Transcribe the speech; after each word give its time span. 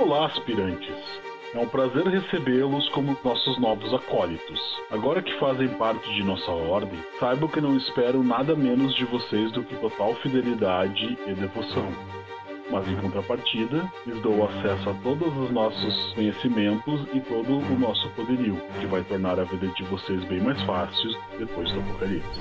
Olá, 0.00 0.26
aspirantes. 0.26 0.94
É 1.54 1.58
um 1.58 1.66
prazer 1.66 2.06
recebê-los 2.06 2.88
como 2.90 3.18
nossos 3.24 3.58
novos 3.58 3.92
acólitos. 3.92 4.60
Agora 4.90 5.20
que 5.20 5.36
fazem 5.40 5.68
parte 5.70 6.08
de 6.14 6.22
nossa 6.22 6.52
ordem, 6.52 6.98
saibam 7.18 7.48
que 7.48 7.60
não 7.60 7.76
espero 7.76 8.22
nada 8.22 8.54
menos 8.54 8.94
de 8.94 9.04
vocês 9.06 9.50
do 9.50 9.64
que 9.64 9.74
total 9.76 10.14
fidelidade 10.16 11.18
e 11.26 11.34
devoção. 11.34 12.21
Mas 12.72 12.88
em 12.88 12.96
contrapartida, 12.96 13.84
lhes 14.06 14.18
dou 14.22 14.44
acesso 14.44 14.88
a 14.88 14.94
todos 15.02 15.36
os 15.36 15.50
nossos 15.50 16.14
conhecimentos 16.14 17.06
e 17.12 17.20
todo 17.20 17.58
o 17.58 17.78
nosso 17.78 18.08
poderio, 18.12 18.58
que 18.80 18.86
vai 18.86 19.04
tornar 19.04 19.38
a 19.38 19.44
vida 19.44 19.68
de 19.68 19.82
vocês 19.84 20.24
bem 20.24 20.40
mais 20.40 20.60
fácil 20.62 21.10
depois 21.38 21.70
do 21.70 21.80
apocalipse. 21.80 22.40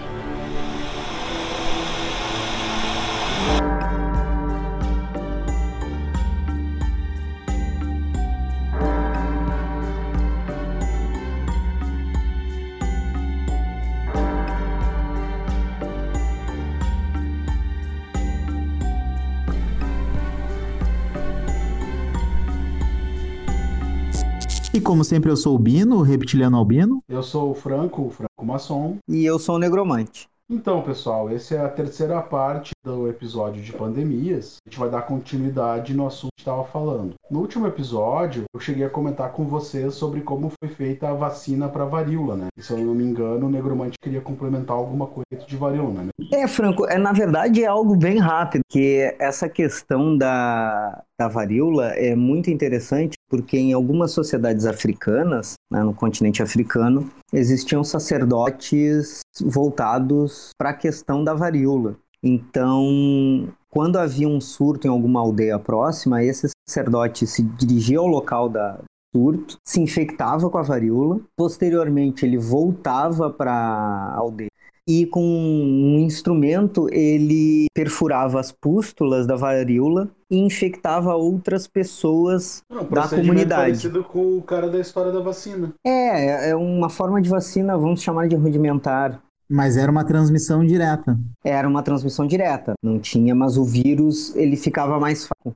Como 25.02 25.06
sempre, 25.06 25.32
eu 25.32 25.36
sou 25.36 25.56
o 25.56 25.60
Bino, 25.60 25.98
o 25.98 26.02
reptiliano 26.04 26.58
albino. 26.58 27.04
Eu 27.10 27.24
sou 27.24 27.50
o 27.50 27.56
Franco, 27.56 28.04
o 28.04 28.10
Franco 28.12 28.46
Maçom. 28.46 28.98
E 29.10 29.26
eu 29.26 29.40
sou 29.40 29.56
o 29.56 29.60
Negromante. 29.60 30.30
Então, 30.48 30.82
pessoal, 30.82 31.30
essa 31.30 31.56
é 31.56 31.66
a 31.66 31.70
terceira 31.70 32.22
parte 32.22 32.72
do 32.86 33.08
episódio 33.08 33.64
de 33.64 33.72
pandemias. 33.72 34.58
A 34.58 34.70
gente 34.70 34.78
vai 34.78 34.90
dar 34.90 35.04
continuidade 35.04 35.94
no 35.94 36.06
assunto 36.06 36.32
que 36.36 36.42
estava 36.42 36.66
falando. 36.66 37.14
No 37.32 37.40
último 37.40 37.66
episódio, 37.66 38.44
eu 38.54 38.60
cheguei 38.60 38.84
a 38.84 38.90
comentar 38.90 39.32
com 39.32 39.48
vocês 39.48 39.96
sobre 39.96 40.22
como 40.22 40.52
foi 40.62 40.70
feita 40.70 41.08
a 41.08 41.14
vacina 41.14 41.70
para 41.70 41.86
varíola, 41.86 42.36
né? 42.36 42.48
E, 42.58 42.62
se 42.62 42.74
eu 42.74 42.78
não 42.80 42.94
me 42.94 43.06
engano, 43.06 43.48
o 43.48 43.50
Negromante 43.50 43.98
queria 44.00 44.20
complementar 44.20 44.76
alguma 44.76 45.08
coisa 45.08 45.48
de 45.48 45.56
varíola, 45.56 46.04
né? 46.04 46.10
É, 46.34 46.46
Franco, 46.48 46.86
é, 46.86 46.98
na 46.98 47.14
verdade 47.14 47.64
é 47.64 47.68
algo 47.68 47.96
bem 47.96 48.20
rápido, 48.20 48.62
que 48.70 49.16
essa 49.20 49.48
questão 49.48 50.18
da, 50.18 51.02
da 51.22 51.28
varíola 51.28 51.90
é 51.90 52.16
muito 52.16 52.50
interessante 52.50 53.14
porque 53.30 53.56
em 53.56 53.74
algumas 53.74 54.12
sociedades 54.12 54.66
africanas, 54.66 55.54
né, 55.72 55.84
no 55.84 55.94
continente 55.94 56.42
africano, 56.42 57.08
existiam 57.32 57.84
sacerdotes 57.84 59.20
voltados 59.40 60.50
para 60.58 60.72
a 60.72 60.74
questão 60.74 61.24
da 61.24 61.36
varíola. 61.36 61.96
Então, 62.24 63.48
quando 63.70 63.98
havia 63.98 64.28
um 64.28 64.42
surto 64.42 64.88
em 64.88 64.90
alguma 64.90 65.20
aldeia 65.20 65.60
próxima, 65.60 66.24
esse 66.24 66.50
sacerdote 66.68 67.28
se 67.28 67.44
dirigia 67.44 68.00
ao 68.00 68.08
local 68.08 68.50
da 68.50 68.80
surto, 69.16 69.58
se 69.64 69.80
infectava 69.80 70.50
com 70.50 70.58
a 70.58 70.64
varíola, 70.64 71.20
posteriormente 71.38 72.26
ele 72.26 72.38
voltava 72.38 73.30
para 73.30 73.54
a 73.54 74.18
aldeia 74.18 74.51
e 74.88 75.06
com 75.06 75.22
um 75.22 76.00
instrumento 76.00 76.88
ele 76.92 77.68
perfurava 77.74 78.40
as 78.40 78.52
pústulas 78.52 79.28
da 79.28 79.36
varíola 79.36 80.10
e 80.30 80.38
infectava 80.38 81.16
outras 81.16 81.68
pessoas 81.68 82.64
Não, 82.70 82.84
da 82.86 83.08
comunidade. 83.08 83.62
parecido 83.62 84.04
com 84.04 84.38
o 84.38 84.42
cara 84.42 84.70
da 84.70 84.80
história 84.80 85.12
da 85.12 85.20
vacina. 85.20 85.74
É, 85.86 86.50
é 86.50 86.56
uma 86.56 86.90
forma 86.90 87.22
de 87.22 87.30
vacina, 87.30 87.78
vamos 87.78 88.02
chamar 88.02 88.28
de 88.28 88.36
rudimentar. 88.36 89.22
Mas 89.50 89.76
era 89.76 89.92
uma 89.92 90.06
transmissão 90.06 90.66
direta. 90.66 91.20
Era 91.44 91.68
uma 91.68 91.84
transmissão 91.84 92.26
direta, 92.26 92.74
não 92.82 92.98
tinha, 92.98 93.36
mas 93.36 93.58
o 93.58 93.66
vírus 93.66 94.34
ele 94.36 94.56
ficava 94.56 94.98
mais 94.98 95.28
fraco. 95.28 95.54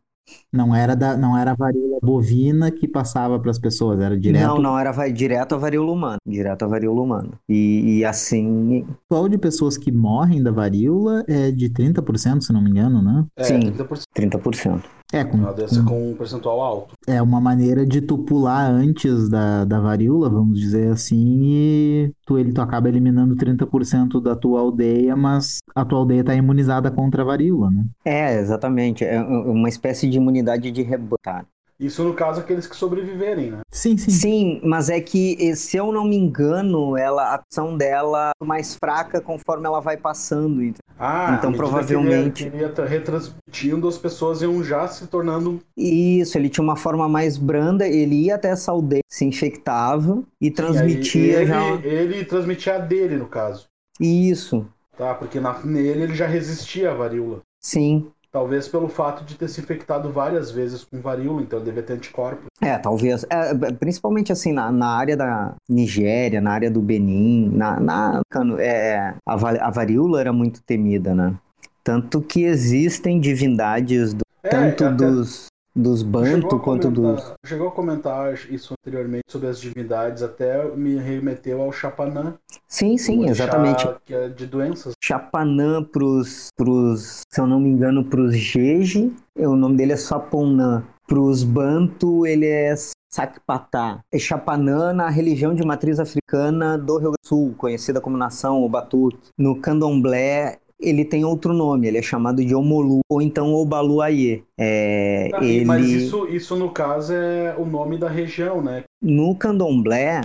Não 0.51 0.73
era, 0.75 0.95
da, 0.95 1.15
não 1.17 1.37
era 1.37 1.51
a 1.51 1.55
varíola 1.55 1.97
bovina 2.01 2.71
que 2.71 2.87
passava 2.87 3.39
para 3.39 3.51
as 3.51 3.59
pessoas, 3.59 3.99
era 3.99 4.17
direto. 4.19 4.47
Não, 4.47 4.59
não 4.59 4.79
era 4.79 4.91
va- 4.91 5.07
direto 5.07 5.55
a 5.55 5.57
varíola 5.57 5.91
humana, 5.91 6.17
direto 6.25 6.63
a 6.63 6.67
varíola 6.67 7.01
humana. 7.01 7.29
E, 7.47 7.97
e 7.99 8.05
assim, 8.05 8.79
O 8.79 8.85
percentual 8.85 9.29
de 9.29 9.37
pessoas 9.37 9.77
que 9.77 9.91
morrem 9.91 10.41
da 10.41 10.51
varíola 10.51 11.23
é 11.27 11.51
de 11.51 11.69
30%, 11.69 12.41
se 12.41 12.53
não 12.53 12.61
me 12.61 12.69
engano, 12.69 13.01
né? 13.01 13.25
É, 13.37 13.43
Sim. 13.43 13.59
30%. 13.59 14.03
30%. 14.15 14.83
É, 15.13 15.23
com, 15.23 15.37
Uma 15.37 15.53
doença 15.53 15.81
com- 15.83 15.89
com 15.89 16.11
um 16.11 16.15
percentual 16.15 16.61
alto. 16.61 16.93
é 17.07 17.21
uma 17.21 17.39
maneira 17.39 17.85
de 17.85 18.01
tu 18.01 18.17
pular 18.17 18.69
antes 18.69 19.29
da, 19.29 19.63
da 19.63 19.79
varíola, 19.79 20.29
vamos 20.29 20.59
dizer 20.59 20.91
assim, 20.91 21.41
e 21.43 22.11
tu, 22.25 22.37
ele, 22.37 22.51
tu 22.51 22.59
acaba 22.61 22.89
eliminando 22.89 23.35
30% 23.35 24.19
da 24.19 24.35
tua 24.35 24.59
aldeia, 24.59 25.15
mas 25.15 25.59
a 25.75 25.85
tua 25.85 25.99
aldeia 25.99 26.21
está 26.21 26.33
imunizada 26.35 26.89
contra 26.89 27.21
a 27.21 27.25
varíola, 27.25 27.69
né? 27.69 27.85
É, 28.03 28.39
exatamente. 28.39 29.05
É 29.05 29.21
uma 29.21 29.69
espécie 29.69 30.09
de 30.09 30.17
imunidade 30.17 30.71
de 30.71 30.81
rebanho. 30.81 31.45
Isso 31.79 32.03
no 32.03 32.13
caso 32.13 32.39
aqueles 32.39 32.65
que 32.67 32.75
sobreviverem, 32.75 33.51
né? 33.51 33.59
Sim, 33.69 33.97
sim. 33.97 34.11
Sim, 34.11 34.61
mas 34.63 34.89
é 34.89 35.01
que, 35.01 35.35
eh, 35.39 35.55
se 35.55 35.75
eu 35.75 35.91
não 35.91 36.05
me 36.05 36.15
engano, 36.15 36.95
ela, 36.97 37.33
a 37.35 37.41
ação 37.51 37.75
dela 37.77 38.31
é 38.41 38.45
mais 38.45 38.75
fraca 38.75 39.19
conforme 39.19 39.65
ela 39.67 39.81
vai 39.81 39.97
passando. 39.97 40.63
então. 40.63 40.79
Ah, 40.97 41.35
Então, 41.37 41.49
à 41.49 41.51
medida 41.51 41.57
provavelmente- 41.57 42.33
Que 42.35 42.43
ele, 42.43 42.51
que 42.51 42.55
ele 42.57 42.63
ia 42.63 42.69
tra- 42.71 42.85
retransmitindo, 42.85 43.87
as 43.87 43.97
pessoas 43.97 44.41
iam 44.41 44.63
já 44.63 44.87
se 44.87 45.07
tornando. 45.07 45.59
Isso, 45.75 46.37
ele 46.37 46.47
tinha 46.47 46.63
uma 46.63 46.77
forma 46.77 47.09
mais 47.09 47.37
branda, 47.37 47.85
ele 47.85 48.15
ia 48.15 48.35
até 48.35 48.49
essa 48.49 48.71
aldeia, 48.71 49.01
se 49.11 49.25
infectava 49.25 50.23
e 50.39 50.45
E 50.45 50.47
aí 50.47 50.51
transmitia 50.53 51.33
ele, 51.41 51.45
já. 51.47 51.61
ele 51.83 52.23
transmitia 52.25 52.75
a 52.75 52.79
dele, 52.79 53.17
no 53.17 53.27
caso. 53.27 53.65
Isso, 53.99 54.65
Tá? 54.97 55.13
Porque 55.13 55.41
na- 55.41 55.59
nele 55.65 56.03
ele 56.03 56.15
já 56.15 56.25
resistia 56.25 56.91
à 56.91 56.93
varíola. 56.93 57.41
sim. 57.61 58.07
Talvez 58.35 58.67
pelo 58.67 58.89
fato 58.89 59.23
de 59.23 59.35
ter 59.35 59.47
se 59.47 59.61
infectado 59.61 60.11
várias 60.11 60.51
vezes 60.51 60.83
com 60.83 60.99
varíola, 60.99 61.41
então 61.41 61.63
devia 61.63 61.81
ter 61.81 61.93
anticorpos. 61.93 62.43
É, 62.61 62.77
talvez. 62.77 63.25
é, 63.29 63.53
principalmente 63.71 64.29
assim, 64.29 64.51
na, 64.51 64.69
na 64.73 64.87
área 64.87 65.15
da 65.15 65.55
Nigéria, 65.69 66.41
na 66.41 66.51
área 66.51 66.69
do 66.69 66.81
Benin, 66.81 67.49
na, 67.53 67.79
na 67.79 68.19
cano- 68.29 68.59
é, 68.59 69.15
a, 69.25 69.33
a 69.67 69.69
varíola 69.71 70.19
era 70.19 70.33
muito 70.33 70.61
temida, 70.63 71.15
né? 71.15 71.33
Tanto 71.81 72.21
que 72.21 72.43
existem 72.43 73.21
divindades 73.21 74.13
do- 74.13 74.25
É, 74.43 74.49
tanto 74.49 74.83
até- 74.83 74.95
dos, 75.05 75.45
dos 75.75 76.01
Bantu 76.01 76.59
quanto 76.59 76.89
comentar- 76.91 77.15
dos. 77.15 77.33
Chegou 77.45 77.67
a 77.67 77.71
comentar 77.71 78.33
isso 78.49 78.73
anteriormente 78.79 79.25
sobre 79.29 79.47
as 79.49 79.59
divindades, 79.59 80.23
até 80.23 80.63
me 80.75 80.95
remeteu 80.95 81.61
ao 81.61 81.71
Chapanã. 81.71 82.35
Sim, 82.67 82.97
sim, 82.97 83.27
exatamente. 83.29 83.87
Que 84.05 84.13
é 84.13 84.29
de 84.29 84.45
doenças. 84.47 84.93
Chapanã 85.03 85.83
pros, 85.83 86.47
pros, 86.55 87.21
se 87.29 87.41
eu 87.41 87.45
não 87.45 87.59
me 87.59 87.69
engano, 87.69 88.05
pros 88.05 88.35
Jeje, 88.37 89.11
o 89.37 89.55
nome 89.55 89.75
dele 89.77 89.93
é 89.93 89.97
Saponã. 89.97 90.83
Pros 91.07 91.43
Bantu, 91.43 92.25
ele 92.25 92.47
é 92.47 92.73
Sakpatá. 93.13 93.99
É 94.11 94.17
Chapanã 94.17 94.91
na 94.91 95.07
religião 95.09 95.53
de 95.53 95.63
matriz 95.63 95.99
africana 95.99 96.77
do 96.77 96.93
Rio 96.97 97.11
Grande 97.11 97.17
do 97.23 97.27
Sul, 97.27 97.53
conhecida 97.57 98.01
como 98.01 98.17
nação 98.17 98.63
o 98.63 98.67
Batuque. 98.69 99.29
No 99.37 99.55
Candomblé, 99.61 100.57
ele 100.79 101.05
tem 101.05 101.23
outro 101.23 101.53
nome, 101.53 101.87
ele 101.87 101.97
é 101.97 102.01
chamado 102.01 102.43
de 102.43 102.53
Omolu, 102.53 102.99
ou 103.09 103.21
então 103.21 103.53
Obaluayê. 103.53 104.43
É, 104.57 105.31
Ah, 105.33 105.43
e- 105.43 105.65
Mas 105.65 105.85
ele... 105.85 105.97
isso, 106.05 106.27
isso, 106.27 106.55
no 106.55 106.69
caso, 106.71 107.13
é 107.13 107.55
o 107.57 107.65
nome 107.65 107.97
da 107.97 108.09
região, 108.09 108.61
né? 108.61 108.83
No 109.01 109.35
candomblé, 109.35 110.21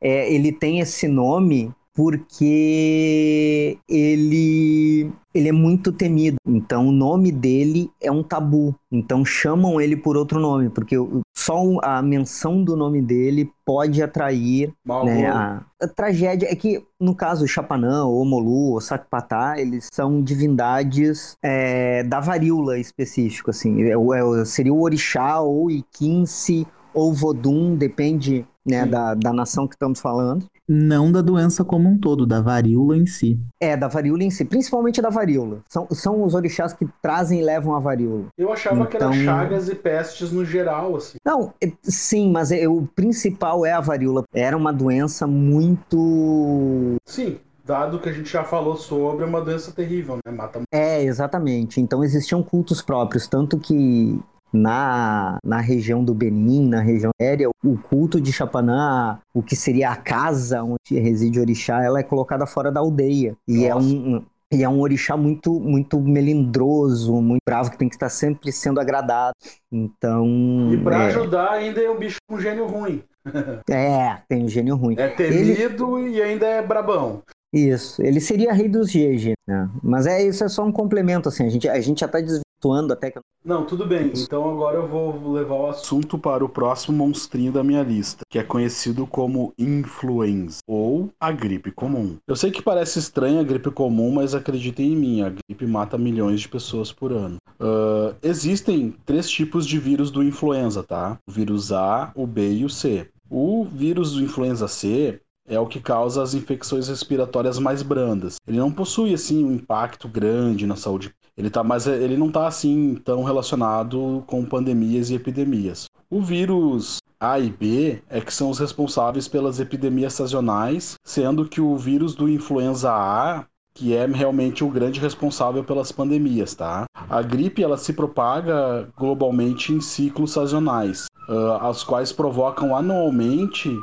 é, 0.00 0.32
ele 0.32 0.50
tem 0.52 0.80
esse 0.80 1.06
nome 1.08 1.72
porque 1.94 3.78
ele, 3.88 5.12
ele 5.34 5.48
é 5.48 5.52
muito 5.52 5.92
temido. 5.92 6.36
Então, 6.46 6.88
o 6.88 6.92
nome 6.92 7.30
dele 7.30 7.90
é 8.00 8.10
um 8.10 8.22
tabu. 8.22 8.74
Então, 8.90 9.24
chamam 9.24 9.80
ele 9.80 9.96
por 9.96 10.16
outro 10.16 10.40
nome, 10.40 10.70
porque 10.70 10.96
o- 10.96 11.20
só 11.34 11.60
a 11.82 12.02
menção 12.02 12.62
do 12.62 12.76
nome 12.76 13.00
dele 13.00 13.50
pode 13.64 14.02
atrair 14.02 14.72
né, 15.06 15.26
a, 15.28 15.62
a 15.82 15.88
tragédia. 15.88 16.46
É 16.50 16.54
que, 16.54 16.84
no 17.00 17.14
caso, 17.14 17.44
o 17.44 17.48
Chapanã, 17.48 18.04
o 18.04 18.20
Omolu, 18.20 18.74
o 18.74 18.80
Sakpatá, 18.80 19.58
eles 19.58 19.88
são 19.92 20.22
divindades 20.22 21.36
é, 21.42 22.02
da 22.04 22.20
varíola 22.20 22.78
específico, 22.78 23.50
assim. 23.50 23.82
É, 23.84 23.96
o- 23.96 24.14
é 24.14 24.44
seria 24.44 24.72
o 24.74 24.82
orixá, 24.82 25.40
ou 25.40 25.70
Iquince, 25.70 26.66
ou 26.94 27.12
Vodum, 27.12 27.74
depende 27.74 28.46
né, 28.64 28.86
da, 28.86 29.14
da 29.14 29.32
nação 29.32 29.66
que 29.66 29.74
estamos 29.74 30.00
falando. 30.00 30.46
Não 30.68 31.10
da 31.10 31.20
doença 31.20 31.64
como 31.64 31.88
um 31.88 31.98
todo, 31.98 32.24
da 32.24 32.40
varíola 32.40 32.96
em 32.96 33.04
si. 33.06 33.38
É, 33.60 33.76
da 33.76 33.88
varíola 33.88 34.22
em 34.22 34.30
si, 34.30 34.44
principalmente 34.44 35.02
da 35.02 35.10
varíola. 35.10 35.58
São, 35.68 35.88
são 35.90 36.22
os 36.22 36.34
orixás 36.34 36.72
que 36.72 36.86
trazem 37.02 37.40
e 37.40 37.42
levam 37.42 37.74
a 37.74 37.80
varíola. 37.80 38.26
Eu 38.38 38.52
achava 38.52 38.86
que 38.86 38.96
era 38.96 39.06
Então- 39.06 39.24
chagas 39.24 39.68
e 39.68 39.74
pestes 39.74 40.30
no 40.30 40.44
geral, 40.44 40.94
assim. 40.96 41.18
Não, 41.24 41.52
é- 41.62 41.72
sim, 41.82 42.30
mas 42.30 42.52
é- 42.52 42.68
o 42.68 42.86
principal 42.94 43.66
é 43.66 43.72
a 43.72 43.80
varíola. 43.80 44.22
Era 44.32 44.56
uma 44.56 44.72
doença 44.72 45.26
muito. 45.26 46.96
Sim, 47.06 47.38
dado 47.64 47.98
que 47.98 48.08
a 48.08 48.12
gente 48.12 48.30
já 48.30 48.44
falou 48.44 48.76
sobre, 48.76 49.24
é 49.24 49.26
uma 49.28 49.40
doença 49.40 49.72
terrível, 49.72 50.18
né? 50.24 50.32
Mata 50.32 50.60
É, 50.72 51.02
exatamente. 51.02 51.80
Então 51.80 52.02
existiam 52.04 52.42
cultos 52.42 52.80
próprios, 52.82 53.26
tanto 53.26 53.58
que 53.58 54.18
na, 54.52 55.38
na 55.44 55.60
região 55.60 56.04
do 56.04 56.14
Benin, 56.14 56.68
na 56.68 56.80
região 56.80 57.10
aérea, 57.20 57.48
o 57.64 57.78
culto 57.78 58.20
de 58.20 58.32
Chapanã, 58.32 59.18
o 59.32 59.42
que 59.42 59.56
seria 59.56 59.90
a 59.90 59.96
casa 59.96 60.62
onde 60.62 61.00
reside 61.00 61.38
o 61.38 61.42
orixá, 61.42 61.82
ela 61.82 62.00
é 62.00 62.02
colocada 62.02 62.46
fora 62.46 62.70
da 62.70 62.80
aldeia. 62.80 63.34
E 63.48 63.64
é 63.64 63.74
um, 63.74 64.22
e 64.52 64.62
é 64.62 64.68
um 64.68 64.80
orixá 64.80 65.16
muito, 65.16 65.58
muito 65.58 65.98
melindroso, 65.98 67.20
muito 67.22 67.40
bravo, 67.46 67.70
que 67.70 67.78
tem 67.78 67.88
que 67.88 67.94
estar 67.94 68.10
sempre 68.10 68.52
sendo 68.52 68.78
agradado. 68.78 69.34
Então. 69.72 70.70
E 70.72 70.76
para 70.76 71.04
é... 71.04 71.06
ajudar, 71.06 71.52
ainda 71.52 71.80
é 71.80 71.90
um 71.90 71.98
bicho 71.98 72.18
com 72.28 72.38
gênio 72.38 72.66
ruim. 72.66 73.02
é, 73.70 74.18
tem 74.28 74.44
um 74.44 74.48
gênio 74.48 74.76
ruim. 74.76 74.96
É 74.98 75.08
temido 75.08 75.98
Ele... 75.98 76.16
e 76.16 76.22
ainda 76.22 76.46
é 76.46 76.60
brabão. 76.60 77.22
Isso, 77.54 78.02
ele 78.02 78.18
seria 78.18 78.52
rei 78.52 78.66
dos 78.66 78.90
GG, 78.90 79.34
né? 79.46 79.68
Mas 79.82 80.06
é 80.06 80.22
isso, 80.22 80.42
é 80.42 80.48
só 80.48 80.64
um 80.64 80.72
complemento, 80.72 81.28
assim, 81.28 81.44
a 81.44 81.50
gente, 81.50 81.68
a 81.68 81.80
gente 81.80 82.00
já 82.00 82.08
tá 82.08 82.18
desvirtuando 82.62 82.92
até 82.92 83.10
que... 83.10 83.20
Não, 83.44 83.66
tudo 83.66 83.84
bem, 83.84 84.12
então 84.14 84.48
agora 84.48 84.76
eu 84.76 84.86
vou 84.86 85.32
levar 85.32 85.54
o 85.56 85.66
assunto 85.66 86.16
para 86.16 86.44
o 86.44 86.48
próximo 86.48 86.96
monstrinho 86.96 87.50
da 87.50 87.64
minha 87.64 87.82
lista, 87.82 88.24
que 88.30 88.38
é 88.38 88.44
conhecido 88.44 89.04
como 89.04 89.52
influenza, 89.58 90.58
ou 90.68 91.10
a 91.20 91.32
gripe 91.32 91.72
comum. 91.72 92.16
Eu 92.26 92.36
sei 92.36 92.52
que 92.52 92.62
parece 92.62 93.00
estranha 93.00 93.40
a 93.40 93.44
gripe 93.44 93.70
comum, 93.72 94.12
mas 94.12 94.34
acreditem 94.34 94.92
em 94.92 94.96
mim, 94.96 95.22
a 95.22 95.30
gripe 95.30 95.66
mata 95.66 95.98
milhões 95.98 96.40
de 96.40 96.48
pessoas 96.48 96.92
por 96.92 97.10
ano. 97.10 97.36
Uh, 97.58 98.14
existem 98.22 98.94
três 99.04 99.28
tipos 99.28 99.66
de 99.66 99.78
vírus 99.78 100.10
do 100.12 100.22
influenza, 100.22 100.84
tá? 100.84 101.18
O 101.26 101.32
vírus 101.32 101.72
A, 101.72 102.12
o 102.14 102.26
B 102.26 102.52
e 102.52 102.64
o 102.64 102.70
C. 102.70 103.08
O 103.28 103.64
vírus 103.64 104.12
do 104.12 104.22
influenza 104.22 104.68
C 104.68 105.20
é 105.48 105.58
o 105.58 105.66
que 105.66 105.80
causa 105.80 106.22
as 106.22 106.34
infecções 106.34 106.88
respiratórias 106.88 107.58
mais 107.58 107.82
brandas. 107.82 108.36
Ele 108.46 108.58
não 108.58 108.70
possui 108.70 109.14
assim 109.14 109.44
um 109.44 109.54
impacto 109.54 110.08
grande 110.08 110.66
na 110.66 110.76
saúde. 110.76 111.14
Ele 111.36 111.50
tá 111.50 111.62
mais 111.62 111.86
ele 111.86 112.16
não 112.16 112.28
está 112.28 112.46
assim 112.46 112.94
tão 113.04 113.22
relacionado 113.22 114.22
com 114.26 114.44
pandemias 114.44 115.10
e 115.10 115.14
epidemias. 115.14 115.86
O 116.10 116.20
vírus 116.20 116.98
A 117.18 117.38
e 117.38 117.50
B 117.50 118.02
é 118.08 118.20
que 118.20 118.34
são 118.34 118.50
os 118.50 118.58
responsáveis 118.58 119.28
pelas 119.28 119.58
epidemias 119.58 120.12
sazonais, 120.12 120.94
sendo 121.02 121.48
que 121.48 121.60
o 121.60 121.76
vírus 121.76 122.14
do 122.14 122.28
influenza 122.28 122.92
A 122.92 123.46
que 123.74 123.94
é 123.94 124.06
realmente 124.06 124.62
o 124.62 124.68
grande 124.68 125.00
responsável 125.00 125.64
pelas 125.64 125.90
pandemias, 125.90 126.54
tá? 126.54 126.84
A 127.08 127.22
gripe 127.22 127.62
ela 127.62 127.78
se 127.78 127.92
propaga 127.92 128.88
globalmente 128.96 129.72
em 129.72 129.80
ciclos 129.80 130.32
sazonais, 130.32 131.06
uh, 131.28 131.52
as 131.62 131.82
quais 131.82 132.12
provocam 132.12 132.76
anualmente 132.76 133.74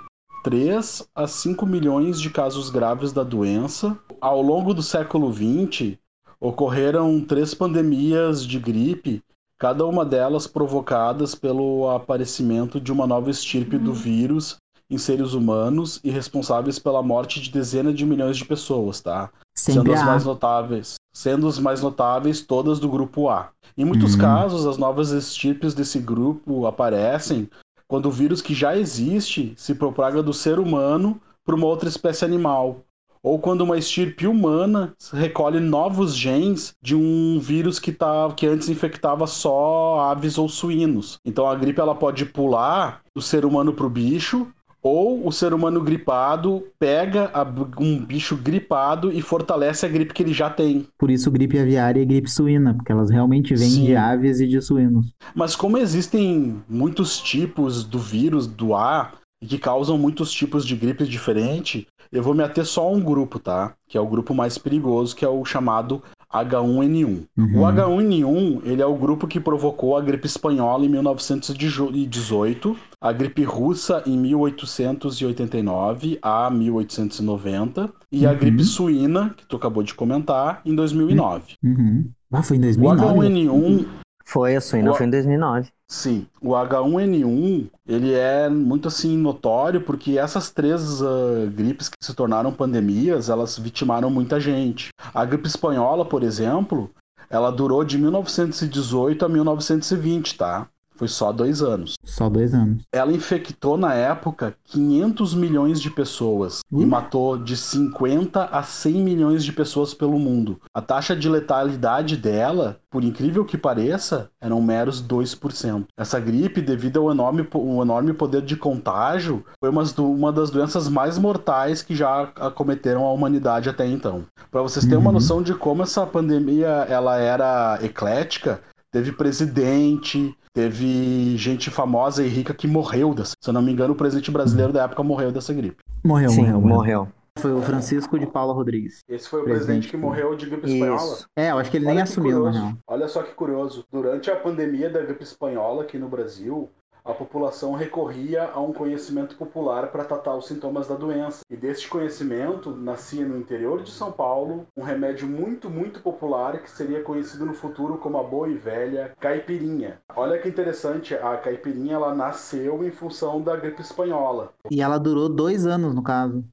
3 0.44 1.08
a 1.14 1.28
5 1.28 1.66
milhões 1.66 2.20
de 2.20 2.30
casos 2.30 2.70
graves 2.70 3.12
da 3.12 3.24
doença. 3.24 3.98
Ao 4.22 4.42
longo 4.42 4.74
do 4.74 4.82
século 4.82 5.32
XX, 5.34 5.98
ocorreram 6.40 7.20
três 7.22 7.54
pandemias 7.54 8.46
de 8.46 8.60
gripe, 8.60 9.22
cada 9.58 9.86
uma 9.86 10.06
delas 10.06 10.48
provocadas 10.48 11.36
pelo 11.36 11.90
aparecimento 11.90 12.80
de 12.80 12.92
uma 12.92 13.06
nova 13.06 13.30
estirpe 13.30 13.78
do 13.78 13.90
uhum. 13.90 13.96
vírus 13.96 14.58
em 14.90 14.98
seres 14.98 15.34
humanos 15.34 16.00
e 16.04 16.10
responsáveis 16.10 16.80
pela 16.80 17.04
morte 17.04 17.40
de 17.40 17.52
dezenas 17.52 17.94
de 17.94 18.06
milhões 18.06 18.38
de 18.38 18.46
pessoas, 18.46 19.02
tá? 19.02 19.30
Sendo 19.54 19.94
as 19.94 20.04
mais 20.04 20.26
notáveis, 20.26 20.96
sendo 21.14 21.48
as 21.48 21.60
mais 21.60 21.82
notáveis 21.82 22.42
todas 22.42 22.80
do 22.80 22.90
grupo 22.90 23.30
A. 23.30 23.50
Em 23.78 23.86
muitos 23.86 24.14
uhum. 24.14 24.20
casos, 24.20 24.66
as 24.66 24.78
novas 24.78 25.12
estirpes 25.12 25.74
desse 25.74 26.00
grupo 26.00 26.66
aparecem 26.66 27.48
quando 27.90 28.06
o 28.06 28.12
vírus 28.12 28.40
que 28.40 28.54
já 28.54 28.78
existe 28.78 29.52
se 29.58 29.74
propaga 29.74 30.22
do 30.22 30.32
ser 30.32 30.60
humano 30.60 31.20
para 31.44 31.56
uma 31.56 31.66
outra 31.66 31.90
espécie 31.90 32.24
animal, 32.24 32.86
ou 33.22 33.40
quando 33.40 33.62
uma 33.62 33.80
estirpe 33.80 34.28
humana 34.28 34.94
recolhe 35.12 35.60
novos 35.60 36.16
genes 36.16 36.74
de 36.82 36.96
um 36.96 37.40
vírus 37.40 37.80
que, 37.80 37.92
tá, 37.92 38.32
que 38.36 38.46
antes 38.46 38.70
infectava 38.70 39.26
só 39.26 40.00
aves 40.02 40.38
ou 40.38 40.48
suínos. 40.48 41.20
Então 41.26 41.48
a 41.48 41.56
gripe 41.56 41.82
ela 41.82 41.96
pode 41.96 42.26
pular 42.26 43.02
do 43.14 43.22
ser 43.22 43.44
humano 43.44 43.74
para 43.74 43.88
o 43.88 43.90
bicho, 43.90 44.48
ou 44.81 45.28
o 45.28 45.31
ser 45.31 45.54
humano 45.54 45.81
gripado 45.81 46.64
pega 46.80 47.31
um 47.80 48.04
bicho 48.04 48.36
gripado 48.36 49.12
e 49.12 49.22
fortalece 49.22 49.86
a 49.86 49.90
gripe 49.90 50.14
que 50.14 50.24
ele 50.24 50.34
já 50.34 50.50
tem. 50.50 50.88
Por 50.98 51.12
isso 51.12 51.30
gripe 51.31 51.60
aviária 51.60 52.02
e 52.02 52.06
gripe 52.06 52.30
suína, 52.30 52.74
porque 52.74 52.92
elas 52.92 53.10
realmente 53.10 53.56
vêm 53.56 53.70
Sim. 53.70 53.86
de 53.86 53.96
aves 53.96 54.40
e 54.40 54.48
de 54.48 54.62
suínos. 54.62 55.14
Mas 55.36 55.56
como 55.56 55.78
existem 55.78 56.62
muitos 56.68 57.20
tipos 57.20 57.84
do 57.84 58.00
vírus 58.00 58.48
do 58.48 58.76
A 58.76 59.12
e 59.42 59.48
que 59.48 59.58
causam 59.58 59.98
muitos 59.98 60.31
tipos 60.31 60.66
de 60.66 60.76
gripes 60.76 61.08
diferentes, 61.08 61.86
eu 62.12 62.24
vou 62.24 62.34
me 62.34 62.44
ater 62.44 62.66
só 62.66 62.84
a 62.84 62.92
um 62.92 63.00
grupo, 63.00 63.40
tá? 63.40 63.74
Que 63.88 63.98
é 63.98 64.02
o 64.02 64.08
grupo 64.08 64.34
mais 64.34 64.58
perigoso, 64.58 65.16
que 65.16 65.24
é 65.24 65.30
o 65.30 65.46
chamado 65.46 66.02
H1N1. 66.31 67.26
Uhum. 67.38 67.60
O 67.60 67.66
H1N1 67.66 68.62
ele 68.66 68.81
é 68.81 68.86
o 68.86 68.96
grupo 68.96 69.28
que 69.28 69.40
provocou 69.40 69.98
a 69.98 70.02
gripe 70.02 70.28
espanhola 70.28 70.86
em 70.86 70.90
1918, 70.90 72.78
a 73.02 73.12
gripe 73.12 73.44
russa 73.44 74.04
em 74.06 74.18
1889 74.18 76.20
a 76.22 76.50
1890 76.50 77.90
e 78.12 78.26
uhum. 78.26 78.31
a 78.31 78.34
gripe 78.34 78.64
suína, 78.64 79.34
que 79.36 79.46
tu 79.48 79.56
acabou 79.56 79.84
de 79.84 79.94
comentar, 79.94 80.62
em 80.66 80.76
2009. 80.76 81.54
Uhum. 81.64 82.10
Ah, 82.31 82.44
foi 82.44 82.58
em 82.58 82.62
2009? 82.62 83.02
O 83.02 83.06
H1N1 83.06 83.86
foi, 84.24 84.56
a 84.56 84.62
suína 84.62 84.92
o... 84.92 84.94
foi 84.94 85.08
em 85.08 85.10
2009. 85.10 85.70
Sim, 85.92 86.28
o 86.40 86.50
H1N1 86.50 87.68
ele 87.88 88.14
é 88.14 88.48
muito 88.48 88.88
assim 88.88 89.18
notório 89.18 89.82
porque 89.82 90.20
essas 90.20 90.52
três 90.52 91.02
uh, 91.02 91.50
gripes 91.52 91.90
que 91.90 91.98
se 92.00 92.14
tornaram 92.14 92.54
pandemias, 92.54 93.28
elas 93.28 93.58
vitimaram 93.58 94.08
muita 94.08 94.40
gente. 94.40 94.90
A 95.12 95.26
gripe 95.26 95.48
espanhola, 95.48 96.06
por 96.06 96.22
exemplo, 96.22 96.92
ela 97.28 97.52
durou 97.52 97.84
de 97.84 97.98
1918 97.98 99.26
a 99.26 99.30
1920, 99.30 100.38
tá? 100.38 100.68
Foi 101.00 101.07
só 101.07 101.31
dois 101.31 101.62
anos. 101.62 101.94
Só 102.04 102.30
dois 102.30 102.54
anos. 102.54 102.84
Ela 102.92 103.13
infectou 103.13 103.78
na 103.78 103.94
época 103.94 104.54
500 104.66 105.34
milhões 105.34 105.80
de 105.80 105.90
pessoas 105.90 106.60
e 106.69 106.86
matou 106.86 107.38
de 107.38 107.56
50 107.56 108.44
a 108.44 108.62
100 108.62 108.94
milhões 108.96 109.46
de 109.46 109.54
pessoas 109.54 109.94
pelo 109.94 110.19
mundo. 110.19 110.60
A 110.74 110.81
taxa 110.81 111.16
de 111.16 111.30
letalidade 111.30 112.18
dela, 112.18 112.81
por 112.92 113.01
incrível 113.01 113.46
que 113.46 113.57
pareça, 113.57 114.30
eram 114.42 114.62
meros 114.62 115.01
2%. 115.01 115.86
Essa 115.98 116.19
gripe, 116.19 116.62
devido 116.62 117.00
ao 117.00 117.12
enorme, 117.12 117.48
ao 117.54 117.81
enorme 117.81 118.12
poder 118.12 118.42
de 118.42 118.57
contágio, 118.57 119.45
foi 119.57 119.69
uma, 119.69 119.84
uma 120.00 120.34
das 120.34 120.50
doenças 120.50 120.90
mais 120.90 121.18
mortais 121.18 121.81
que 121.81 121.95
já 121.95 122.24
acometeram 122.36 123.06
a 123.06 123.13
humanidade 123.13 123.69
até 123.69 123.88
então. 123.88 124.25
Para 124.52 124.62
vocês 124.62 124.84
terem 124.84 124.98
uhum. 124.98 125.04
uma 125.06 125.13
noção 125.13 125.42
de 125.42 125.54
como 125.54 125.81
essa 125.81 126.06
pandemia 126.06 126.86
ela 126.90 127.16
era 127.16 127.80
eclética, 127.81 128.62
teve 128.92 129.12
presidente, 129.12 130.36
teve 130.54 131.38
gente 131.38 131.69
famosa 131.69 132.24
e 132.24 132.28
rica 132.28 132.54
que 132.54 132.68
morreu 132.68 133.13
dessa. 133.13 133.34
Se 133.40 133.50
eu 133.50 133.54
não 133.54 133.62
me 133.62 133.72
engano, 133.72 133.94
o 133.94 133.98
presidente 133.98 134.31
brasileiro 134.31 134.74
da 134.74 134.84
época 134.84 135.04
morreu 135.04 135.31
dessa 135.31 135.54
gripe. 135.54 135.84
Morreu, 136.04 136.30
Sim, 136.30 136.42
morreu, 136.42 136.62
morreu. 136.62 137.07
Foi 137.38 137.54
o 137.54 137.62
Francisco 137.62 138.19
de 138.19 138.28
Paula 138.28 138.54
Rodrigues. 138.54 139.02
Esse 139.07 139.30
foi 139.30 139.42
o 139.42 139.44
presidente, 139.44 139.68
presidente 139.68 139.92
que 139.92 139.97
morreu 139.97 140.35
de 140.35 140.45
gripe 140.50 140.68
espanhola? 140.69 141.18
É, 141.38 141.52
eu 141.52 141.57
acho 141.57 141.71
que 141.71 141.78
ele 141.78 141.85
Olha 141.85 141.94
nem 141.95 142.04
assumiu, 142.04 142.44
na 142.44 142.52
real. 142.52 142.74
Olha 142.85 143.07
só 143.07 143.24
que 143.24 143.33
curioso. 143.33 143.85
Durante 143.92 144.30
a 144.30 144.35
pandemia 144.35 144.90
da 144.90 145.02
gripe 145.02 145.24
espanhola 145.24 145.83
aqui 145.83 145.97
no 145.97 146.09
Brasil, 146.09 146.69
a 147.09 147.13
população 147.16 147.73
recorria 147.73 148.51
a 148.51 148.59
um 148.59 148.71
conhecimento 148.71 149.35
popular 149.35 149.92
para 149.92 150.06
tratar 150.06 150.35
os 150.35 150.45
sintomas 150.45 150.87
da 150.87 150.94
doença. 150.94 151.42
E 151.49 151.57
deste 151.57 151.89
conhecimento 151.89 152.69
nascia 152.69 153.25
no 153.25 153.35
interior 153.35 153.81
de 153.81 153.89
São 153.89 154.11
Paulo 154.11 154.68
um 154.78 154.83
remédio 154.83 155.28
muito, 155.28 155.71
muito 155.71 156.01
popular 156.01 156.61
que 156.61 156.69
seria 156.69 157.01
conhecido 157.01 157.47
no 157.47 157.54
futuro 157.56 157.97
como 157.97 158.19
a 158.19 158.23
boa 158.23 158.47
e 158.47 158.54
velha 158.54 159.16
caipirinha. 159.19 159.99
Olha 160.16 160.39
que 160.39 160.47
interessante, 160.47 161.16
a 161.16 161.35
caipirinha 161.37 161.95
ela 161.95 162.13
nasceu 162.13 162.83
em 162.83 162.92
função 162.92 163.42
da 163.42 163.56
gripe 163.56 163.81
espanhola. 163.81 164.54
E 164.69 164.80
ela 164.80 164.99
durou 164.99 165.28
dois 165.28 165.66
anos, 165.66 165.95
no 165.95 166.04
caso. 166.04 166.45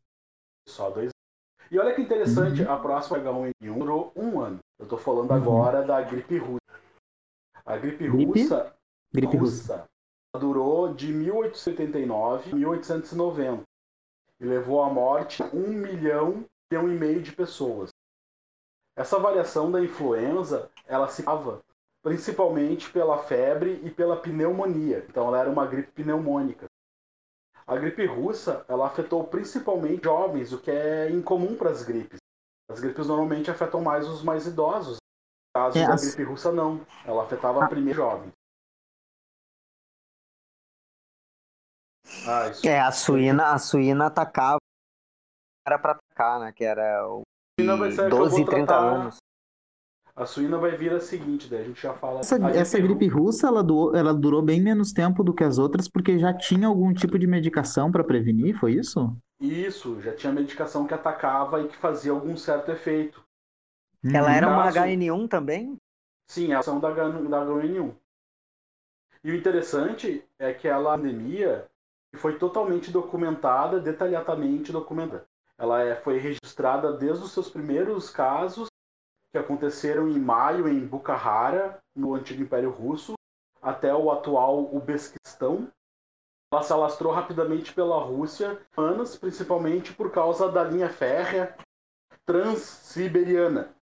Só 0.66 0.88
dois 0.88 1.10
e 1.68 1.80
olha 1.80 1.92
que 1.96 2.00
interessante, 2.00 2.62
uhum. 2.62 2.70
a 2.70 2.78
próxima 2.78 3.18
H1N1 3.18 3.78
durou 3.78 4.12
um 4.14 4.38
ano. 4.38 4.60
Eu 4.78 4.84
estou 4.84 4.96
falando 4.96 5.32
uhum. 5.32 5.36
agora 5.36 5.82
da 5.82 6.00
gripe 6.00 6.38
russa. 6.38 6.60
A 7.64 7.76
gripe, 7.76 8.08
gripe? 8.08 8.42
russa, 8.42 8.72
gripe 9.12 9.36
russa, 9.36 9.76
russa 9.78 9.96
durou 10.37 10.93
de 10.93 11.12
1889 11.12 12.52
a 12.52 12.55
1890 12.55 13.62
e 14.40 14.45
levou 14.45 14.83
à 14.83 14.88
morte 14.88 15.43
um 15.52 15.69
milhão, 15.69 16.45
e 16.71 16.76
meio 16.76 17.23
de 17.23 17.33
pessoas. 17.33 17.90
Essa 18.97 19.19
variação 19.19 19.71
da 19.71 19.81
influenza, 19.81 20.71
ela 20.87 21.09
se 21.09 21.23
dava 21.23 21.62
principalmente 22.02 22.90
pela 22.90 23.19
febre 23.19 23.81
e 23.85 23.90
pela 23.90 24.16
pneumonia. 24.16 25.05
Então 25.09 25.28
ela 25.28 25.40
era 25.40 25.50
uma 25.50 25.66
gripe 25.66 25.90
pneumônica. 25.93 26.66
A 27.66 27.76
gripe 27.76 28.07
russa, 28.07 28.64
ela 28.69 28.87
afetou 28.87 29.25
principalmente 29.25 30.05
jovens, 30.05 30.52
o 30.52 30.59
que 30.59 30.71
é 30.71 31.11
incomum 31.11 31.57
para 31.57 31.71
as 31.71 31.83
gripes. 31.83 32.19
As 32.71 32.81
gripes 32.81 33.09
normalmente 33.09 33.50
afetam 33.50 33.81
mais 33.81 34.09
os 34.09 34.23
mais 34.23 34.47
idosos. 34.47 34.97
No 34.97 35.61
caso 35.61 35.78
é, 35.78 35.87
da 35.87 35.95
as... 35.95 36.05
gripe 36.05 36.23
russa 36.23 36.52
não, 36.52 36.81
ela 37.05 37.25
afetava 37.25 37.64
ah. 37.64 37.69
primeiro 37.69 37.99
jovens. 37.99 38.33
Ah, 42.25 42.50
é, 42.64 42.80
a 42.80 42.92
suína, 42.92 43.52
a 43.52 43.58
suína 43.58 44.06
atacava 44.06 44.58
era 45.66 45.78
para 45.78 45.92
atacar, 45.92 46.40
né? 46.40 46.52
Que 46.52 46.64
era 46.64 47.06
o 47.08 47.23
12 48.08 48.42
e 48.42 48.44
30 48.46 48.76
anos. 48.76 49.16
A 50.14 50.25
suína 50.25 50.56
vai 50.56 50.75
vir 50.76 50.94
a 50.94 51.00
seguinte, 51.00 51.46
daí 51.49 51.61
a 51.61 51.64
gente 51.64 51.82
já 51.82 51.92
fala. 51.92 52.20
Essa, 52.20 52.37
a 52.37 52.50
essa 52.50 52.80
gripe 52.80 53.06
russa, 53.06 53.49
ela, 53.49 53.62
durou, 53.62 53.94
ela 53.94 54.14
durou 54.14 54.40
bem 54.40 54.62
menos 54.62 54.92
tempo 54.92 55.23
do 55.23 55.35
que 55.35 55.44
as 55.44 55.58
outras, 55.58 55.88
porque 55.88 56.18
já 56.18 56.32
tinha 56.32 56.68
algum 56.68 56.94
tipo 56.94 57.18
de 57.18 57.26
medicação 57.26 57.92
para 57.92 58.02
prevenir, 58.02 58.58
foi 58.58 58.73
isso? 58.73 59.14
Isso, 59.38 60.00
já 60.00 60.14
tinha 60.14 60.32
medicação 60.32 60.87
que 60.87 60.94
atacava 60.94 61.61
e 61.61 61.68
que 61.68 61.76
fazia 61.76 62.12
algum 62.12 62.35
certo 62.35 62.70
efeito. 62.70 63.23
Ela 64.02 64.35
era 64.35 64.49
uma 64.49 64.64
caso- 64.64 64.78
HN1 64.78 65.28
também? 65.28 65.76
Sim, 66.30 66.52
a 66.54 66.61
ação 66.61 66.80
da, 66.80 66.90
da 66.90 67.04
H1N1. 67.44 67.94
E 69.23 69.30
o 69.32 69.35
interessante 69.35 70.25
é 70.38 70.54
que 70.54 70.66
ela 70.66 70.96
pandemia 70.96 71.66
foi 72.16 72.38
totalmente 72.38 72.90
documentada, 72.90 73.78
detalhadamente 73.80 74.73
documentada. 74.73 75.26
Ela 75.58 75.82
é, 75.82 75.94
foi 75.96 76.18
registrada 76.18 76.92
desde 76.92 77.25
os 77.25 77.32
seus 77.32 77.49
primeiros 77.49 78.11
casos, 78.11 78.68
que 79.32 79.38
aconteceram 79.38 80.08
em 80.08 80.18
maio 80.18 80.68
em 80.68 80.87
Bukhara, 80.87 81.78
no 81.94 82.14
antigo 82.14 82.42
Império 82.42 82.70
Russo, 82.70 83.14
até 83.62 83.94
o 83.94 84.11
atual 84.11 84.75
Uzbequistão. 84.75 85.68
Ela 86.52 86.62
se 86.62 86.73
alastrou 86.73 87.12
rapidamente 87.12 87.75
pela 87.75 87.99
Rússia, 87.99 88.61
anos, 88.76 89.16
principalmente 89.16 89.92
por 89.92 90.11
causa 90.11 90.50
da 90.50 90.62
linha 90.62 90.88
férrea 90.88 91.56
transsiberiana. 92.25 93.75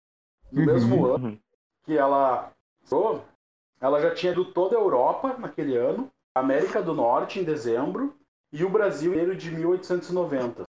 No 0.50 0.60
Uhum. 0.60 0.66
mesmo 0.66 1.06
ano 1.06 1.28
Uhum. 1.28 1.38
que 1.84 1.96
ela 1.96 2.52
ela 3.80 4.00
já 4.00 4.14
tinha 4.14 4.32
ido 4.32 4.44
toda 4.52 4.76
a 4.76 4.80
Europa 4.80 5.36
naquele 5.38 5.76
ano, 5.76 6.10
América 6.34 6.82
do 6.82 6.94
Norte 6.94 7.40
em 7.40 7.44
dezembro 7.44 8.14
e 8.52 8.64
o 8.64 8.68
Brasil 8.71 9.14
em 9.14 9.35
de 9.35 9.50
1890. 9.50 10.64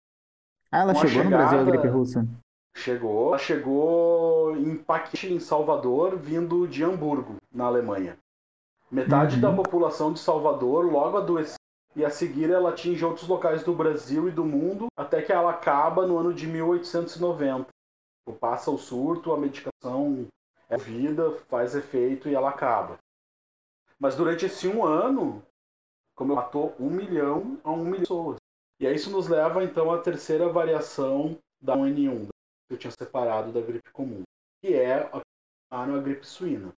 Ah, 0.72 0.80
ela 0.82 0.96
chegou 0.96 1.24
no 1.24 1.30
Brasil, 1.30 1.60
a 1.60 1.62
chegada- 1.66 1.72
gripe 1.72 1.88
russa. 1.88 2.26
Chegou, 2.76 3.28
ela 3.30 3.38
chegou 3.38 4.58
em 4.58 4.76
Paquete, 4.76 5.32
em 5.32 5.40
Salvador, 5.40 6.18
vindo 6.18 6.68
de 6.68 6.84
Hamburgo, 6.84 7.36
na 7.52 7.66
Alemanha. 7.66 8.18
Metade 8.90 9.36
Uhum. 9.36 9.42
da 9.42 9.54
população 9.54 10.12
de 10.14 10.20
Salvador 10.20 10.86
logo 10.92 11.18
adoeceu 11.18 11.58
e 11.96 12.04
a 12.04 12.10
seguir 12.10 12.50
ela 12.50 12.70
atinge 12.70 13.06
outros 13.06 13.28
locais 13.28 13.64
do 13.64 13.74
Brasil 13.74 14.28
e 14.28 14.32
do 14.32 14.44
mundo, 14.44 14.88
até 14.98 15.22
que 15.22 15.32
ela 15.32 15.52
acaba 15.52 16.08
no 16.08 16.18
ano 16.18 16.34
de 16.34 16.48
1890. 16.48 17.68
Passa 18.40 18.72
o 18.72 18.78
surto, 18.78 19.32
a 19.34 19.38
medicação 19.38 20.26
é 20.70 20.78
vida, 20.78 21.32
faz 21.50 21.76
efeito 21.76 22.28
e 22.30 22.34
ela 22.34 22.50
acaba. 22.50 22.98
Mas 24.00 24.16
durante 24.16 24.46
esse 24.46 24.68
um 24.68 24.84
ano, 24.84 25.44
como 26.16 26.36
matou 26.36 26.76
um 26.80 26.90
milhão 26.90 27.60
a 27.64 27.72
um 27.72 27.78
milhão 27.78 27.94
de 27.94 28.00
pessoas. 28.02 28.38
E 28.80 28.88
aí 28.88 28.96
isso 28.96 29.10
nos 29.10 29.28
leva 29.28 29.64
então 29.64 29.92
à 29.92 30.02
terceira 30.02 30.50
variação 30.50 31.38
da 31.62 31.76
H1N1, 31.76 32.28
que 32.68 32.74
eu 32.74 32.78
tinha 32.78 32.92
separado 32.92 33.52
da 33.52 33.62
gripe 33.62 33.92
comum, 33.92 34.24
que 34.62 34.74
é 34.74 35.10
a, 35.14 35.22
a 35.72 36.00
gripe 36.00 36.26
suína. 36.26 36.74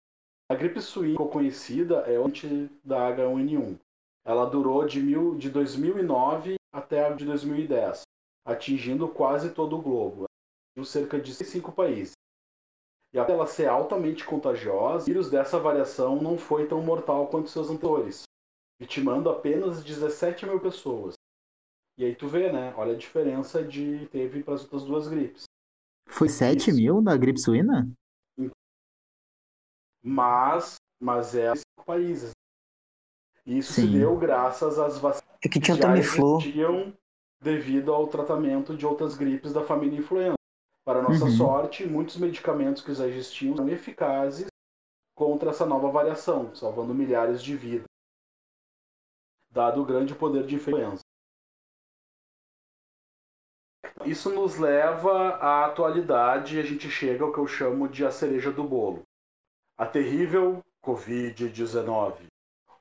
A 0.50 0.54
gripe 0.54 0.80
suína 0.80 1.18
conhecida 1.26 2.00
é 2.00 2.16
antes 2.16 2.68
da 2.84 3.10
H1N1. 3.10 3.78
Ela 4.26 4.44
durou 4.44 4.86
de, 4.86 5.00
mil, 5.00 5.36
de 5.36 5.50
2009 5.50 6.56
até 6.72 7.12
de 7.14 7.24
2010, 7.24 8.02
atingindo 8.44 9.08
quase 9.08 9.50
todo 9.50 9.76
o 9.76 9.82
globo, 9.82 10.24
atingiu 10.70 10.90
cerca 10.90 11.18
de 11.18 11.34
cinco 11.34 11.72
países. 11.72 12.12
E 13.14 13.18
apesar 13.18 13.36
dela 13.36 13.46
ser 13.46 13.68
altamente 13.68 14.24
contagiosa, 14.24 15.04
o 15.04 15.06
vírus 15.06 15.30
dessa 15.30 15.58
variação 15.58 16.20
não 16.20 16.36
foi 16.36 16.66
tão 16.66 16.82
mortal 16.82 17.28
quanto 17.28 17.48
seus 17.48 17.70
anteriores, 17.70 18.24
vitimando 18.78 19.30
apenas 19.30 19.82
17 19.84 20.46
mil 20.46 20.60
pessoas. 20.60 21.14
E 21.98 22.04
aí 22.04 22.14
tu 22.14 22.26
vê, 22.26 22.50
né? 22.52 22.74
Olha 22.76 22.92
a 22.94 22.98
diferença 22.98 23.62
de 23.62 24.06
teve 24.08 24.42
para 24.42 24.54
as 24.54 24.62
outras 24.62 24.84
duas 24.84 25.06
gripes. 25.08 25.44
Foi 26.08 26.28
7 26.28 26.70
Isso. 26.70 26.76
mil 26.78 27.00
da 27.02 27.16
gripe 27.16 27.40
suína? 27.40 27.88
Mas, 30.02 30.74
mas 31.00 31.34
é 31.34 31.54
cinco 31.54 31.84
países. 31.86 32.32
E 33.46 33.58
isso 33.58 33.72
se 33.72 33.82
Sim. 33.82 33.92
deu 33.92 34.16
graças 34.18 34.78
às 34.78 34.98
vacinas 34.98 35.28
É 35.42 35.48
que 35.48 35.58
que 35.58 35.60
tinha 35.60 35.76
já 35.76 35.82
Tamiflu. 35.84 36.38
existiam 36.38 36.94
devido 37.40 37.92
ao 37.92 38.06
tratamento 38.08 38.76
de 38.76 38.86
outras 38.86 39.16
gripes 39.16 39.52
da 39.52 39.64
família 39.64 39.98
influenza. 39.98 40.34
Para 40.84 41.00
nossa 41.02 41.24
Uhum. 41.24 41.30
sorte, 41.30 41.86
muitos 41.86 42.16
medicamentos 42.18 42.82
que 42.82 42.94
já 42.94 43.06
existiam 43.06 43.56
são 43.56 43.68
eficazes 43.68 44.46
contra 45.14 45.50
essa 45.50 45.64
nova 45.64 45.90
variação, 45.90 46.54
salvando 46.54 46.94
milhares 46.94 47.42
de 47.42 47.56
vidas, 47.56 47.86
dado 49.54 49.80
o 49.80 49.86
grande 49.86 50.12
poder 50.16 50.44
de 50.44 50.56
influenza. 50.56 51.00
Isso 54.04 54.28
nos 54.30 54.58
leva 54.58 55.36
à 55.36 55.66
atualidade 55.66 56.56
e 56.56 56.60
a 56.60 56.64
gente 56.64 56.90
chega 56.90 57.24
ao 57.24 57.32
que 57.32 57.38
eu 57.38 57.46
chamo 57.46 57.88
de 57.88 58.04
a 58.04 58.10
cereja 58.10 58.50
do 58.50 58.64
bolo. 58.64 59.02
A 59.78 59.86
terrível 59.86 60.60
Covid-19. 60.84 62.26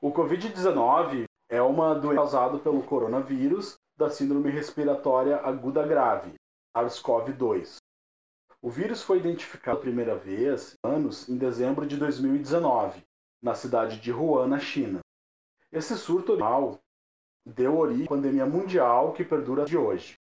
O 0.01 0.11
Covid-19 0.11 1.25
é 1.47 1.61
uma 1.61 1.93
doença 1.93 2.15
causada 2.15 2.57
pelo 2.57 2.83
coronavírus 2.83 3.75
da 3.95 4.09
síndrome 4.09 4.49
respiratória 4.49 5.37
aguda 5.37 5.85
grave, 5.85 6.33
SARS-CoV-2. 6.75 7.77
O 8.59 8.69
vírus 8.69 9.03
foi 9.03 9.19
identificado 9.19 9.77
pela 9.77 9.81
primeira 9.81 10.15
vez 10.15 10.75
anos 10.83 11.29
em 11.29 11.37
dezembro 11.37 11.85
de 11.85 11.97
2019, 11.97 13.03
na 13.41 13.53
cidade 13.53 13.99
de 13.99 14.11
Wuhan, 14.11 14.47
na 14.47 14.59
China. 14.59 15.02
Esse 15.73 15.97
surto 15.97 16.33
original 16.33 16.77
deu 17.43 17.79
origem 17.79 18.05
à 18.05 18.09
pandemia 18.09 18.45
mundial 18.45 19.11
que 19.11 19.25
perdura 19.25 19.65
de 19.65 19.75
hoje. 19.75 20.13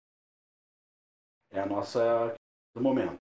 É 1.50 1.58
a 1.58 1.66
nossa 1.66 2.32
do 2.72 2.80
momento. 2.80 3.18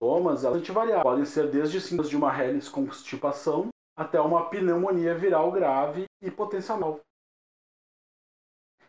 Sintomas 0.00 0.44
elas 0.44 0.66
variáveis 0.68 1.02
podem 1.02 1.24
ser 1.24 1.50
desde 1.50 1.80
sintomas 1.80 2.08
de 2.08 2.16
uma 2.16 2.40
hélice 2.40 2.70
constipação 2.70 3.70
até 3.96 4.20
uma 4.20 4.48
pneumonia 4.48 5.18
viral 5.18 5.50
grave 5.50 6.04
e 6.20 6.30
potencial. 6.30 7.00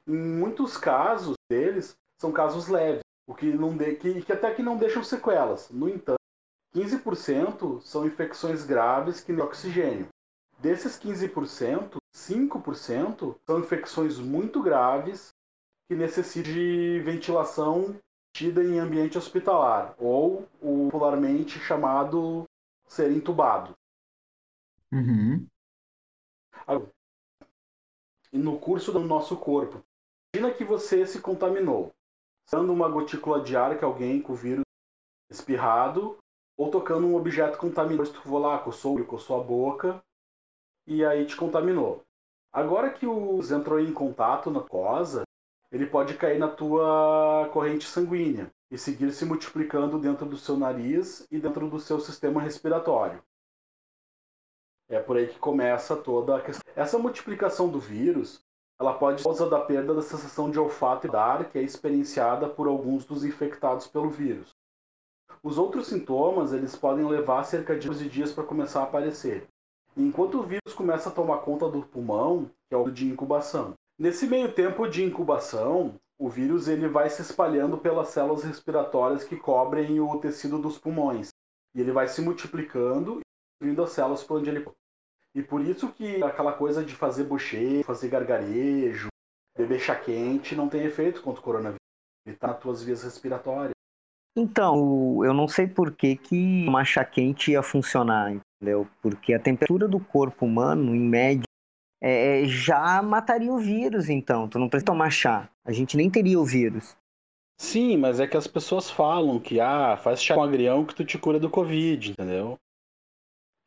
Em 0.07 0.15
muitos 0.15 0.77
casos 0.77 1.33
deles 1.49 1.95
são 2.21 2.31
casos 2.31 2.67
leves, 2.67 3.01
o 3.27 3.33
que, 3.33 3.51
não 3.51 3.75
de, 3.75 3.95
que, 3.95 4.21
que 4.21 4.31
até 4.31 4.53
que 4.53 4.61
não 4.61 4.77
deixam 4.77 5.03
sequelas. 5.03 5.67
No 5.71 5.89
entanto, 5.89 6.19
15% 6.75 7.81
são 7.81 8.05
infecções 8.05 8.63
graves 8.63 9.19
que 9.19 9.33
nem 9.33 9.43
oxigênio. 9.43 10.07
Desses 10.59 10.99
15%, 10.99 11.97
5% 12.13 13.39
são 13.45 13.59
infecções 13.59 14.19
muito 14.19 14.61
graves 14.61 15.33
que 15.87 15.95
necessitam 15.95 16.53
de 16.53 16.99
ventilação 16.99 17.99
tida 18.33 18.63
em 18.63 18.79
ambiente 18.79 19.17
hospitalar, 19.17 19.95
ou 19.99 20.47
o 20.59 20.89
popularmente 20.91 21.59
chamado 21.59 22.45
ser 22.87 23.11
entubado. 23.11 23.75
Uhum. 24.91 25.47
E 28.31 28.37
no 28.37 28.59
curso 28.59 28.91
do 28.91 28.99
nosso 28.99 29.37
corpo, 29.37 29.83
imagina 30.33 30.55
que 30.55 30.63
você 30.63 31.05
se 31.05 31.21
contaminou, 31.21 31.91
usando 32.47 32.71
uma 32.71 32.89
gotícula 32.89 33.41
de 33.41 33.55
ar 33.55 33.77
que 33.77 33.85
alguém 33.85 34.21
com 34.21 34.33
o 34.33 34.35
vírus 34.35 34.63
espirrado, 35.29 36.17
ou 36.57 36.71
tocando 36.71 37.05
um 37.05 37.15
objeto 37.15 37.57
contaminado, 37.57 38.11
tu 38.11 38.21
for 38.21 38.39
lá, 38.39 38.57
coçou, 38.59 39.03
coçou 39.05 39.39
a 39.39 39.43
boca, 39.43 40.03
e 40.85 41.03
aí 41.05 41.25
te 41.25 41.35
contaminou. 41.35 42.03
Agora 42.51 42.91
que 42.91 43.07
o 43.07 43.39
entrou 43.51 43.79
em 43.79 43.91
contato 43.91 44.51
na 44.51 44.61
cosa, 44.61 45.23
ele 45.71 45.87
pode 45.87 46.13
cair 46.15 46.37
na 46.37 46.47
tua 46.47 47.49
corrente 47.51 47.87
sanguínea 47.87 48.51
e 48.69 48.77
seguir 48.77 49.11
se 49.11 49.25
multiplicando 49.25 49.97
dentro 49.97 50.25
do 50.25 50.37
seu 50.37 50.55
nariz 50.55 51.27
e 51.31 51.39
dentro 51.39 51.67
do 51.67 51.79
seu 51.79 51.99
sistema 51.99 52.41
respiratório. 52.41 53.23
É 54.87 54.99
por 54.99 55.17
aí 55.17 55.27
que 55.27 55.39
começa 55.39 55.95
toda 55.95 56.37
a 56.37 56.41
questão. 56.41 56.63
Essa 56.75 56.99
multiplicação 56.99 57.69
do 57.69 57.79
vírus, 57.79 58.43
ela 58.79 58.93
pode 58.93 59.23
causa 59.23 59.49
da 59.49 59.59
perda 59.59 59.95
da 59.95 60.01
sensação 60.01 60.51
de 60.51 60.59
olfato 60.59 61.07
e 61.07 61.09
dar, 61.09 61.49
que 61.49 61.57
é 61.57 61.63
experienciada 61.63 62.47
por 62.47 62.67
alguns 62.67 63.05
dos 63.05 63.23
infectados 63.23 63.87
pelo 63.87 64.09
vírus. 64.09 64.55
Os 65.41 65.57
outros 65.57 65.87
sintomas, 65.87 66.53
eles 66.53 66.75
podem 66.75 67.05
levar 67.05 67.43
cerca 67.43 67.77
de 67.77 67.87
12 67.87 68.09
dias 68.09 68.31
para 68.31 68.43
começar 68.43 68.81
a 68.81 68.83
aparecer. 68.83 69.47
Enquanto 69.95 70.39
o 70.39 70.43
vírus 70.43 70.73
começa 70.73 71.09
a 71.09 71.11
tomar 71.11 71.39
conta 71.39 71.69
do 71.69 71.83
pulmão, 71.83 72.49
que 72.67 72.75
é 72.75 72.77
o 72.77 72.89
de 72.89 73.07
incubação. 73.07 73.73
Nesse 73.97 74.25
meio 74.27 74.51
tempo 74.51 74.87
de 74.87 75.03
incubação, 75.03 75.95
o 76.17 76.29
vírus 76.29 76.67
ele 76.67 76.87
vai 76.87 77.09
se 77.09 77.21
espalhando 77.21 77.77
pelas 77.77 78.09
células 78.09 78.43
respiratórias 78.43 79.23
que 79.23 79.35
cobrem 79.35 79.99
o 79.99 80.17
tecido 80.17 80.57
dos 80.57 80.77
pulmões. 80.77 81.29
E 81.75 81.81
ele 81.81 81.91
vai 81.91 82.07
se 82.07 82.21
multiplicando 82.21 83.19
e 83.19 83.21
destruindo 83.51 83.83
as 83.83 83.91
células 83.91 84.23
por 84.23 84.39
onde 84.39 84.49
ele 84.49 84.65
e 85.35 85.41
por 85.41 85.61
isso 85.61 85.91
que 85.91 86.23
aquela 86.23 86.53
coisa 86.53 86.85
de 86.85 86.93
fazer 86.95 87.23
bochecho, 87.23 87.83
fazer 87.83 88.07
gargarejo, 88.07 89.07
beber 89.57 89.79
chá 89.79 89.95
quente 89.95 90.55
não 90.55 90.69
tem 90.69 90.83
efeito 90.83 91.21
contra 91.21 91.41
o 91.41 91.43
coronavírus. 91.43 91.79
Ele 92.25 92.35
está 92.35 92.49
nas 92.49 92.59
tuas 92.59 92.83
vias 92.83 93.03
respiratórias. 93.03 93.73
Então, 94.35 95.23
eu 95.23 95.33
não 95.33 95.47
sei 95.47 95.67
por 95.67 95.91
que, 95.91 96.15
que 96.15 96.65
uma 96.67 96.85
chá 96.85 97.03
quente 97.03 97.51
ia 97.51 97.61
funcionar, 97.61 98.31
entendeu? 98.63 98.87
Porque 99.01 99.33
a 99.33 99.39
temperatura 99.39 99.87
do 99.87 99.99
corpo 99.99 100.45
humano, 100.45 100.95
em 100.95 100.99
média, 100.99 101.43
é, 102.01 102.45
já 102.45 103.01
mataria 103.01 103.51
o 103.51 103.59
vírus, 103.59 104.09
então. 104.09 104.47
Tu 104.47 104.57
não 104.57 104.69
precisa 104.69 104.85
tomar 104.85 105.11
chá. 105.11 105.49
A 105.65 105.71
gente 105.71 105.97
nem 105.97 106.09
teria 106.09 106.39
o 106.39 106.45
vírus. 106.45 106.95
Sim, 107.59 107.97
mas 107.97 108.19
é 108.19 108.27
que 108.27 108.37
as 108.37 108.47
pessoas 108.47 108.89
falam 108.89 109.39
que 109.39 109.59
ah, 109.59 109.97
faz 109.97 110.23
chá 110.23 110.33
com 110.33 110.43
agrião 110.43 110.85
que 110.85 110.95
tu 110.95 111.05
te 111.05 111.17
cura 111.17 111.39
do 111.39 111.49
Covid, 111.49 112.11
entendeu? 112.11 112.57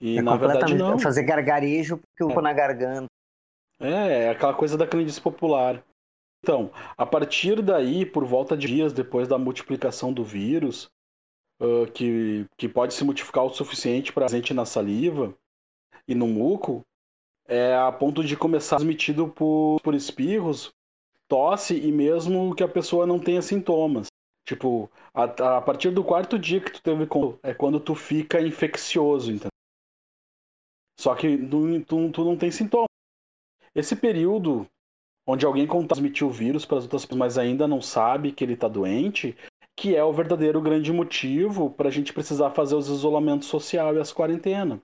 E 0.01 0.19
é 0.19 0.23
na 0.23 0.37
verdade 0.37 0.75
não. 0.75 0.99
Fazer 0.99 1.23
gargarejo 1.23 1.99
porque 1.99 2.23
eu 2.23 2.39
é. 2.39 2.43
na 2.43 2.53
garganta. 2.53 3.07
É, 3.81 4.25
é 4.25 4.31
aquela 4.31 4.55
coisa 4.55 4.77
da 4.77 4.87
crendice 4.87 5.21
popular. 5.21 5.83
Então, 6.43 6.71
a 6.97 7.07
partir 7.07 7.63
daí, 7.63 8.05
por 8.05 8.25
volta 8.25 8.57
de 8.57 8.67
dias 8.67 8.93
depois 8.93 9.29
da 9.29 9.39
multiplicação 9.39 10.13
do 10.13 10.23
vírus, 10.23 10.89
uh, 11.61 11.91
que, 11.93 12.47
que 12.57 12.69
pode 12.69 12.95
se 12.95 13.05
multiplicar 13.05 13.45
o 13.45 13.53
suficiente 13.53 14.13
para 14.13 14.27
presente 14.27 14.55
na 14.55 14.65
saliva 14.65 15.35
e 16.09 16.15
no 16.15 16.27
muco, 16.27 16.83
é 17.49 17.75
a 17.75 17.91
ponto 17.93 18.25
de 18.25 18.37
começar 18.37 18.77
transmitido 18.77 19.29
por, 19.29 19.81
por 19.81 19.95
espirros, 19.95 20.73
tosse 21.29 21.77
e 21.77 21.93
mesmo 21.93 22.55
que 22.55 22.63
a 22.63 22.69
pessoa 22.69 23.07
não 23.07 23.19
tenha 23.19 23.43
sintomas. 23.43 24.07
Tipo, 24.47 24.91
a, 25.13 25.25
a 25.57 25.61
partir 25.61 25.91
do 25.91 26.05
quarto 26.05 26.39
dia 26.39 26.61
que 26.61 26.71
tu 26.71 26.83
teve 26.83 27.09
é 27.43 27.53
quando 27.53 27.81
tu 27.81 27.95
fica 27.95 28.41
infeccioso, 28.41 29.31
entendeu? 29.33 29.51
Só 30.99 31.15
que 31.15 31.37
tu, 31.37 31.85
tu, 31.85 32.11
tu 32.13 32.25
não 32.25 32.37
tem 32.37 32.51
sintomas. 32.51 32.87
Esse 33.75 33.95
período 33.97 34.67
onde 35.27 35.45
alguém 35.45 35.67
transmitiu 35.87 36.29
o 36.29 36.33
vírus 36.33 36.65
para 36.65 36.79
as 36.79 36.85
outras 36.85 37.05
pessoas, 37.05 37.19
mas 37.19 37.37
ainda 37.37 37.67
não 37.67 37.83
sabe 37.83 38.31
que 38.31 38.45
ele 38.45 38.55
está 38.55 38.69
doente, 38.69 39.37
que 39.77 39.95
é 39.95 40.03
o 40.03 40.13
verdadeiro 40.13 40.61
grande 40.61 40.93
motivo 40.93 41.71
para 41.71 41.89
a 41.89 41.93
gente 41.93 42.13
precisar 42.13 42.51
fazer 42.51 42.75
os 42.75 42.89
isolamentos 42.89 43.47
social 43.47 43.95
e 43.95 44.01
as 44.01 44.13
quarentenas. 44.13 44.81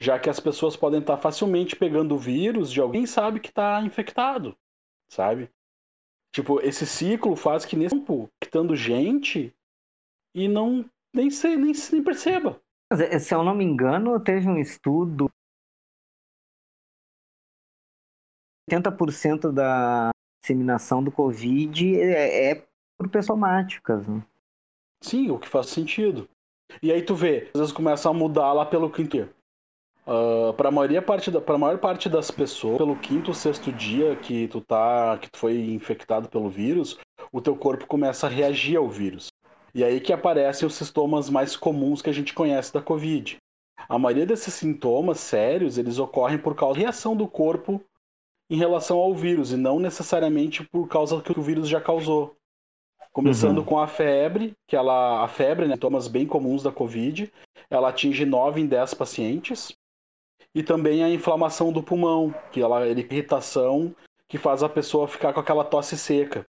Já 0.00 0.18
que 0.18 0.28
as 0.28 0.40
pessoas 0.40 0.76
podem 0.76 0.98
estar 0.98 1.16
facilmente 1.16 1.76
pegando 1.76 2.16
o 2.16 2.18
vírus 2.18 2.72
de 2.72 2.80
alguém 2.80 3.06
sabe 3.06 3.38
que 3.38 3.50
está 3.50 3.80
infectado, 3.82 4.56
sabe? 5.08 5.48
Tipo, 6.34 6.60
esse 6.60 6.84
ciclo 6.84 7.36
faz 7.36 7.64
que 7.64 7.76
nesse 7.76 7.94
tempo, 7.94 8.28
estando 8.42 8.74
gente 8.74 9.54
e 10.34 10.48
não 10.48 10.84
nem, 11.14 11.30
sei, 11.30 11.56
nem, 11.56 11.72
nem 11.92 12.02
perceba. 12.02 12.60
Eh, 12.90 13.18
se 13.18 13.32
eu 13.32 13.44
não 13.44 13.54
me 13.54 13.64
engano, 13.64 14.18
teve 14.18 14.48
um 14.48 14.58
estudo 14.58 15.30
80% 18.68 19.52
da 19.52 20.10
disseminação 20.42 21.04
do 21.04 21.12
Covid 21.12 22.00
é, 22.00 22.50
é 22.50 22.66
por 22.98 23.08
pessomáticas. 23.08 24.06
Né? 24.08 24.24
Sim, 25.02 25.30
o 25.30 25.38
que 25.38 25.48
faz 25.48 25.66
sentido. 25.66 26.28
E 26.82 26.90
aí 26.90 27.02
tu 27.02 27.14
vê, 27.14 27.50
às 27.52 27.60
vezes 27.60 27.72
começa 27.72 28.08
a 28.08 28.12
mudar 28.12 28.52
lá 28.52 28.64
pelo 28.64 28.88
quinto 28.90 29.28
Uh, 30.04 30.52
para 30.54 30.68
a 30.68 30.72
maioria 30.72 31.00
parte 31.00 31.30
da, 31.30 31.40
pra 31.40 31.56
maior 31.56 31.78
parte 31.78 32.08
das 32.08 32.28
pessoas, 32.28 32.76
pelo 32.76 32.96
quinto 32.96 33.28
ou 33.28 33.34
sexto 33.34 33.70
dia 33.70 34.16
que 34.16 34.48
tu 34.48 34.60
tá, 34.60 35.16
que 35.16 35.30
tu 35.30 35.38
foi 35.38 35.56
infectado 35.56 36.28
pelo 36.28 36.50
vírus, 36.50 36.98
o 37.32 37.40
teu 37.40 37.54
corpo 37.54 37.86
começa 37.86 38.26
a 38.26 38.30
reagir 38.30 38.76
ao 38.76 38.88
vírus. 38.88 39.28
E 39.72 39.84
aí 39.84 40.00
que 40.00 40.12
aparecem 40.12 40.66
os 40.66 40.74
sintomas 40.74 41.30
mais 41.30 41.56
comuns 41.56 42.02
que 42.02 42.10
a 42.10 42.12
gente 42.12 42.34
conhece 42.34 42.72
da 42.72 42.82
Covid. 42.82 43.36
A 43.88 43.96
maioria 43.96 44.26
desses 44.26 44.52
sintomas 44.54 45.20
sérios, 45.20 45.78
eles 45.78 46.00
ocorrem 46.00 46.36
por 46.38 46.56
causa 46.56 46.74
da 46.74 46.80
reação 46.80 47.14
do 47.14 47.28
corpo 47.28 47.80
em 48.50 48.56
relação 48.56 48.98
ao 48.98 49.14
vírus 49.14 49.52
e 49.52 49.56
não 49.56 49.78
necessariamente 49.78 50.64
por 50.64 50.88
causa 50.88 51.22
que 51.22 51.38
o 51.38 51.42
vírus 51.42 51.68
já 51.68 51.80
causou. 51.80 52.36
Começando 53.12 53.58
uhum. 53.58 53.64
com 53.64 53.78
a 53.78 53.86
febre, 53.86 54.52
que 54.66 54.74
ela 54.74 55.22
a 55.22 55.28
febre, 55.28 55.66
né, 55.66 55.74
sintomas 55.74 56.08
bem 56.08 56.26
comuns 56.26 56.62
da 56.62 56.72
Covid, 56.72 57.30
ela 57.68 57.90
atinge 57.90 58.24
9 58.24 58.60
em 58.60 58.66
10 58.66 58.94
pacientes. 58.94 59.72
E 60.54 60.62
também 60.62 61.02
a 61.02 61.10
inflamação 61.10 61.72
do 61.72 61.82
pulmão, 61.82 62.34
que 62.50 62.60
ela 62.60 62.86
é 62.86 62.92
irritação 62.92 63.94
que 64.28 64.38
faz 64.38 64.62
a 64.62 64.68
pessoa 64.68 65.06
ficar 65.06 65.32
com 65.32 65.40
aquela 65.40 65.64
tosse 65.64 65.96
seca. 65.96 66.44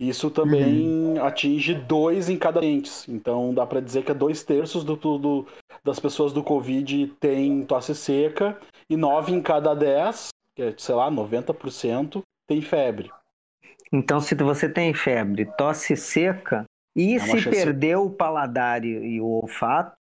Isso 0.00 0.30
também 0.30 0.88
uhum. 0.88 1.24
atinge 1.24 1.74
dois 1.74 2.28
em 2.28 2.38
cada 2.38 2.64
paciente. 2.64 3.06
Então 3.06 3.52
dá 3.54 3.66
para 3.66 3.80
dizer 3.80 4.02
que 4.02 4.10
é 4.10 4.14
dois 4.14 4.42
terços 4.42 4.82
do, 4.82 4.96
do, 4.96 5.46
das 5.84 6.00
pessoas 6.00 6.32
do 6.32 6.42
Covid 6.42 7.06
têm 7.20 7.64
tosse 7.64 7.94
seca 7.94 8.58
e 8.88 8.96
nove 8.96 9.32
em 9.32 9.42
cada 9.42 9.74
dez 9.74 10.32
que 10.54 10.62
é, 10.62 10.74
sei 10.76 10.94
lá, 10.94 11.10
90% 11.10 12.22
tem 12.46 12.60
febre. 12.60 13.10
Então, 13.92 14.20
se 14.20 14.34
você 14.34 14.68
tem 14.68 14.94
febre, 14.94 15.44
tosse 15.56 15.96
seca, 15.96 16.64
e 16.96 17.14
é 17.14 17.18
se 17.18 17.38
chance... 17.38 17.50
perder 17.50 17.96
o 17.96 18.10
paladar 18.10 18.84
e 18.84 19.20
o 19.20 19.26
olfato? 19.26 19.94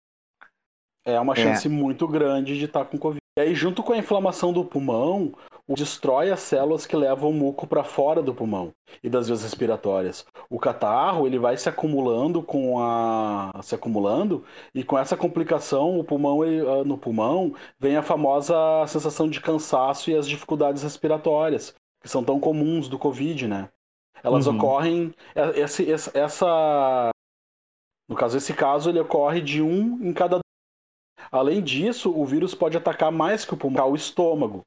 É 1.06 1.18
uma 1.18 1.34
chance 1.34 1.66
é. 1.66 1.70
muito 1.70 2.06
grande 2.06 2.58
de 2.58 2.66
estar 2.66 2.84
tá 2.84 2.90
com 2.90 2.98
Covid. 2.98 3.18
E 3.38 3.40
aí, 3.40 3.54
junto 3.54 3.82
com 3.82 3.92
a 3.94 3.98
inflamação 3.98 4.52
do 4.52 4.64
pulmão, 4.64 5.32
destrói 5.74 6.30
as 6.30 6.40
células 6.40 6.86
que 6.86 6.96
levam 6.96 7.30
o 7.30 7.32
muco 7.32 7.66
para 7.66 7.84
fora 7.84 8.22
do 8.22 8.34
pulmão 8.34 8.72
e 9.02 9.08
das 9.08 9.26
vias 9.26 9.42
respiratórias. 9.42 10.26
O 10.50 10.58
catarro 10.58 11.26
ele 11.26 11.38
vai 11.38 11.56
se 11.56 11.68
acumulando 11.68 12.42
com 12.42 12.80
a 12.82 13.52
se 13.62 13.74
acumulando 13.74 14.44
e 14.74 14.82
com 14.82 14.98
essa 14.98 15.16
complicação 15.16 15.98
o 15.98 16.04
pulmão 16.04 16.44
ele, 16.44 16.60
ah, 16.68 16.84
no 16.84 16.96
pulmão 16.96 17.54
vem 17.78 17.96
a 17.96 18.02
famosa 18.02 18.54
sensação 18.86 19.28
de 19.28 19.40
cansaço 19.40 20.10
e 20.10 20.14
as 20.14 20.28
dificuldades 20.28 20.82
respiratórias 20.82 21.74
que 22.00 22.08
são 22.08 22.24
tão 22.24 22.40
comuns 22.40 22.88
do 22.88 22.98
COVID, 22.98 23.46
né? 23.46 23.68
Elas 24.22 24.46
uhum. 24.46 24.56
ocorrem 24.56 25.14
é, 25.34 25.60
esse, 25.60 25.90
essa 25.90 27.10
no 28.08 28.16
caso 28.16 28.36
esse 28.36 28.54
caso 28.54 28.90
ele 28.90 29.00
ocorre 29.00 29.40
de 29.40 29.62
um 29.62 30.04
em 30.04 30.12
cada 30.12 30.40
Além 31.30 31.62
disso, 31.62 32.10
o 32.10 32.24
vírus 32.24 32.54
pode 32.54 32.76
atacar 32.76 33.12
mais 33.12 33.44
que 33.44 33.52
o 33.52 33.56
pulmão, 33.56 33.90
o 33.90 33.96
estômago 33.96 34.62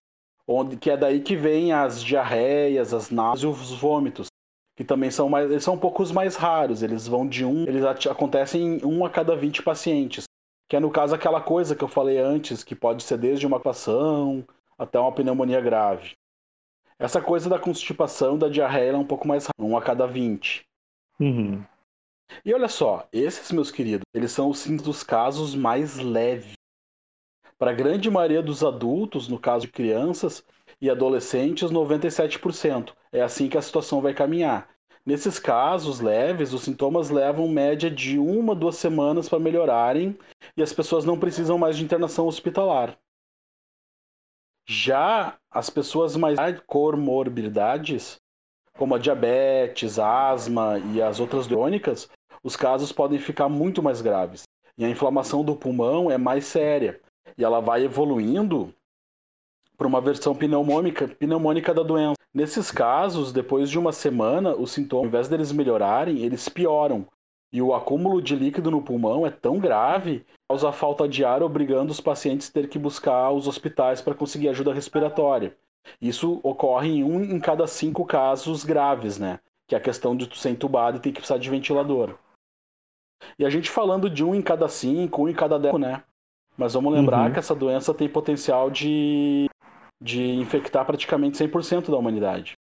onde 0.48 0.76
que 0.78 0.90
é 0.90 0.98
daí 0.98 1.22
que 1.22 1.36
vem 1.36 1.72
as 1.72 2.04
diarreias, 2.04 2.94
as 2.94 3.10
náuseas 3.10 3.58
e 3.58 3.62
os 3.62 3.72
vômitos, 3.72 4.28
que 4.76 4.84
também 4.84 5.12
são 5.12 5.30
mais, 5.30 5.50
eles 5.50 5.64
são 5.64 5.76
um 5.76 5.80
pouco 5.80 6.04
mais 6.14 6.36
raros, 6.36 6.84
eles 6.84 7.08
vão 7.08 7.28
de 7.28 7.46
um, 7.46 7.64
eles 7.64 7.84
acontecem 8.08 8.78
em 8.78 8.86
um 8.86 9.06
a 9.06 9.10
cada 9.10 9.36
20 9.36 9.64
pacientes, 9.64 10.26
que 10.70 10.76
é 10.76 10.80
no 10.80 10.92
caso 10.92 11.16
aquela 11.16 11.42
coisa 11.42 11.76
que 11.76 11.84
eu 11.84 11.88
falei 11.88 12.18
antes, 12.18 12.64
que 12.64 12.76
pode 12.76 13.04
ser 13.04 13.18
desde 13.18 13.46
uma 13.46 13.60
constipação 13.60 14.44
até 14.78 15.00
uma 15.00 15.12
pneumonia 15.12 15.62
grave. 15.62 16.16
Essa 17.02 17.20
coisa 17.20 17.50
da 17.50 17.58
constipação, 17.58 18.38
da 18.38 18.48
diarreia 18.48 18.92
é 18.92 18.96
um 18.96 19.04
pouco 19.04 19.28
mais 19.28 19.46
raro, 19.46 19.72
um 19.72 19.76
a 19.76 19.82
cada 19.82 20.06
20. 20.06 20.64
Uhum. 21.20 21.64
E 22.46 22.54
olha 22.54 22.68
só, 22.68 23.08
esses, 23.12 23.52
meus 23.52 23.72
queridos, 23.72 24.06
eles 24.14 24.32
são 24.32 24.52
os 24.52 24.64
dos 24.68 25.02
casos 25.02 25.56
mais 25.56 25.98
leves. 25.98 26.54
Para 27.58 27.72
a 27.72 27.74
grande 27.74 28.08
maioria 28.08 28.44
dos 28.44 28.64
adultos, 28.64 29.28
no 29.28 29.40
caso 29.40 29.66
de 29.66 29.72
crianças 29.72 30.46
e 30.80 30.92
adolescentes, 30.92 31.72
97%. 31.72 32.94
É 33.12 33.22
assim 33.22 33.50
que 33.50 33.58
a 33.58 33.64
situação 33.64 34.00
vai 34.00 34.14
caminhar. 34.14 34.70
Nesses 35.04 35.40
casos 35.40 36.02
leves, 36.02 36.54
os 36.54 36.62
sintomas 36.62 37.10
levam 37.10 37.48
média 37.48 37.90
de 37.90 38.20
uma, 38.20 38.54
duas 38.54 38.76
semanas 38.76 39.28
para 39.28 39.40
melhorarem 39.40 40.16
e 40.56 40.62
as 40.62 40.72
pessoas 40.72 41.04
não 41.04 41.18
precisam 41.18 41.58
mais 41.58 41.76
de 41.76 41.84
internação 41.84 42.28
hospitalar. 42.28 42.96
Já 44.66 45.38
as 45.50 45.70
pessoas 45.70 46.16
mais 46.16 46.38
comorbidades, 46.66 48.18
como 48.78 48.96
a 48.96 48.98
diabetes, 48.98 50.00
a 50.00 50.30
asma 50.30 50.80
e 50.94 51.02
as 51.02 51.20
outras 51.20 51.48
crônicas, 51.48 52.10
os 52.44 52.56
casos 52.56 52.92
podem 52.92 53.20
ficar 53.20 53.50
muito 53.50 53.84
mais 53.84 54.02
graves. 54.02 54.44
E 54.78 54.86
a 54.86 54.90
inflamação 54.90 55.44
do 55.44 55.56
pulmão 55.56 56.10
é 56.10 56.18
mais 56.18 56.46
séria, 56.46 57.00
e 57.38 57.44
ela 57.44 57.60
vai 57.60 57.84
evoluindo 57.84 58.74
para 59.78 59.88
uma 59.88 60.02
versão 60.02 60.36
pneumônica, 60.36 61.08
pneumônica 61.08 61.74
da 61.74 61.84
doença. 61.84 62.16
Nesses 62.34 62.72
casos, 62.72 63.34
depois 63.34 63.70
de 63.70 63.78
uma 63.78 63.92
semana, 63.92 64.56
os 64.56 64.72
sintomas, 64.72 65.04
ao 65.04 65.08
invés 65.08 65.28
deles 65.28 65.52
melhorarem, 65.52 66.20
eles 66.20 66.48
pioram. 66.48 67.06
E 67.54 67.62
o 67.62 67.74
acúmulo 67.74 68.22
de 68.22 68.36
líquido 68.36 68.72
no 68.72 68.82
pulmão 68.82 69.26
é 69.26 69.30
tão 69.30 69.60
grave 69.60 70.26
causa 70.48 70.72
falta 70.72 71.08
de 71.08 71.24
ar, 71.24 71.42
obrigando 71.42 71.92
os 71.92 72.02
pacientes 72.02 72.50
a 72.50 72.54
ter 72.54 72.68
que 72.68 72.78
buscar 72.78 73.32
os 73.32 73.48
hospitais 73.48 74.02
para 74.02 74.14
conseguir 74.14 74.50
ajuda 74.50 74.74
respiratória. 74.74 75.56
Isso 76.02 76.40
ocorre 76.44 76.90
em 76.90 77.04
um 77.04 77.24
em 77.24 77.40
cada 77.40 77.66
cinco 77.68 78.06
casos 78.06 78.64
graves, 78.64 79.18
né? 79.18 79.40
Que 79.68 79.76
é 79.76 79.78
a 79.78 79.82
questão 79.82 80.16
de 80.16 80.28
tu 80.28 80.38
ser 80.38 80.50
entubado 80.50 80.98
e 80.98 81.00
ter 81.00 81.12
que 81.12 81.20
precisar 81.20 81.38
de 81.38 81.50
ventilador. 81.50 82.16
E 83.40 83.46
a 83.46 83.50
gente 83.50 83.70
falando 83.70 84.10
de 84.10 84.24
um 84.24 84.36
em 84.36 84.42
cada 84.42 84.68
cinco, 84.68 85.24
um 85.24 85.30
em 85.30 85.34
cada 85.34 85.58
dez, 85.58 85.74
né? 85.80 86.04
Mas 86.58 86.74
vamos 86.74 86.94
lembrar 86.94 87.28
uhum. 87.28 87.34
que 87.34 87.40
essa 87.40 87.56
doença 87.56 87.94
tem 87.94 88.10
potencial 88.10 88.70
de, 88.70 89.50
de 90.02 90.34
infectar 90.34 90.86
praticamente 90.86 91.42
100% 91.42 91.90
da 91.90 91.98
humanidade. 91.98 92.58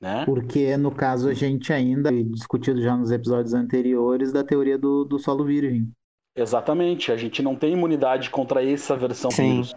Né? 0.00 0.24
Porque, 0.24 0.76
no 0.76 0.90
caso, 0.90 1.28
a 1.28 1.34
gente 1.34 1.72
ainda 1.72 2.10
discutido 2.10 2.80
já 2.80 2.96
nos 2.96 3.10
episódios 3.10 3.52
anteriores 3.52 4.32
da 4.32 4.42
teoria 4.42 4.78
do, 4.78 5.04
do 5.04 5.18
solo 5.18 5.44
virgem. 5.44 5.92
Exatamente, 6.34 7.12
a 7.12 7.16
gente 7.16 7.42
não 7.42 7.54
tem 7.54 7.74
imunidade 7.74 8.30
contra 8.30 8.64
essa 8.64 8.96
versão 8.96 9.30
Sim. 9.30 9.54
vírus. 9.54 9.74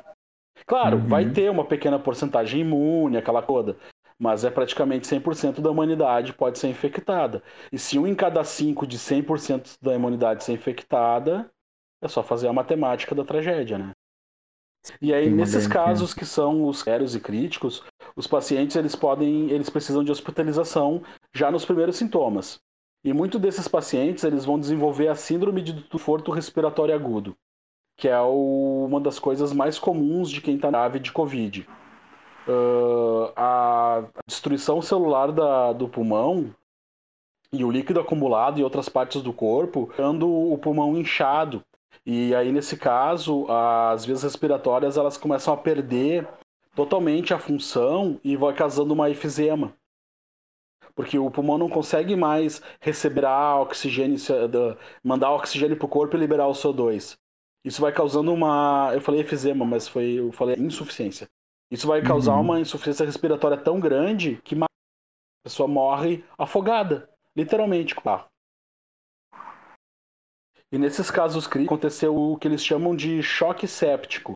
Claro, 0.65 0.97
uhum. 0.97 1.07
vai 1.07 1.29
ter 1.29 1.49
uma 1.49 1.65
pequena 1.65 1.99
porcentagem 1.99 2.61
imune, 2.61 3.17
aquela 3.17 3.41
coisa, 3.41 3.75
mas 4.17 4.45
é 4.45 4.49
praticamente 4.49 5.07
100% 5.07 5.59
da 5.59 5.69
humanidade 5.69 6.31
pode 6.31 6.57
ser 6.57 6.69
infectada. 6.69 7.43
E 7.71 7.77
se 7.77 7.99
um 7.99 8.07
em 8.07 8.15
cada 8.15 8.43
cinco 8.45 8.87
de 8.87 8.97
100% 8.97 9.77
da 9.81 9.93
imunidade 9.93 10.43
ser 10.43 10.53
infectada, 10.53 11.51
é 12.01 12.07
só 12.07 12.23
fazer 12.23 12.47
a 12.47 12.53
matemática 12.53 13.13
da 13.13 13.25
tragédia, 13.25 13.77
né? 13.77 13.91
E 15.01 15.13
aí, 15.13 15.29
nesses 15.29 15.65
casos 15.67 16.13
que 16.13 16.25
são 16.25 16.67
os 16.67 16.79
sérios 16.79 17.15
e 17.15 17.19
críticos, 17.19 17.83
os 18.15 18.27
pacientes 18.27 18.75
eles 18.75 18.95
podem, 18.95 19.49
eles 19.49 19.69
precisam 19.69 20.03
de 20.03 20.11
hospitalização 20.11 21.01
já 21.33 21.49
nos 21.49 21.65
primeiros 21.65 21.95
sintomas. 21.95 22.59
E 23.03 23.13
muitos 23.13 23.39
desses 23.39 23.67
pacientes 23.67 24.23
eles 24.23 24.45
vão 24.45 24.59
desenvolver 24.59 25.07
a 25.07 25.15
síndrome 25.15 25.61
de 25.61 25.73
desconforto 25.73 26.31
respiratório 26.31 26.95
agudo, 26.95 27.35
que 27.97 28.07
é 28.07 28.19
o, 28.19 28.85
uma 28.87 28.99
das 28.99 29.19
coisas 29.19 29.53
mais 29.53 29.77
comuns 29.77 30.29
de 30.29 30.41
quem 30.41 30.55
está 30.55 30.69
grave 30.69 30.99
de 30.99 31.11
Covid. 31.11 31.67
Uh, 32.47 33.31
a 33.37 34.03
destruição 34.27 34.81
celular 34.81 35.31
da, 35.31 35.71
do 35.71 35.87
pulmão 35.87 36.53
e 37.53 37.63
o 37.63 37.71
líquido 37.71 37.99
acumulado 37.99 38.59
em 38.59 38.63
outras 38.63 38.89
partes 38.89 39.21
do 39.21 39.31
corpo, 39.31 39.87
ficando 39.91 40.29
o 40.29 40.57
pulmão 40.57 40.97
inchado. 40.97 41.63
E 42.05 42.35
aí, 42.35 42.51
nesse 42.51 42.77
caso, 42.77 43.49
as 43.49 44.05
vias 44.05 44.23
respiratórias 44.23 44.97
elas 44.97 45.17
começam 45.17 45.53
a 45.53 45.57
perder 45.57 46.27
totalmente 46.75 47.33
a 47.33 47.39
função 47.39 48.19
e 48.23 48.35
vai 48.35 48.53
causando 48.53 48.93
uma 48.93 49.09
efizema. 49.09 49.73
Porque 50.95 51.17
o 51.17 51.31
pulmão 51.31 51.57
não 51.57 51.69
consegue 51.69 52.15
mais 52.15 52.61
receber 52.79 53.25
oxigênio, 53.25 54.17
mandar 55.03 55.31
oxigênio 55.31 55.77
para 55.77 55.85
o 55.85 55.89
corpo 55.89 56.15
e 56.15 56.19
liberar 56.19 56.47
o 56.47 56.51
CO2. 56.51 57.17
Isso 57.63 57.81
vai 57.81 57.91
causando 57.93 58.33
uma. 58.33 58.91
Eu 58.93 59.01
falei 59.01 59.21
efizema, 59.21 59.63
mas 59.65 59.87
foi, 59.87 60.19
eu 60.19 60.31
falei 60.31 60.55
insuficiência. 60.57 61.27
Isso 61.71 61.87
vai 61.87 62.01
causar 62.03 62.35
uhum. 62.35 62.41
uma 62.41 62.59
insuficiência 62.59 63.05
respiratória 63.05 63.57
tão 63.57 63.79
grande 63.79 64.39
que 64.43 64.55
a 64.55 64.67
pessoa 65.43 65.67
morre 65.67 66.23
afogada, 66.37 67.09
literalmente, 67.35 67.95
com 67.95 68.01
o 68.01 68.03
carro. 68.03 68.32
E 70.73 70.77
nesses 70.79 71.11
casos 71.11 71.45
críticos 71.45 71.77
aconteceu 71.77 72.17
o 72.17 72.35
que 72.35 72.47
eles 72.47 72.65
chamam 72.65 72.95
de 72.95 73.21
choque 73.21 73.67
séptico, 73.67 74.33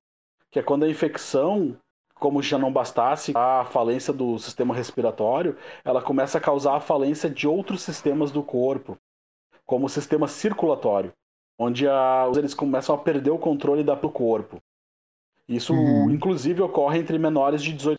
que 0.52 0.60
é 0.60 0.62
quando 0.62 0.86
a 0.86 0.88
infecção, 0.88 1.76
como 2.14 2.44
já 2.44 2.60
não 2.60 2.72
bastasse 2.72 3.32
a 3.36 3.66
falência 3.66 4.14
do 4.14 4.38
sistema 4.38 4.76
respiratório, 4.76 5.58
ela 5.84 6.00
começa 6.00 6.38
a 6.38 6.42
causar 6.42 6.76
a 6.76 6.80
falência 6.80 7.28
de 7.28 7.48
outros 7.48 7.82
sistemas 7.82 8.30
do 8.30 8.44
corpo, 8.44 8.96
como 9.66 9.88
o 9.88 9.90
sistema 9.90 10.28
circulatório, 10.28 11.12
onde 11.58 11.88
a, 11.88 12.30
eles 12.38 12.54
começam 12.54 12.94
a 12.94 13.00
perder 13.00 13.32
o 13.32 13.40
controle 13.40 13.84
da, 13.84 13.96
do 13.96 14.12
corpo. 14.12 14.62
Isso, 15.50 15.74
uhum. 15.74 16.12
inclusive, 16.12 16.62
ocorre 16.62 17.00
entre 17.00 17.18
menores 17.18 17.64
de 17.64 17.74
18 17.74 17.98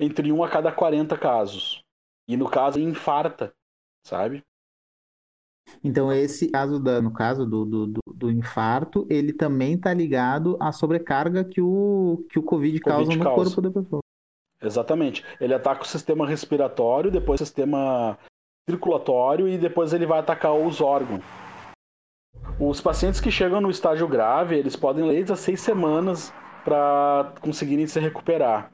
entre 0.00 0.32
1 0.32 0.42
a 0.42 0.48
cada 0.48 0.72
40 0.72 1.16
casos. 1.16 1.80
E 2.26 2.36
no 2.36 2.50
caso, 2.50 2.80
infarta, 2.80 3.52
sabe? 4.04 4.42
Então, 5.82 6.12
esse 6.12 6.50
caso, 6.50 6.78
da, 6.80 7.00
no 7.00 7.12
caso 7.12 7.46
do, 7.46 7.64
do, 7.64 7.98
do 8.14 8.30
infarto, 8.30 9.06
ele 9.08 9.32
também 9.32 9.74
está 9.74 9.92
ligado 9.92 10.56
à 10.60 10.72
sobrecarga 10.72 11.44
que 11.44 11.60
o, 11.60 12.24
que 12.30 12.38
o 12.38 12.42
COVID, 12.42 12.80
COVID 12.80 12.80
causa 12.80 13.16
no 13.16 13.24
causa. 13.24 13.54
corpo 13.54 13.60
da 13.60 13.70
pessoa. 13.70 14.00
Exatamente. 14.62 15.24
Ele 15.40 15.54
ataca 15.54 15.82
o 15.82 15.86
sistema 15.86 16.26
respiratório, 16.26 17.10
depois 17.10 17.40
o 17.40 17.44
sistema 17.44 18.18
circulatório 18.68 19.48
e 19.48 19.56
depois 19.56 19.92
ele 19.92 20.04
vai 20.04 20.18
atacar 20.18 20.52
os 20.54 20.80
órgãos. 20.80 21.22
Os 22.60 22.80
pacientes 22.80 23.20
que 23.20 23.30
chegam 23.30 23.60
no 23.60 23.70
estágio 23.70 24.08
grave, 24.08 24.56
eles 24.56 24.74
podem 24.74 25.04
ler 25.04 25.30
a 25.30 25.36
seis 25.36 25.60
semanas 25.60 26.32
para 26.64 27.32
conseguirem 27.40 27.86
se 27.86 28.00
recuperar. 28.00 28.72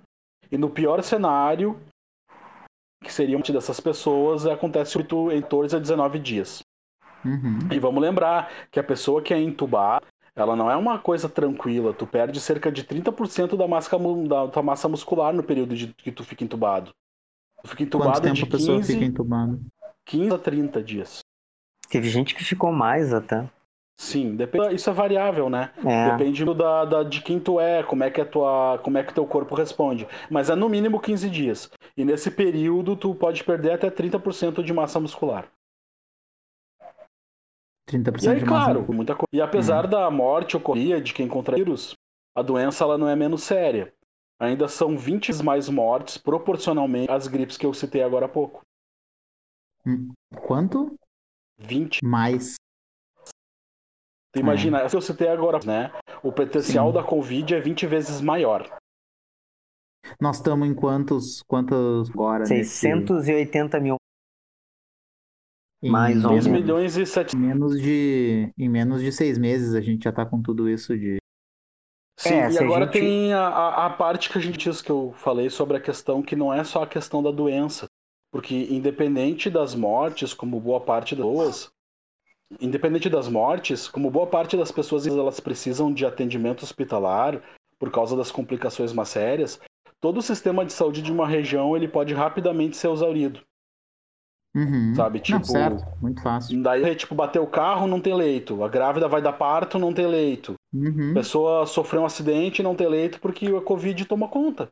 E 0.50 0.57
no 0.57 0.70
pior 0.70 1.02
cenário, 1.02 1.78
que 3.02 3.12
seria 3.12 3.38
dessas 3.38 3.78
pessoas, 3.80 4.46
acontece 4.46 4.98
em 4.98 5.42
torno 5.42 5.76
a 5.76 5.78
19 5.78 6.18
dias. 6.18 6.63
Uhum. 7.24 7.58
E 7.70 7.78
vamos 7.78 8.02
lembrar 8.02 8.50
que 8.70 8.78
a 8.78 8.84
pessoa 8.84 9.22
que 9.22 9.32
é 9.32 9.40
entubada, 9.40 10.04
ela 10.37 10.56
não 10.56 10.70
é 10.70 10.76
uma 10.76 10.98
coisa 10.98 11.28
tranquila. 11.28 11.92
Tu 11.92 12.06
perde 12.06 12.40
cerca 12.40 12.70
de 12.70 12.84
30% 12.84 13.56
da 13.56 13.68
massa, 13.68 13.96
da 14.28 14.48
tua 14.48 14.62
massa 14.62 14.88
muscular 14.88 15.32
no 15.32 15.42
período 15.42 15.74
de 15.74 15.88
que 15.88 16.10
tu 16.10 16.24
fica 16.24 16.44
entubado. 16.44 16.92
Tu 17.62 17.68
fica 17.70 17.82
entubado 17.82 18.12
Quanto 18.12 18.22
tempo 18.22 18.34
de 18.34 18.46
15, 18.46 18.54
a 18.54 18.58
pessoa 18.58 18.82
fica 18.82 19.04
entubada? 19.04 19.58
15 20.04 20.34
a 20.34 20.38
30 20.38 20.82
dias. 20.82 21.20
Teve 21.88 22.08
gente 22.08 22.34
que 22.34 22.44
ficou 22.44 22.72
mais 22.72 23.12
até. 23.14 23.48
Sim, 23.96 24.34
depende, 24.34 24.74
isso 24.74 24.90
é 24.90 24.92
variável, 24.92 25.48
né? 25.48 25.70
É. 25.84 26.10
Depende 26.10 26.44
da, 26.44 26.84
da, 26.84 27.02
de 27.04 27.20
quem 27.20 27.38
tu 27.38 27.60
é, 27.60 27.82
como 27.84 28.02
é 28.02 28.10
que 28.10 28.20
é 28.20 28.24
tua, 28.24 28.80
como 28.82 28.98
é 28.98 29.04
que 29.04 29.14
teu 29.14 29.24
corpo 29.24 29.54
responde. 29.54 30.06
Mas 30.28 30.50
é 30.50 30.56
no 30.56 30.68
mínimo 30.68 31.00
15 31.00 31.30
dias. 31.30 31.70
E 31.96 32.04
nesse 32.04 32.30
período 32.30 32.96
tu 32.96 33.14
pode 33.14 33.44
perder 33.44 33.72
até 33.72 33.88
30% 33.90 34.64
de 34.64 34.72
massa 34.72 34.98
muscular. 34.98 35.46
30% 37.88 38.23
e 38.23 38.29
aí, 38.29 38.38
de 38.40 38.44
claro, 38.44 38.81
massa. 38.81 38.92
muita 38.92 39.14
coisa. 39.14 39.29
E 39.33 39.40
apesar 39.40 39.85
uhum. 39.85 39.90
da 39.90 40.11
morte 40.11 40.57
ocorrida 40.57 41.01
de 41.01 41.12
quem 41.12 41.29
contrai 41.29 41.59
vírus, 41.59 41.94
a 42.35 42.42
doença 42.42 42.85
ela 42.85 42.99
não 42.99 43.09
é 43.09 43.14
menos 43.14 43.42
séria. 43.42 43.92
Ainda 44.40 44.68
são 44.68 44.97
20 44.97 45.29
vezes 45.29 45.42
mais 45.42 45.68
mortes 45.68 46.18
proporcionalmente 46.18 47.11
às 47.11 47.29
gripes 47.29 47.57
que 47.57 47.64
eu 47.64 47.73
citei 47.73 48.03
agora 48.03 48.27
há 48.27 48.29
pouco. 48.29 48.62
Hum, 49.87 50.12
quanto? 50.47 50.94
20 51.59 52.05
mais. 52.05 52.57
Tu 54.33 54.40
imagina, 54.40 54.81
é. 54.81 54.88
se 54.88 54.97
eu 54.97 55.01
citei 55.01 55.29
agora, 55.29 55.61
né? 55.64 55.92
O 56.23 56.33
potencial 56.33 56.88
Sim. 56.88 56.94
da 56.94 57.05
Covid 57.05 57.55
é 57.55 57.61
20 57.61 57.87
vezes 57.87 58.20
maior. 58.20 58.68
Nós 60.20 60.37
estamos 60.37 60.66
em 60.68 60.75
quantos, 60.75 61.42
quantos 61.47 62.11
agora? 62.11 62.44
680 62.44 63.79
nesse... 63.79 63.83
mil 63.83 63.97
mais 65.90 66.25
ou 66.25 66.31
menos. 66.31 66.47
milhões 66.47 66.97
e 66.97 67.07
7... 67.07 67.37
menos 67.37 67.81
de 67.81 68.53
Em 68.59 68.68
menos 68.68 69.01
de 69.03 69.12
seis 69.12 69.38
meses 69.38 69.75
a 69.75 69.81
gente 69.81 70.05
já 70.05 70.12
tá 70.12 70.25
com 70.25 70.40
tudo 70.40 70.68
isso 70.68 70.97
de. 70.99 71.18
Sim, 72.18 72.35
é, 72.35 72.51
e 72.51 72.59
agora 72.59 72.85
gente... 72.85 73.01
tem 73.01 73.33
a, 73.33 73.87
a 73.87 73.90
parte 73.90 74.31
que 74.31 74.38
a 74.38 74.40
gente 74.40 74.57
disse 74.57 74.83
que 74.83 74.90
eu 74.90 75.12
falei 75.16 75.51
sobre 75.51 75.77
a 75.77 75.81
questão 75.81 76.23
que 76.23 76.37
não 76.37 76.53
é 76.53 76.62
só 76.62 76.83
a 76.83 76.87
questão 76.87 77.23
da 77.23 77.31
doença. 77.31 77.87
Porque 78.31 78.55
independente 78.55 79.49
das 79.49 79.75
mortes, 79.75 80.35
como 80.35 80.61
boa 80.61 80.81
parte 80.81 81.14
das 81.14 81.25
pessoas, 81.25 81.73
independente 82.61 83.09
das 83.09 83.29
mortes, 83.29 83.88
como 83.88 84.11
boa 84.11 84.27
parte 84.27 84.57
das 84.57 84.73
pessoas 84.73 85.07
elas 85.07 85.38
precisam 85.40 85.92
de 85.92 86.05
atendimento 86.05 86.64
hospitalar 86.64 87.40
por 87.79 87.90
causa 87.90 88.16
das 88.16 88.31
complicações 88.31 88.92
mais 88.92 89.09
sérias, 89.09 89.61
todo 90.01 90.18
o 90.18 90.23
sistema 90.23 90.64
de 90.64 90.73
saúde 90.73 91.03
de 91.03 91.12
uma 91.12 91.27
região 91.27 91.77
ele 91.77 91.88
pode 91.88 92.12
rapidamente 92.12 92.77
ser 92.77 92.90
exaurido. 92.90 93.40
Uhum. 94.55 94.95
Sabe? 94.95 95.19
Tipo, 95.19 95.38
não, 95.38 95.45
certo. 95.45 95.85
Muito 96.01 96.23
fácil. 96.23 96.62
Daí, 96.62 96.95
tipo, 96.95 97.14
bater 97.14 97.40
o 97.40 97.47
carro, 97.47 97.87
não 97.87 98.01
tem 98.01 98.14
leito. 98.14 98.62
A 98.62 98.69
grávida 98.69 99.09
vai 99.09 99.21
dar 99.21 99.33
parto, 99.33 99.79
não 99.79 99.93
tem 99.93 100.07
leito. 100.07 100.55
Uhum. 100.73 101.11
A 101.11 101.14
pessoa 101.14 101.67
sofreu 101.67 102.03
um 102.03 102.07
acidente, 102.07 102.62
não 102.62 102.75
tem 102.75 102.87
leito 102.87 103.21
porque 103.21 103.47
a 103.47 103.61
Covid 103.61 104.05
toma 104.05 104.29
conta. 104.29 104.69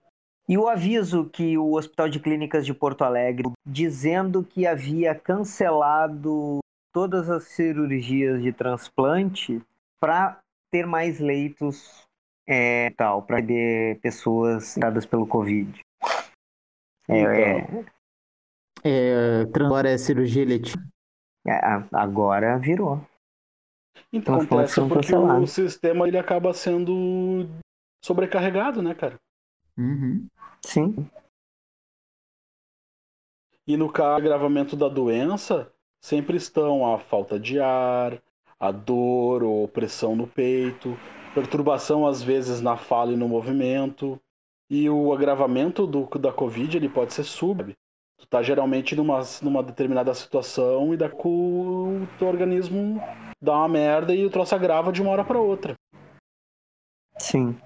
E 0.48 0.58
o 0.58 0.68
aviso 0.68 1.28
que 1.32 1.56
o 1.56 1.74
Hospital 1.74 2.08
de 2.08 2.20
Clínicas 2.20 2.66
de 2.66 2.74
Porto 2.74 3.02
Alegre, 3.02 3.50
dizendo 3.66 4.44
que 4.44 4.66
havia 4.66 5.14
cancelado 5.14 6.58
todas 6.92 7.30
as 7.30 7.44
cirurgias 7.44 8.42
de 8.42 8.52
transplante 8.52 9.62
para 10.00 10.38
ter 10.70 10.86
mais 10.86 11.20
leitos 11.20 12.02
é, 12.46 12.90
tal, 12.90 13.22
para 13.22 13.42
ter 13.42 13.98
pessoas 14.00 14.74
tratadas 14.74 15.06
pelo 15.06 15.26
Covid. 15.26 15.80
É, 17.08 17.20
então, 17.20 17.32
é, 17.32 17.84
agora 19.54 19.90
é 19.90 19.98
cirurgia 19.98 20.42
eletiva? 20.42 20.82
É, 21.46 21.58
agora 21.92 22.58
virou. 22.58 23.00
Então, 24.12 24.36
acontece 24.36 24.80
porque 24.88 25.14
o 25.14 25.46
sistema 25.46 26.06
ele 26.06 26.18
acaba 26.18 26.52
sendo 26.52 27.48
sobrecarregado, 28.04 28.82
né, 28.82 28.94
cara? 28.94 29.18
Uhum. 29.76 30.26
Sim. 30.64 31.08
E 33.66 33.76
no 33.76 33.90
caso, 33.90 34.16
agravamento 34.16 34.76
da 34.76 34.88
doença, 34.88 35.72
sempre 36.00 36.36
estão 36.36 36.92
a 36.92 36.98
falta 36.98 37.38
de 37.38 37.60
ar, 37.60 38.20
a 38.58 38.70
dor 38.70 39.42
ou 39.42 39.66
pressão 39.68 40.14
no 40.14 40.26
peito, 40.26 40.96
perturbação 41.34 42.06
às 42.06 42.22
vezes 42.22 42.60
na 42.60 42.76
fala 42.76 43.12
e 43.12 43.16
no 43.16 43.28
movimento. 43.28 44.20
E 44.68 44.88
o 44.88 45.12
agravamento 45.12 45.86
do, 45.86 46.06
da 46.18 46.32
Covid 46.32 46.76
ele 46.76 46.88
pode 46.88 47.12
ser 47.12 47.24
sub. 47.24 47.76
Tu 48.22 48.28
tá 48.28 48.40
geralmente 48.40 48.94
numa, 48.94 49.20
numa 49.42 49.64
determinada 49.64 50.14
situação 50.14 50.94
e 50.94 50.96
da 50.96 51.10
o 51.12 52.06
teu 52.20 52.28
organismo 52.28 53.02
dá 53.40 53.52
uma 53.56 53.68
merda 53.68 54.14
e 54.14 54.24
o 54.24 54.30
troço 54.30 54.54
agrava 54.54 54.92
de 54.92 55.02
uma 55.02 55.10
hora 55.10 55.24
para 55.24 55.40
outra. 55.40 55.74
Sim. 57.18 57.58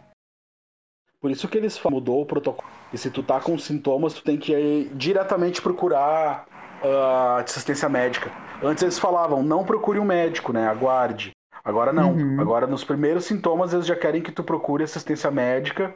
Por 1.21 1.31
isso 1.31 1.47
que 1.47 1.59
eles 1.59 1.79
mudou 1.85 2.23
o 2.23 2.27
protocolo. 2.27 2.71
E 2.91 2.97
se 2.97 3.11
tu 3.11 3.23
tá 3.23 3.39
com 3.39 3.59
sintomas, 3.59 4.15
tu 4.15 4.25
tem 4.25 4.39
que 4.39 4.57
ir 4.57 4.95
diretamente 4.95 5.61
procurar 5.61 6.47
uh, 6.83 7.43
assistência 7.43 7.89
médica. 7.89 8.33
Antes 8.63 8.83
eles 8.83 8.99
falavam, 8.99 9.43
não 9.43 9.63
procure 9.63 9.99
um 9.99 10.05
médico, 10.07 10.55
né? 10.55 10.67
Aguarde. 10.67 11.33
Agora 11.63 11.93
não. 11.93 12.13
Uhum. 12.13 12.41
Agora, 12.41 12.67
nos 12.67 12.83
primeiros 12.83 13.27
sintomas, 13.27 13.75
eles 13.75 13.87
já 13.87 13.95
querem 13.95 14.23
que 14.23 14.33
tu 14.33 14.43
procure 14.43 14.85
assistência 14.85 15.31
médica, 15.31 15.95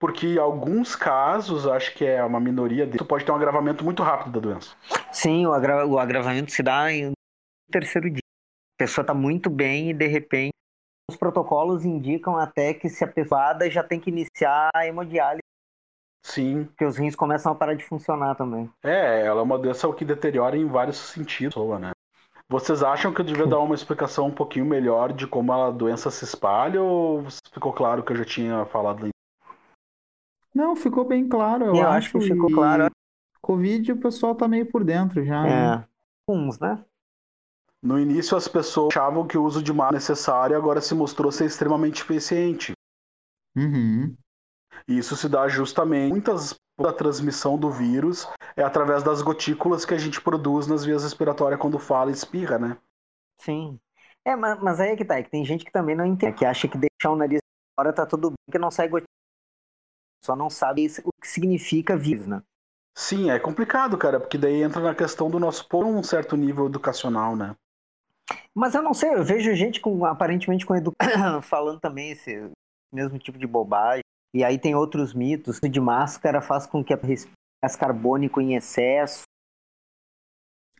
porque 0.00 0.26
em 0.26 0.38
alguns 0.38 0.96
casos, 0.96 1.66
acho 1.66 1.94
que 1.94 2.06
é 2.06 2.24
uma 2.24 2.40
minoria, 2.40 2.90
tu 2.90 3.04
pode 3.04 3.24
ter 3.24 3.30
um 3.30 3.36
agravamento 3.36 3.84
muito 3.84 4.02
rápido 4.02 4.32
da 4.32 4.40
doença. 4.40 4.74
Sim, 5.12 5.46
o, 5.46 5.52
agra 5.52 5.86
o 5.86 5.98
agravamento 5.98 6.50
se 6.50 6.62
dá 6.62 6.86
no 6.90 7.12
terceiro 7.70 8.08
dia. 8.08 8.22
A 8.78 8.82
pessoa 8.82 9.02
está 9.02 9.12
muito 9.12 9.50
bem 9.50 9.90
e, 9.90 9.94
de 9.94 10.06
repente, 10.06 10.54
os 11.10 11.16
protocolos 11.16 11.84
indicam 11.84 12.36
até 12.36 12.72
que 12.72 12.88
se 12.88 13.04
a 13.04 13.08
pessoa 13.08 13.58
já 13.68 13.84
tem 13.84 14.00
que 14.00 14.10
iniciar 14.10 14.70
a 14.74 14.86
hemodiálise 14.86 15.42
Sim. 16.22 16.64
Porque 16.64 16.84
os 16.84 16.96
rins 16.96 17.16
começam 17.16 17.52
a 17.52 17.54
parar 17.54 17.74
de 17.74 17.84
funcionar 17.84 18.34
também. 18.34 18.70
É, 18.82 19.26
ela 19.26 19.40
é 19.40 19.42
uma 19.42 19.58
doença 19.58 19.90
que 19.92 20.04
deteriora 20.04 20.56
em 20.56 20.66
vários 20.66 20.96
sentidos, 20.96 21.56
né? 21.80 21.92
Vocês 22.48 22.82
acham 22.82 23.12
que 23.12 23.20
eu 23.20 23.24
devia 23.24 23.46
dar 23.46 23.60
uma 23.60 23.74
explicação 23.74 24.26
um 24.26 24.32
pouquinho 24.32 24.66
melhor 24.66 25.12
de 25.12 25.26
como 25.26 25.52
a 25.52 25.70
doença 25.70 26.10
se 26.10 26.24
espalha 26.24 26.82
ou 26.82 27.24
ficou 27.52 27.72
claro 27.72 28.02
que 28.02 28.12
eu 28.12 28.16
já 28.16 28.24
tinha 28.24 28.64
falado? 28.66 29.08
Não, 30.54 30.74
ficou 30.74 31.04
bem 31.04 31.28
claro, 31.28 31.66
eu, 31.66 31.76
Eu 31.76 31.88
acho. 31.88 32.18
acho 32.18 32.18
que 32.18 32.32
ficou 32.32 32.50
e 32.50 32.54
claro. 32.54 32.90
Covid 33.40 33.92
o 33.92 33.96
pessoal 33.96 34.34
tá 34.34 34.46
meio 34.46 34.66
por 34.66 34.84
dentro 34.84 35.24
já. 35.24 35.42
né? 35.42 35.74
É. 35.76 35.84
Uns, 36.28 36.58
né? 36.58 36.84
No 37.82 37.98
início 37.98 38.36
as 38.36 38.46
pessoas 38.46 38.94
achavam 38.94 39.26
que 39.26 39.38
o 39.38 39.42
uso 39.44 39.62
de 39.62 39.72
máscara 39.72 39.96
necessário 39.96 40.56
agora 40.56 40.80
se 40.80 40.94
mostrou 40.94 41.32
ser 41.32 41.46
extremamente 41.46 42.02
eficiente. 42.02 42.72
Uhum. 43.56 44.14
E 44.86 44.98
isso 44.98 45.16
se 45.16 45.28
dá 45.28 45.48
justamente 45.48 46.10
muitas 46.10 46.54
da 46.80 46.92
transmissão 46.92 47.58
do 47.58 47.70
vírus 47.70 48.26
é 48.56 48.62
através 48.62 49.02
das 49.02 49.22
gotículas 49.22 49.84
que 49.84 49.94
a 49.94 49.98
gente 49.98 50.20
produz 50.20 50.66
nas 50.66 50.84
vias 50.84 51.02
respiratórias 51.02 51.60
quando 51.60 51.78
fala 51.78 52.10
e 52.10 52.14
espirra, 52.14 52.58
né? 52.58 52.76
Sim. 53.38 53.78
É, 54.24 54.36
mas, 54.36 54.60
mas 54.60 54.80
aí 54.80 54.90
é 54.90 54.96
que 54.96 55.04
tá, 55.04 55.18
é 55.18 55.22
que 55.22 55.30
tem 55.30 55.44
gente 55.44 55.64
que 55.64 55.72
também 55.72 55.96
não 55.96 56.04
entende, 56.04 56.36
que 56.36 56.44
acha 56.44 56.68
que 56.68 56.78
deixar 56.78 57.10
o 57.10 57.16
nariz 57.16 57.40
fora 57.78 57.92
tá 57.92 58.04
tudo 58.04 58.30
bem, 58.30 58.36
que 58.52 58.58
não 58.58 58.70
sai 58.70 58.88
gotinha. 58.88 59.08
Só 60.22 60.36
não 60.36 60.50
sabe 60.50 60.86
o 61.04 61.10
que 61.20 61.28
significa 61.28 61.96
vírus, 61.96 62.26
né? 62.26 62.42
Sim, 62.94 63.30
é 63.30 63.38
complicado, 63.38 63.96
cara, 63.96 64.20
porque 64.20 64.36
daí 64.36 64.62
entra 64.62 64.82
na 64.82 64.94
questão 64.94 65.30
do 65.30 65.40
nosso 65.40 65.66
povo 65.68 65.88
um 65.88 66.02
certo 66.02 66.36
nível 66.36 66.66
educacional, 66.66 67.34
né? 67.34 67.54
Mas 68.54 68.74
eu 68.74 68.82
não 68.82 68.92
sei, 68.92 69.14
eu 69.14 69.24
vejo 69.24 69.54
gente 69.54 69.80
com 69.80 70.04
aparentemente 70.04 70.66
com 70.66 70.76
edu... 70.76 70.92
falando 71.42 71.80
também 71.80 72.10
esse 72.10 72.50
mesmo 72.92 73.18
tipo 73.18 73.38
de 73.38 73.46
bobagem. 73.46 74.02
E 74.34 74.44
aí 74.44 74.58
tem 74.58 74.74
outros 74.74 75.14
mitos. 75.14 75.58
O 75.62 75.68
de 75.68 75.80
máscara 75.80 76.40
faz 76.40 76.66
com 76.66 76.84
que 76.84 76.92
a 76.92 76.96
respire 76.96 77.34
gás 77.62 77.76
carbônico 77.76 78.40
em 78.40 78.54
excesso. 78.54 79.24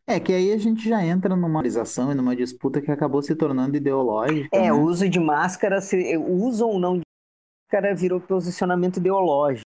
É 0.07 0.19
que 0.19 0.33
aí 0.33 0.53
a 0.53 0.59
gente 0.59 0.89
já 0.89 1.05
entra 1.05 1.37
numa 1.37 1.49
polarização 1.49 2.11
e 2.11 2.15
numa 2.15 2.35
disputa 2.35 2.81
que 2.81 2.91
acabou 2.91 3.23
se 3.23 3.35
tornando 3.37 3.77
ideológica. 3.77 4.49
É, 4.57 4.63
né? 4.63 4.73
o 4.73 4.83
uso 4.83 5.09
de 5.09 5.21
máscara, 5.21 5.81
se 5.81 6.17
o 6.17 6.45
uso 6.45 6.67
ou 6.67 6.81
não 6.81 6.99
de 6.99 7.03
máscara 7.71 7.95
virou 7.95 8.21
posicionamento 8.21 8.97
ideológico. 8.97 9.65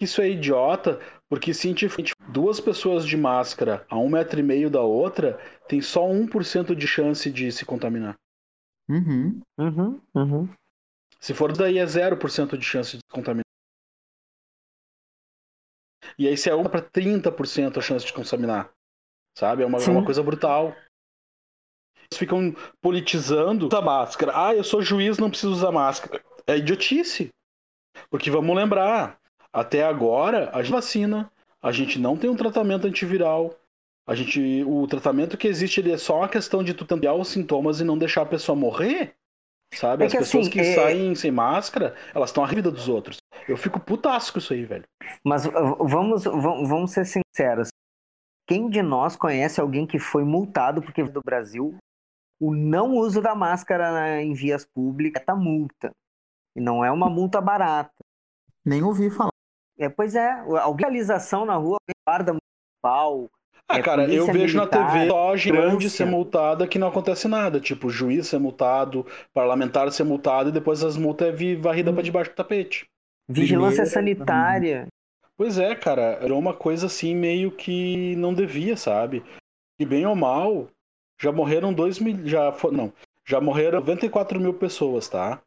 Isso 0.00 0.22
é 0.22 0.30
idiota, 0.30 0.98
porque 1.28 1.52
cientificamente 1.52 2.14
duas 2.32 2.60
pessoas 2.60 3.04
de 3.04 3.16
máscara 3.16 3.84
a 3.90 3.98
um 3.98 4.08
metro 4.08 4.40
e 4.40 4.42
meio 4.42 4.70
da 4.70 4.80
outra 4.80 5.38
tem 5.68 5.82
só 5.82 6.02
1% 6.08 6.74
de 6.74 6.86
chance 6.86 7.30
de 7.30 7.52
se 7.52 7.66
contaminar. 7.66 8.14
Uhum. 8.88 9.40
Uhum, 9.58 10.00
uhum. 10.14 10.48
Se 11.20 11.34
for 11.34 11.52
daí 11.52 11.78
é 11.78 11.84
0% 11.84 12.56
de 12.56 12.64
chance 12.64 12.92
de 12.92 12.98
se 12.98 13.12
contaminar. 13.12 13.42
E 16.16 16.26
aí 16.26 16.36
se 16.36 16.48
é 16.48 16.54
1 16.54 16.62
para 16.64 16.80
30% 16.80 17.76
a 17.76 17.80
chance 17.82 18.06
de 18.06 18.12
contaminar. 18.12 18.70
Sabe? 19.36 19.62
É 19.64 19.66
uma, 19.66 19.78
é 19.78 19.90
uma 19.90 20.04
coisa 20.04 20.22
brutal. 20.22 20.74
Eles 22.10 22.18
ficam 22.18 22.54
politizando 22.80 23.68
a 23.76 23.82
máscara. 23.82 24.32
Ah, 24.34 24.54
eu 24.54 24.64
sou 24.64 24.80
juiz, 24.80 25.18
não 25.18 25.28
preciso 25.28 25.52
usar 25.52 25.72
máscara. 25.72 26.22
É 26.48 26.56
idiotice. 26.56 27.28
Porque 28.10 28.30
vamos 28.30 28.56
lembrar, 28.56 29.18
até 29.52 29.84
agora 29.84 30.50
a 30.54 30.62
gente 30.62 30.72
vacina, 30.72 31.30
a 31.60 31.70
gente 31.70 31.98
não 31.98 32.16
tem 32.16 32.30
um 32.30 32.36
tratamento 32.36 32.86
antiviral. 32.86 33.54
A 34.06 34.14
gente, 34.14 34.64
o 34.66 34.86
tratamento 34.86 35.36
que 35.36 35.46
existe 35.46 35.80
ele 35.80 35.92
é 35.92 35.98
só 35.98 36.18
uma 36.18 36.28
questão 36.28 36.64
de 36.64 36.72
tu 36.72 36.86
os 37.18 37.28
sintomas 37.28 37.80
e 37.80 37.84
não 37.84 37.98
deixar 37.98 38.22
a 38.22 38.26
pessoa 38.26 38.56
morrer. 38.56 39.14
Sabe? 39.74 40.04
É 40.04 40.06
As 40.06 40.12
que 40.12 40.18
pessoas 40.18 40.46
assim, 40.46 40.52
que 40.52 40.60
é- 40.60 40.74
saem 40.74 41.14
sem 41.14 41.30
máscara, 41.30 41.94
elas 42.14 42.30
estão 42.30 42.42
à 42.42 42.46
vida 42.46 42.70
dos 42.70 42.88
outros. 42.88 43.18
Eu 43.46 43.56
fico 43.56 43.78
putasco 43.78 44.34
com 44.34 44.38
isso 44.38 44.54
aí, 44.54 44.64
velho. 44.64 44.84
Mas 45.22 45.44
vamos, 45.44 46.24
vamos, 46.24 46.90
ser 46.90 47.04
sinceros. 47.04 47.68
Quem 48.46 48.70
de 48.70 48.80
nós 48.80 49.14
conhece 49.14 49.60
alguém 49.60 49.86
que 49.86 49.98
foi 49.98 50.24
multado 50.24 50.80
porque 50.80 51.02
do 51.02 51.20
Brasil? 51.22 51.76
O 52.40 52.54
não 52.54 52.94
uso 52.94 53.20
da 53.20 53.34
máscara 53.34 54.22
em 54.22 54.32
vias 54.32 54.64
públicas 54.64 55.22
tá 55.22 55.36
multa. 55.36 55.90
E 56.58 56.60
não 56.60 56.84
é 56.84 56.90
uma 56.90 57.08
multa 57.08 57.40
barata. 57.40 57.92
Nem 58.64 58.82
ouvi 58.82 59.08
falar. 59.10 59.30
É, 59.78 59.88
pois 59.88 60.16
é, 60.16 60.28
a 60.28 60.68
legalização 60.68 61.44
na 61.44 61.54
rua, 61.54 61.78
guarda 62.04 62.32
municipal. 62.32 63.30
Ah, 63.68 63.78
É, 63.78 63.82
cara, 63.82 64.12
eu 64.12 64.26
vejo 64.26 64.56
na 64.56 64.64
militar, 64.64 64.92
TV 64.92 65.08
só 65.08 65.36
grande 65.52 65.88
ser 65.88 66.04
multada 66.06 66.66
que 66.66 66.76
não 66.76 66.88
acontece 66.88 67.28
nada. 67.28 67.60
Tipo, 67.60 67.88
juiz 67.90 68.26
ser 68.26 68.40
multado, 68.40 69.06
parlamentar 69.32 69.88
ser 69.92 70.02
multado 70.02 70.48
e 70.48 70.52
depois 70.52 70.82
as 70.82 70.96
multas 70.96 71.28
é 71.28 71.54
varrida 71.54 71.92
Hum. 71.92 71.94
pra 71.94 72.02
debaixo 72.02 72.30
do 72.32 72.34
tapete. 72.34 72.86
Vigilância 73.28 73.84
Primeiro, 73.84 73.94
sanitária. 73.94 74.88
Pois 75.36 75.58
é, 75.58 75.76
cara, 75.76 76.18
era 76.20 76.34
uma 76.34 76.52
coisa 76.54 76.86
assim 76.86 77.14
meio 77.14 77.52
que 77.52 78.16
não 78.16 78.34
devia, 78.34 78.76
sabe? 78.76 79.22
E 79.78 79.86
bem 79.86 80.04
ou 80.06 80.16
mal, 80.16 80.66
já 81.20 81.30
morreram 81.30 81.72
2 81.72 82.00
mil. 82.00 82.26
Já, 82.26 82.52
não, 82.72 82.92
já 83.24 83.40
morreram 83.40 83.78
94 83.78 84.40
mil 84.40 84.54
pessoas, 84.54 85.08
tá? 85.08 85.40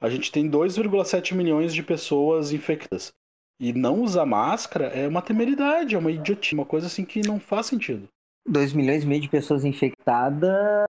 A 0.00 0.08
gente 0.08 0.30
tem 0.30 0.50
2,7 0.50 1.34
milhões 1.34 1.72
de 1.72 1.82
pessoas 1.82 2.52
infectadas. 2.52 3.12
E 3.58 3.72
não 3.72 4.02
usar 4.02 4.26
máscara 4.26 4.86
é 4.88 5.08
uma 5.08 5.22
temeridade, 5.22 5.94
é 5.94 5.98
uma 5.98 6.10
idiotice, 6.10 6.54
uma 6.54 6.66
coisa 6.66 6.86
assim 6.86 7.04
que 7.04 7.26
não 7.26 7.40
faz 7.40 7.66
sentido. 7.66 8.06
2 8.46 8.74
milhões 8.74 9.02
e 9.02 9.06
meio 9.06 9.22
de 9.22 9.28
pessoas 9.28 9.64
infectadas. 9.64 10.84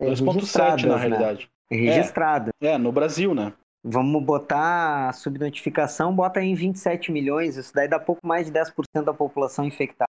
é, 0.00 0.06
2,7 0.06 0.34
registradas, 0.34 0.84
na 0.84 0.94
né? 0.94 1.00
realidade. 1.00 1.50
Registrada. 1.70 2.50
É, 2.60 2.76
no 2.76 2.92
Brasil, 2.92 3.34
né? 3.34 3.54
Vamos 3.82 4.22
botar 4.22 5.08
a 5.08 5.12
subnotificação, 5.12 6.14
bota 6.14 6.38
aí 6.38 6.46
em 6.46 6.54
27 6.54 7.10
milhões, 7.10 7.56
isso 7.56 7.72
daí 7.74 7.88
dá 7.88 7.98
pouco 7.98 8.24
mais 8.24 8.46
de 8.46 8.52
10% 8.52 9.04
da 9.04 9.14
população 9.14 9.64
infectada. 9.64 10.08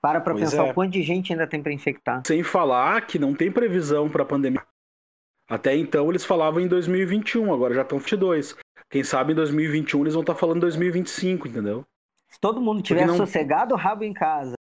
Para 0.00 0.20
pra 0.20 0.32
Pois 0.32 0.44
pensar 0.44 0.66
é. 0.66 0.70
o 0.70 0.74
quanto 0.74 0.92
de 0.92 1.02
gente 1.02 1.32
ainda 1.32 1.46
tem 1.46 1.62
para 1.62 1.72
infectar. 1.72 2.22
Sem 2.26 2.42
falar 2.42 3.06
que 3.06 3.18
não 3.18 3.34
tem 3.34 3.50
previsão 3.50 4.08
para 4.08 4.24
pandemia. 4.24 4.62
Até 5.48 5.76
então 5.76 6.08
eles 6.10 6.24
falavam 6.24 6.60
em 6.60 6.68
2021, 6.68 7.52
agora 7.52 7.74
já 7.74 7.82
estão 7.82 7.98
22. 7.98 8.56
Quem 8.90 9.02
sabe 9.04 9.32
em 9.32 9.36
2021 9.36 10.00
eles 10.02 10.14
vão 10.14 10.22
estar 10.22 10.34
falando 10.34 10.60
2025, 10.60 11.48
entendeu? 11.48 11.84
Se 12.28 12.38
todo 12.40 12.60
mundo 12.60 12.82
tiver 12.82 13.06
não- 13.06 13.16
sossegado, 13.16 13.74
rabo 13.74 14.04
em 14.04 14.12
casa. 14.12 14.54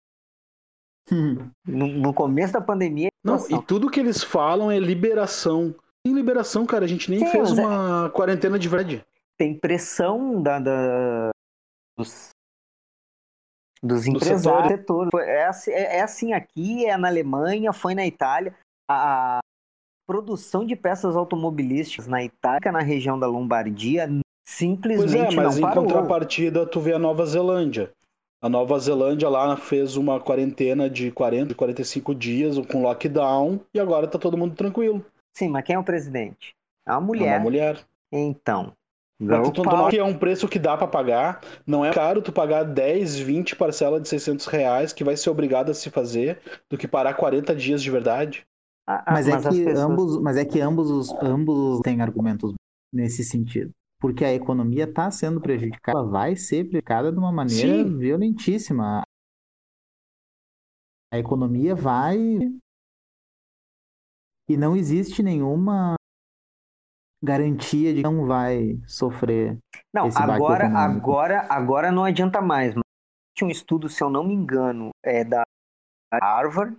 No, 1.67 1.87
no 1.87 2.13
começo 2.13 2.53
da 2.53 2.61
pandemia, 2.61 3.09
Não, 3.23 3.37
situação. 3.37 3.63
e 3.63 3.67
tudo 3.67 3.89
que 3.89 3.99
eles 3.99 4.23
falam 4.23 4.71
é 4.71 4.79
liberação. 4.79 5.75
Sem 6.05 6.15
liberação, 6.15 6.65
cara, 6.65 6.85
a 6.85 6.87
gente 6.87 7.09
nem 7.11 7.19
Sim, 7.19 7.31
fez 7.31 7.57
é- 7.57 7.61
uma 7.65 8.09
quarentena 8.11 8.57
de 8.57 8.69
verdade. 8.69 9.05
tem 9.37 9.57
pressão 9.57 10.41
da, 10.41 10.59
da- 10.59 11.29
dos, 11.97 12.29
dos 13.83 14.03
Do 14.05 14.09
empresários 14.11 14.63
do 14.71 14.77
setor. 14.77 15.09
É, 15.21 15.45
assim- 15.45 15.71
é- 15.71 15.97
é 15.97 16.01
assim 16.01 16.33
aqui, 16.33 16.85
é 16.85 16.95
na 16.97 17.07
Alemanha, 17.09 17.73
foi 17.73 17.93
na 17.93 18.05
Itália. 18.05 18.55
A 18.89 19.39
produção 20.11 20.65
de 20.65 20.75
peças 20.75 21.15
automobilísticas 21.15 22.05
na 22.05 22.21
Itália, 22.21 22.71
na 22.71 22.81
região 22.81 23.17
da 23.17 23.27
Lombardia, 23.27 24.07
Pois 24.07 24.21
simplesmente 24.45 25.33
é, 25.33 25.35
mas 25.35 25.57
em 25.57 25.61
parou. 25.61 25.85
contrapartida 25.85 26.65
tu 26.65 26.81
vê 26.81 26.93
a 26.93 26.99
Nova 26.99 27.25
Zelândia. 27.25 27.91
A 28.43 28.49
Nova 28.49 28.77
Zelândia 28.77 29.29
lá 29.29 29.55
fez 29.55 29.95
uma 29.95 30.19
quarentena 30.19 30.89
de 30.89 31.11
40, 31.11 31.55
45 31.55 32.13
dias 32.13 32.57
com 32.67 32.81
lockdown 32.81 33.61
e 33.73 33.79
agora 33.79 34.07
tá 34.07 34.19
todo 34.19 34.37
mundo 34.37 34.53
tranquilo. 34.55 35.05
Sim, 35.33 35.47
mas 35.47 35.63
quem 35.63 35.75
é 35.75 35.79
o 35.79 35.83
presidente? 35.83 36.53
É 36.85 36.91
uma 36.91 36.97
É 36.97 37.05
mulher. 37.05 37.37
uma 37.37 37.43
mulher. 37.43 37.79
Então. 38.11 38.73
Que 39.89 39.99
é 39.99 40.03
um 40.03 40.17
preço 40.17 40.47
que 40.47 40.57
dá 40.57 40.75
pra 40.75 40.87
pagar, 40.87 41.41
não 41.65 41.85
é 41.85 41.93
caro 41.93 42.23
tu 42.23 42.31
pagar 42.33 42.63
10, 42.63 43.19
20 43.19 43.55
parcelas 43.55 44.01
de 44.01 44.09
600 44.09 44.47
reais 44.47 44.91
que 44.91 45.03
vai 45.03 45.15
ser 45.15 45.29
obrigado 45.29 45.69
a 45.69 45.75
se 45.75 45.91
fazer 45.91 46.39
do 46.67 46.75
que 46.75 46.87
parar 46.87 47.13
40 47.13 47.55
dias 47.55 47.83
de 47.83 47.91
verdade. 47.91 48.43
Ah, 48.99 49.11
Mas, 49.13 49.27
é 49.27 49.33
as 49.35 49.47
que 49.47 49.63
pessoas- 49.65 49.79
ambos, 49.79 50.21
mas 50.21 50.37
é 50.37 50.45
que 50.45 50.59
ambos, 50.59 50.89
os- 50.91 51.13
ambos 51.21 51.79
têm 51.81 52.01
argumentos 52.01 52.53
nesse 52.93 53.23
sentido. 53.23 53.71
Porque 53.99 54.25
a 54.25 54.33
economia 54.33 54.85
está 54.85 55.09
sendo 55.11 55.39
prejudicada, 55.39 55.97
ela 55.97 56.07
vai 56.09 56.35
ser 56.35 56.63
prejudicada 56.65 57.11
de 57.11 57.17
uma 57.19 57.31
maneira 57.31 57.83
Sim. 57.87 57.97
violentíssima. 57.97 59.03
A 61.13 61.17
economia 61.19 61.75
vai. 61.75 62.17
E 64.49 64.57
não 64.57 64.75
existe 64.75 65.21
nenhuma 65.21 65.95
garantia 67.23 67.91
de 67.93 67.97
que 67.97 68.03
não 68.03 68.25
vai 68.25 68.81
sofrer. 68.87 69.57
Não, 69.93 70.09
agora, 70.15 70.67
agora, 70.67 71.47
agora 71.49 71.91
não 71.91 72.03
adianta 72.03 72.41
mais. 72.41 72.73
Mas 72.73 72.83
tinha 73.37 73.47
um 73.47 73.51
estudo, 73.51 73.87
se 73.87 74.03
eu 74.03 74.09
não 74.09 74.23
me 74.23 74.33
engano, 74.33 74.89
é 75.05 75.23
da 75.23 75.43
Harvard, 76.11 76.75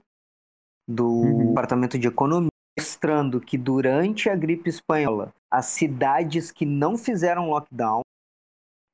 do 0.95 1.07
Uhum. 1.09 1.49
Departamento 1.49 1.99
de 1.99 2.07
Economia, 2.09 2.49
mostrando 2.79 3.41
que 3.41 3.57
durante 3.59 4.29
a 4.29 4.37
gripe 4.37 4.69
espanhola, 4.69 5.33
as 5.51 5.67
cidades 5.67 6.51
que 6.51 6.65
não 6.65 6.97
fizeram 6.97 7.49
lockdown 7.51 8.03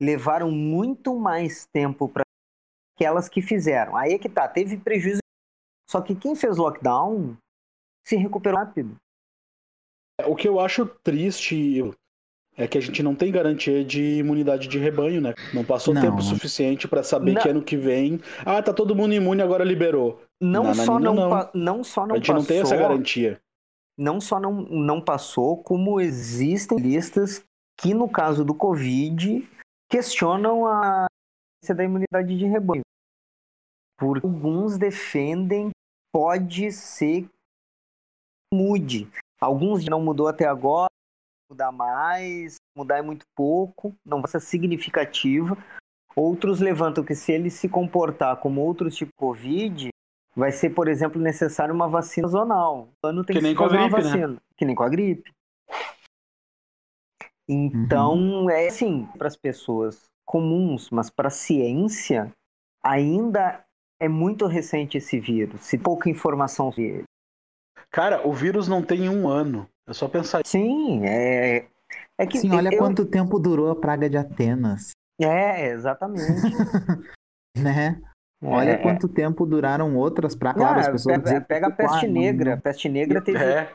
levaram 0.00 0.50
muito 0.50 1.18
mais 1.18 1.66
tempo 1.72 2.08
para 2.08 2.22
aquelas 2.96 3.28
que 3.28 3.42
fizeram. 3.42 3.96
Aí 3.96 4.12
é 4.12 4.18
que 4.18 4.28
tá, 4.28 4.46
teve 4.48 4.76
prejuízo. 4.76 5.20
Só 5.90 6.00
que 6.00 6.14
quem 6.14 6.34
fez 6.37 6.56
lockdown 6.56 7.37
se 8.06 8.16
recuperou 8.16 8.58
rápido. 8.58 8.96
O 10.26 10.34
que 10.34 10.48
eu 10.48 10.58
acho 10.61 10.84
triste 11.02 11.80
é 12.56 12.66
que 12.66 12.76
a 12.76 12.80
gente 12.80 13.02
não 13.02 13.14
tem 13.14 13.30
garantia 13.30 13.84
de 13.84 14.18
imunidade 14.18 14.66
de 14.66 14.78
rebanho, 14.78 15.20
né? 15.20 15.32
Não 15.54 15.64
passou 15.64 15.94
Não. 15.94 16.02
tempo 16.02 16.20
suficiente 16.20 16.88
pra 16.88 17.04
saber 17.04 17.34
Não. 17.34 17.42
que 17.42 17.48
ano 17.48 17.62
que 17.62 17.76
vem, 17.76 18.20
ah, 18.44 18.61
tá 18.61 18.72
todo 18.72 18.96
mundo 18.96 19.14
imune, 19.14 19.40
agora 19.42 19.62
liberou. 19.64 20.20
Não 20.40 20.64
Na 20.64 20.74
só 20.74 20.98
não, 20.98 21.14
não. 21.14 21.31
pa- 21.31 21.51
não 21.55 21.85
só 21.85 22.07
não 22.07 22.14
a 22.14 22.18
gente 22.18 22.27
passou, 22.27 22.40
não 22.40 22.46
tem 22.46 22.61
essa 22.61 22.77
garantia. 22.77 23.40
não 23.96 24.20
só 24.20 24.38
não, 24.40 24.53
não 24.53 25.01
passou, 25.05 25.62
como 25.62 26.01
existem 26.01 26.79
listas 26.79 27.44
que, 27.81 27.94
no 27.94 28.09
caso 28.09 28.44
do 28.44 28.55
Covid, 28.55 29.48
questionam 29.90 30.66
a 30.66 31.07
da 31.74 31.85
imunidade 31.85 32.37
de 32.38 32.46
rebanho. 32.46 32.83
Porque 33.98 34.24
alguns 34.27 34.79
defendem 34.79 35.68
que 35.68 35.74
pode 36.12 36.70
ser 36.72 37.29
mude. 38.53 39.09
Alguns 39.40 39.85
não 39.85 40.01
mudou 40.01 40.29
até 40.29 40.46
agora, 40.46 40.88
mudar 41.51 41.70
mais, 41.72 42.57
mudar 42.77 42.98
é 42.98 43.03
muito 43.03 43.24
pouco, 43.37 43.94
não 44.05 44.20
vai 44.20 44.31
ser 44.31 44.40
significativa. 44.40 45.57
Outros 46.16 46.61
levantam 46.61 47.05
que 47.05 47.14
se 47.14 47.33
ele 47.33 47.51
se 47.51 47.68
comportar 47.68 48.37
como 48.38 48.61
outros 48.61 48.96
tipo 48.96 49.12
Covid, 49.16 49.88
vai 50.38 50.53
ser, 50.53 50.70
por 50.70 50.88
exemplo, 50.88 51.20
necessário 51.20 51.74
uma 51.74 51.88
vacina 51.88 52.29
zonal. 52.29 52.88
O 53.03 53.07
ano 53.07 53.24
tem 53.24 53.35
Que 53.35 53.40
que, 53.40 53.42
nem 53.42 53.53
se 53.53 53.59
com 53.59 53.64
a 53.64 53.68
gripe, 53.68 53.83
né? 53.83 53.88
vacina. 54.03 54.37
Que 54.57 54.64
nem 54.64 54.74
com 54.74 54.83
a 54.85 54.88
gripe. 54.88 55.33
Então, 57.48 58.48
é 58.51 58.68
assim, 58.68 59.07
para 59.18 59.27
as 59.27 59.37
pessoas 59.37 60.05
comuns, 60.27 60.90
mas 60.90 61.09
para 61.11 61.29
a 61.29 61.31
ciência, 61.31 62.31
ainda 62.83 63.64
é 63.98 64.07
muito 64.09 64.46
recente 64.46 64.98
esse 64.98 65.18
vírus. 65.18 65.62
Se 65.62 65.79
pouca 65.79 66.11
informação 66.11 66.70
sobre 66.70 66.85
ele. 66.88 67.05
Cara, 67.90 68.27
o 68.27 68.33
vírus 68.33 68.68
não 68.68 68.83
tem 68.83 69.09
um 69.09 69.27
ano. 69.27 69.66
É 69.88 69.92
só 69.94 70.07
pensar. 70.07 70.42
Sim, 70.46 71.05
é. 71.07 71.66
É 72.18 72.27
que 72.27 72.38
Sim, 72.38 72.55
olha 72.55 72.68
eu- 72.70 72.79
quanto 72.79 73.07
tempo 73.07 73.38
durou 73.38 73.70
a 73.70 73.77
praga 73.77 74.11
de 74.11 74.18
Atenas, 74.18 74.90
É, 75.18 75.68
exatamente. 75.70 76.20
né? 77.57 78.01
Olha 78.42 78.70
É, 78.70 78.77
quanto 78.79 79.09
tempo 79.09 79.44
duraram 79.44 79.96
outras 79.96 80.35
Claro, 80.35 80.81
é, 80.81 80.92
pessoas 80.92 81.16
pe- 81.16 81.22
dizem 81.24 81.40
pega 81.42 81.66
a 81.66 81.70
peste 81.72 82.07
não- 82.07 82.14
negra. 82.14 82.55
A 82.55 82.57
peste 82.57 82.88
negra 82.88 83.20
teve, 83.20 83.38
É, 83.42 83.72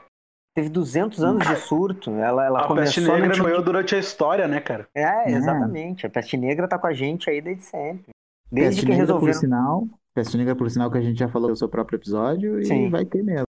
teve 0.55 0.69
200 0.69 1.21
anos 1.23 1.45
de 1.45 1.55
surto. 1.57 2.11
Ela, 2.11 2.45
ela 2.45 2.59
a 2.59 2.73
peste 2.75 2.95
começou 3.01 3.01
negra 3.03 3.19
não 3.19 3.25
antiguidade. 3.33 3.55
eu 3.57 3.63
durante 3.63 3.95
a 3.95 3.99
história, 3.99 4.47
né, 4.47 4.61
cara? 4.61 4.87
É, 4.95 5.03
Né? 5.31 5.31
exatamente. 5.37 6.05
A 6.07 6.09
peste 6.09 6.37
negra 6.37 6.67
tá 6.67 6.79
com 6.79 6.87
a 6.87 6.93
gente 6.93 7.29
aí 7.29 7.41
desde 7.41 7.63
sempre. 7.63 8.11
Desde 8.51 8.81
Peste 8.81 8.85
que 8.85 8.91
negra, 8.91 9.05
por 9.07 9.13
resolveram. 9.25 9.39
sinal, 9.39 9.87
peste 10.13 10.37
negra, 10.37 10.55
por 10.55 10.69
sinal, 10.69 10.89
que 10.91 10.97
a 10.97 11.01
gente 11.01 11.17
já 11.19 11.27
falou 11.27 11.49
no 11.49 11.55
seu 11.55 11.67
próprio 11.67 11.97
episódio 11.97 12.59
e 12.59 12.65
Sim. 12.65 12.89
vai 12.89 13.03
ter 13.03 13.21
mesmo. 13.23 13.47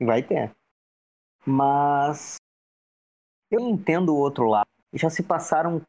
Vai 0.00 0.22
ter. 0.22 0.52
Mas 1.44 2.36
eu 3.50 3.60
entendo 3.60 4.14
o 4.14 4.18
outro 4.18 4.46
lado. 4.46 4.66
Já 4.92 5.10
se 5.10 5.22
passaram 5.22 5.80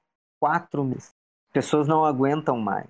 quatro 0.41 0.83
meses. 0.83 1.09
As 1.49 1.53
pessoas 1.53 1.87
não 1.87 2.03
aguentam 2.05 2.57
mais. 2.57 2.87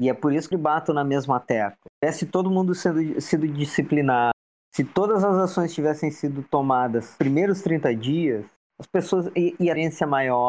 E 0.00 0.08
é 0.08 0.14
por 0.14 0.32
isso 0.32 0.48
que 0.48 0.56
bato 0.56 0.94
na 0.94 1.04
mesma 1.04 1.38
tecla. 1.38 1.76
Se 2.10 2.24
todo 2.24 2.50
mundo 2.50 2.74
sendo, 2.74 3.20
sido 3.20 3.46
disciplinado, 3.46 4.32
se 4.74 4.82
todas 4.82 5.22
as 5.22 5.36
ações 5.36 5.74
tivessem 5.74 6.10
sido 6.10 6.42
tomadas 6.42 7.08
nos 7.08 7.16
primeiros 7.16 7.60
30 7.60 7.94
dias, 7.94 8.46
as 8.78 8.86
pessoas. 8.86 9.30
E, 9.36 9.54
e 9.60 9.68
a 9.68 9.74
carência 9.74 10.06
maior. 10.06 10.48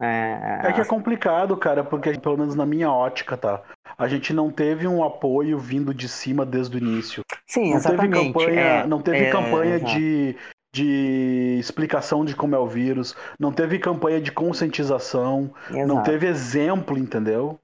É, 0.00 0.60
É 0.68 0.72
que 0.74 0.80
é 0.82 0.84
complicado, 0.84 1.56
cara, 1.56 1.82
porque 1.82 2.18
pelo 2.18 2.36
menos 2.36 2.54
na 2.54 2.66
minha 2.66 2.92
ótica, 2.92 3.34
tá? 3.34 3.62
A 3.96 4.06
gente 4.06 4.34
não 4.34 4.50
teve 4.50 4.86
um 4.86 5.02
apoio 5.02 5.58
vindo 5.58 5.94
de 5.94 6.06
cima 6.06 6.44
desde 6.44 6.76
o 6.76 6.78
início. 6.78 7.22
sim, 7.46 7.72
Não 7.72 7.80
teve 7.80 7.94
exatamente. 7.94 8.32
campanha, 8.32 8.60
é, 8.60 8.86
não 8.86 9.00
teve 9.00 9.24
é, 9.24 9.30
campanha 9.30 9.80
de, 9.80 10.36
de 10.72 11.56
explicação 11.58 12.26
de 12.26 12.36
como 12.36 12.54
é 12.54 12.58
o 12.58 12.66
vírus, 12.66 13.16
não 13.40 13.50
teve 13.50 13.78
campanha 13.78 14.20
de 14.20 14.30
conscientização, 14.30 15.50
não 15.70 15.78
Exato. 15.78 16.02
teve 16.10 16.26
exemplo, 16.26 16.98
entendeu? 16.98 17.58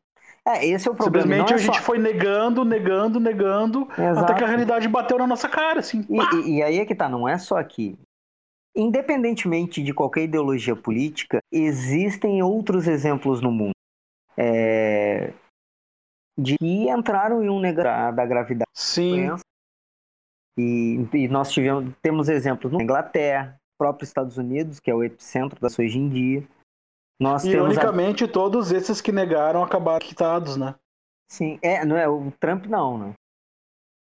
É, 0.46 0.66
esse 0.66 0.86
é 0.86 0.90
o 0.90 0.94
problema. 0.94 1.22
Simplesmente 1.26 1.50
não 1.50 1.56
é 1.56 1.60
a 1.60 1.64
gente 1.64 1.76
só... 1.78 1.82
foi 1.82 1.98
negando, 1.98 2.64
negando, 2.64 3.18
negando, 3.18 3.88
até 3.90 4.10
Exato. 4.10 4.34
que 4.34 4.44
a 4.44 4.46
realidade 4.46 4.88
bateu 4.88 5.18
na 5.18 5.26
nossa 5.26 5.48
cara, 5.48 5.80
assim. 5.80 6.04
E, 6.08 6.58
e- 6.58 6.62
aí 6.62 6.78
é 6.78 6.84
que 6.84 6.94
tá, 6.94 7.08
não 7.08 7.26
é 7.26 7.38
só 7.38 7.56
aqui. 7.56 7.98
Independentemente 8.76 9.82
de 9.82 9.94
qualquer 9.94 10.24
ideologia 10.24 10.76
política, 10.76 11.38
existem 11.50 12.42
outros 12.42 12.86
exemplos 12.86 13.40
no 13.40 13.50
mundo 13.50 13.74
é, 14.36 15.32
de 16.38 16.56
que 16.58 16.90
entraram 16.90 17.42
em 17.42 17.48
um 17.48 17.60
negar 17.60 18.12
da 18.12 18.26
gravidade 18.26 18.58
da 18.58 18.64
Sim. 18.74 19.28
E, 20.58 21.06
e 21.12 21.28
nós 21.28 21.50
tivemos, 21.50 21.92
temos 22.02 22.28
exemplos 22.28 22.72
na 22.72 22.82
Inglaterra, 22.82 23.56
próprio 23.78 24.04
Estados 24.04 24.36
Unidos, 24.36 24.78
que 24.78 24.90
é 24.90 24.94
o 24.94 25.02
epicentro 25.02 25.58
das 25.60 25.78
hoje 25.78 25.98
em 25.98 26.08
dia. 26.08 26.44
Nós 27.20 27.42
temos 27.42 27.78
a, 27.78 28.28
todos 28.28 28.72
esses 28.72 29.00
que 29.00 29.12
negaram 29.12 29.62
acabaram 29.62 30.04
quitados, 30.04 30.56
né? 30.56 30.74
sim, 31.30 31.58
é, 31.62 31.84
não 31.84 31.96
é 31.96 32.08
o 32.08 32.30
Trump 32.32 32.66
não, 32.66 32.98
né? 32.98 33.12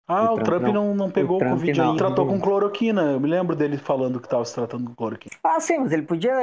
Ah, 0.07 0.31
O 0.31 0.33
o, 0.33 0.35
Trump 0.35 0.47
Trump, 0.47 0.61
não. 0.63 0.73
não, 0.73 0.95
não 0.95 1.11
pegou 1.11 1.37
O 1.37 1.39
Covid 1.39 1.79
não. 1.79 1.91
aí, 1.91 1.97
tratou 1.97 2.27
com 2.27 2.39
cloroquina. 2.39 3.13
Eu 3.13 3.19
me 3.19 3.29
lembro 3.29 3.55
dele 3.55 3.77
falando 3.77 4.19
que 4.19 4.27
estava 4.27 4.43
se 4.43 4.53
tratando 4.53 4.85
com 4.89 4.95
cloroquina. 4.95 5.35
Ah, 5.43 5.59
sim, 5.59 5.77
mas 5.77 5.91
ele 5.93 6.03
podia, 6.03 6.33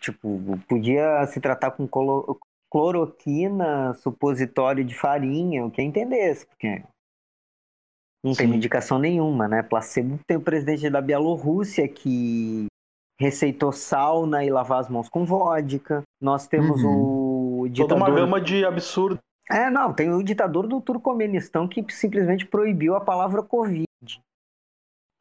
tipo, 0.00 0.38
podia 0.68 1.26
se 1.26 1.40
tratar 1.40 1.72
com 1.72 1.88
colo- 1.88 2.38
cloroquina, 2.70 3.94
supositório 3.94 4.84
de 4.84 4.94
farinha, 4.94 5.66
o 5.66 5.70
que 5.70 5.82
entendesse, 5.82 6.46
porque 6.46 6.84
não 8.22 8.34
tem 8.34 8.46
Sim. 8.46 8.52
medicação 8.52 8.98
nenhuma, 8.98 9.48
né? 9.48 9.62
Placebo 9.62 10.20
tem 10.26 10.36
o 10.36 10.42
presidente 10.42 10.88
da 10.88 11.00
Bielorrússia 11.00 11.88
que 11.88 12.66
receitou 13.20 13.70
sauna 13.70 14.42
e 14.42 14.50
lavar 14.50 14.80
as 14.80 14.88
mãos 14.88 15.08
com 15.08 15.26
vodka. 15.26 16.02
Nós 16.18 16.48
temos 16.48 16.82
o 16.82 17.64
Toda 17.64 17.70
ditador... 17.70 17.96
uma 17.98 18.10
gama 18.10 18.40
de 18.40 18.64
absurdo. 18.64 19.18
É, 19.50 19.68
não, 19.68 19.92
tem 19.92 20.10
o 20.10 20.22
ditador 20.22 20.66
do 20.66 20.80
Turcomenistão 20.80 21.68
que 21.68 21.84
simplesmente 21.90 22.46
proibiu 22.46 22.94
a 22.94 23.00
palavra 23.00 23.42
Covid. 23.42 23.86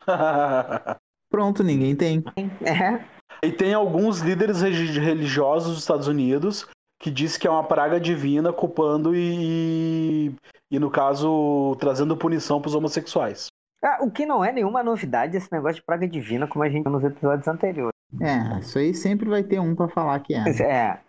Pronto, 1.29 1.63
ninguém 1.63 1.95
tem. 1.95 2.23
É, 2.61 3.03
e 3.45 3.51
tem 3.51 3.73
alguns 3.73 4.19
líderes 4.19 4.61
religiosos 4.61 5.73
dos 5.73 5.79
Estados 5.79 6.07
Unidos 6.07 6.67
que 7.01 7.11
diz 7.11 7.37
que 7.37 7.47
é 7.47 7.49
uma 7.49 7.63
praga 7.63 7.99
divina 7.99 8.51
culpando 8.51 9.15
e, 9.15 10.33
e 10.71 10.79
no 10.79 10.89
caso, 10.89 11.75
trazendo 11.79 12.17
punição 12.17 12.61
para 12.61 12.69
os 12.69 12.75
homossexuais. 12.75 13.47
Ah, 13.83 13.99
o 14.01 14.11
que 14.11 14.25
não 14.25 14.43
é 14.43 14.51
nenhuma 14.51 14.83
novidade 14.83 15.37
esse 15.37 15.51
negócio 15.51 15.75
de 15.77 15.83
praga 15.83 16.07
divina, 16.07 16.47
como 16.47 16.63
a 16.63 16.69
gente 16.69 16.83
viu 16.83 16.91
nos 16.91 17.03
episódios 17.03 17.47
anteriores. 17.47 17.95
É, 18.21 18.59
isso 18.59 18.77
aí 18.77 18.93
sempre 18.93 19.29
vai 19.29 19.43
ter 19.43 19.59
um 19.59 19.75
pra 19.75 19.87
falar 19.87 20.19
que 20.19 20.33
é. 20.33 20.49
É, 20.61 21.01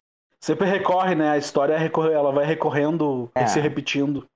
Sempre 0.42 0.66
recorre, 0.68 1.14
né? 1.14 1.30
A 1.30 1.36
história 1.38 1.76
recorre, 1.76 2.12
ela 2.12 2.32
vai 2.32 2.44
recorrendo 2.46 3.30
É. 3.34 3.44
e 3.44 3.48
se 3.48 3.60
repetindo. 3.60 4.26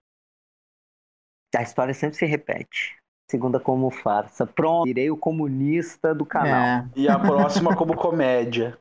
a 1.57 1.63
história 1.63 1.95
sempre 1.95 2.17
se 2.17 2.27
repete. 2.27 2.97
Segunda 3.31 3.59
como 3.61 3.91
farsa. 3.91 4.45
Pronto, 4.47 4.85
virei 4.85 5.11
o 5.11 5.17
comunista 5.17 6.15
do 6.15 6.27
canal. 6.27 6.85
É, 6.87 6.91
E 6.97 7.09
a 7.09 7.19
próxima 7.19 7.75
como 7.79 7.97
comédia. 7.97 8.77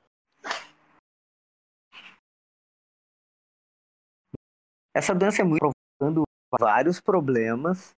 Essa 4.95 5.13
doença 5.15 5.41
é 5.41 5.45
muito 5.45 5.59
provocando 5.99 6.23
vários 6.59 6.99
problemas. 6.99 7.91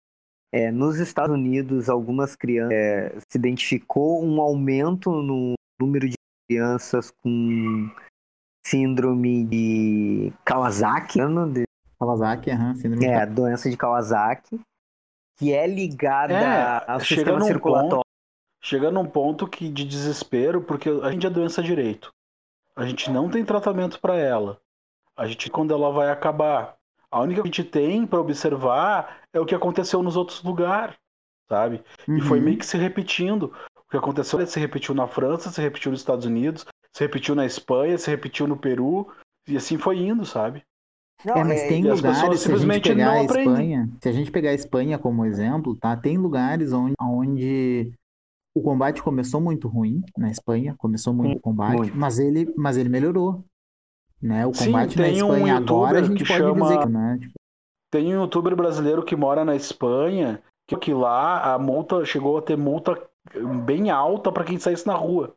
É, 0.54 0.72
nos 0.72 1.00
Estados 1.00 1.34
Unidos, 1.34 1.90
algumas 1.90 2.36
crianças 2.36 2.74
é, 2.78 3.18
se 3.28 3.38
identificou 3.38 4.24
um 4.24 4.40
aumento 4.40 5.10
no 5.12 5.54
número 5.82 6.08
de 6.08 6.14
crianças 6.48 7.10
com 7.24 7.90
síndrome 8.66 9.44
de 9.46 10.32
Kawasaki, 10.46 11.20
ano 11.20 11.52
de- 11.52 11.64
Kawasaki, 12.00 12.52
aham, 12.52 12.76
síndrome 12.76 13.06
é, 13.06 13.16
a 13.22 13.26
doença 13.26 13.70
de 13.70 13.76
Kawasaki, 13.78 14.60
que 15.40 15.52
é 15.54 15.66
ligada 15.66 16.34
É, 16.34 16.92
ao 16.92 17.00
sistema 17.00 17.42
circulatório. 17.42 18.04
Chega 18.62 18.92
num 18.92 19.06
ponto 19.06 19.48
que 19.48 19.68
de 19.68 19.84
desespero, 19.84 20.62
porque 20.62 20.90
a 20.90 21.12
gente 21.12 21.26
é 21.26 21.30
doença 21.30 21.62
direito. 21.64 22.12
A 22.76 22.86
gente 22.86 23.10
não 23.12 23.30
tem 23.30 23.44
tratamento 23.44 24.00
para 24.00 24.16
ela. 24.18 24.60
A 25.18 25.28
gente, 25.28 25.50
quando 25.50 25.74
ela 25.74 25.92
vai 25.92 26.10
acabar, 26.10 26.76
a 27.14 27.22
única 27.22 27.42
que 27.42 27.48
a 27.48 27.52
gente 27.52 27.64
tem 27.64 28.06
para 28.08 28.20
observar 28.20 29.22
é 29.32 29.40
o 29.40 29.46
que 29.46 29.54
aconteceu 29.56 30.02
nos 30.02 30.16
outros 30.16 30.44
lugares, 30.44 30.96
sabe? 31.48 31.84
E 32.08 32.22
foi 32.22 32.40
Uhum. 32.40 32.46
meio 32.46 32.58
que 32.58 32.66
se 32.66 32.78
repetindo. 32.78 33.54
O 33.78 33.92
que 33.92 33.98
aconteceu 33.98 34.46
se 34.48 34.60
repetiu 34.60 34.96
na 34.96 35.08
França, 35.08 35.52
se 35.52 35.62
repetiu 35.62 35.92
nos 35.92 36.00
Estados 36.00 36.26
Unidos, 36.26 36.66
se 36.92 37.04
repetiu 37.04 37.36
na 37.36 37.46
Espanha, 37.46 37.98
se 37.98 38.10
repetiu 38.10 38.48
no 38.48 38.58
Peru, 38.58 39.08
e 39.48 39.56
assim 39.56 39.78
foi 39.78 40.00
indo, 40.00 40.26
sabe? 40.26 40.64
Não, 41.24 41.38
É, 41.38 41.44
mas 41.44 41.62
é- 41.62 41.68
tem 41.68 41.84
e 41.86 41.90
as 41.90 41.98
lugares, 41.98 42.20
se 42.20 42.26
a 42.26 42.32
gente 42.32 42.40
simplesmente 42.42 42.90
pegar 42.90 43.06
não 43.06 43.20
a. 43.20 43.24
Espanha, 43.24 43.90
se 44.02 44.10
a 44.10 44.12
gente 44.12 44.32
pegar 44.32 44.50
a 44.50 44.54
Espanha 44.56 44.98
como 44.98 45.26
exemplo, 45.26 45.76
tá? 45.76 45.96
Tem 45.96 46.18
lugares 46.18 46.74
onde, 46.74 46.96
onde 47.00 47.94
o 48.56 48.62
combate 48.62 49.02
começou 49.02 49.40
muito 49.40 49.68
ruim 49.68 50.04
na 50.18 50.30
Espanha, 50.30 50.76
começou 50.78 51.14
muito 51.14 51.38
o 51.38 51.42
combate, 51.42 51.78
muito. 51.78 51.96
mas 51.96 52.20
ele, 52.20 52.52
mas 52.58 52.78
ele 52.78 52.90
melhorou, 52.90 53.44
né? 54.24 54.46
O 54.46 54.54
Sim, 54.54 54.66
combate 54.66 54.98
na 54.98 55.04
tem 55.04 55.24
um 55.24 55.36
Espanha 55.36 55.58
agora 55.58 55.98
a 55.98 56.02
youtuber 56.02 56.06
gente 56.06 56.24
que 56.24 56.28
pode 56.28 56.44
chama- 56.44 56.68
dizer 56.68 56.80
que, 56.80 56.90
né? 56.90 57.18
Tipo, 57.20 57.34
Tem 57.92 58.08
um 58.18 58.22
youtuber 58.22 58.56
brasileiro 58.56 59.04
que 59.04 59.16
mora 59.16 59.46
na 59.46 59.56
Espanha, 59.56 60.42
que, 60.68 60.76
que 60.78 60.94
lá 60.94 61.54
a 61.54 61.60
multa 61.60 62.04
chegou 62.06 62.38
a 62.38 62.42
ter 62.42 62.58
multa 62.58 63.00
bem 63.66 63.90
alta 63.90 64.32
para 64.32 64.44
quem 64.44 64.60
saísse 64.60 64.88
na 64.88 64.96
rua. 64.96 65.36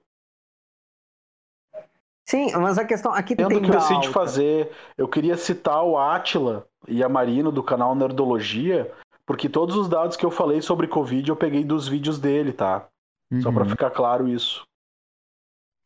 Sim, 2.29 2.51
mas 2.57 2.77
a 2.77 2.85
questão 2.85 3.13
aqui 3.13 3.37
Tendo 3.37 3.51
tem 3.51 3.63
que 3.63 3.71
eu 3.71 3.79
decidi 3.79 4.09
fazer, 4.09 4.73
eu 4.99 5.07
queria 5.07 5.37
citar 5.37 5.85
o 5.85 5.97
Atila 5.97 6.67
e 6.89 7.03
a 7.03 7.09
Marino 7.09 7.53
do 7.53 7.63
canal 7.63 7.95
Nerdologia 7.95 8.93
Porque 9.25 9.49
todos 9.49 9.77
os 9.77 9.89
dados 9.89 10.17
que 10.17 10.27
eu 10.27 10.31
falei 10.31 10.61
sobre 10.61 10.89
Covid 10.89 11.29
eu 11.29 11.37
peguei 11.37 11.65
dos 11.65 11.87
vídeos 11.87 12.19
dele, 12.19 12.53
tá? 12.53 12.89
Uhum. 13.33 13.43
Só 13.43 13.53
para 13.53 13.65
ficar 13.65 13.91
claro 13.91 14.29
isso. 14.29 14.65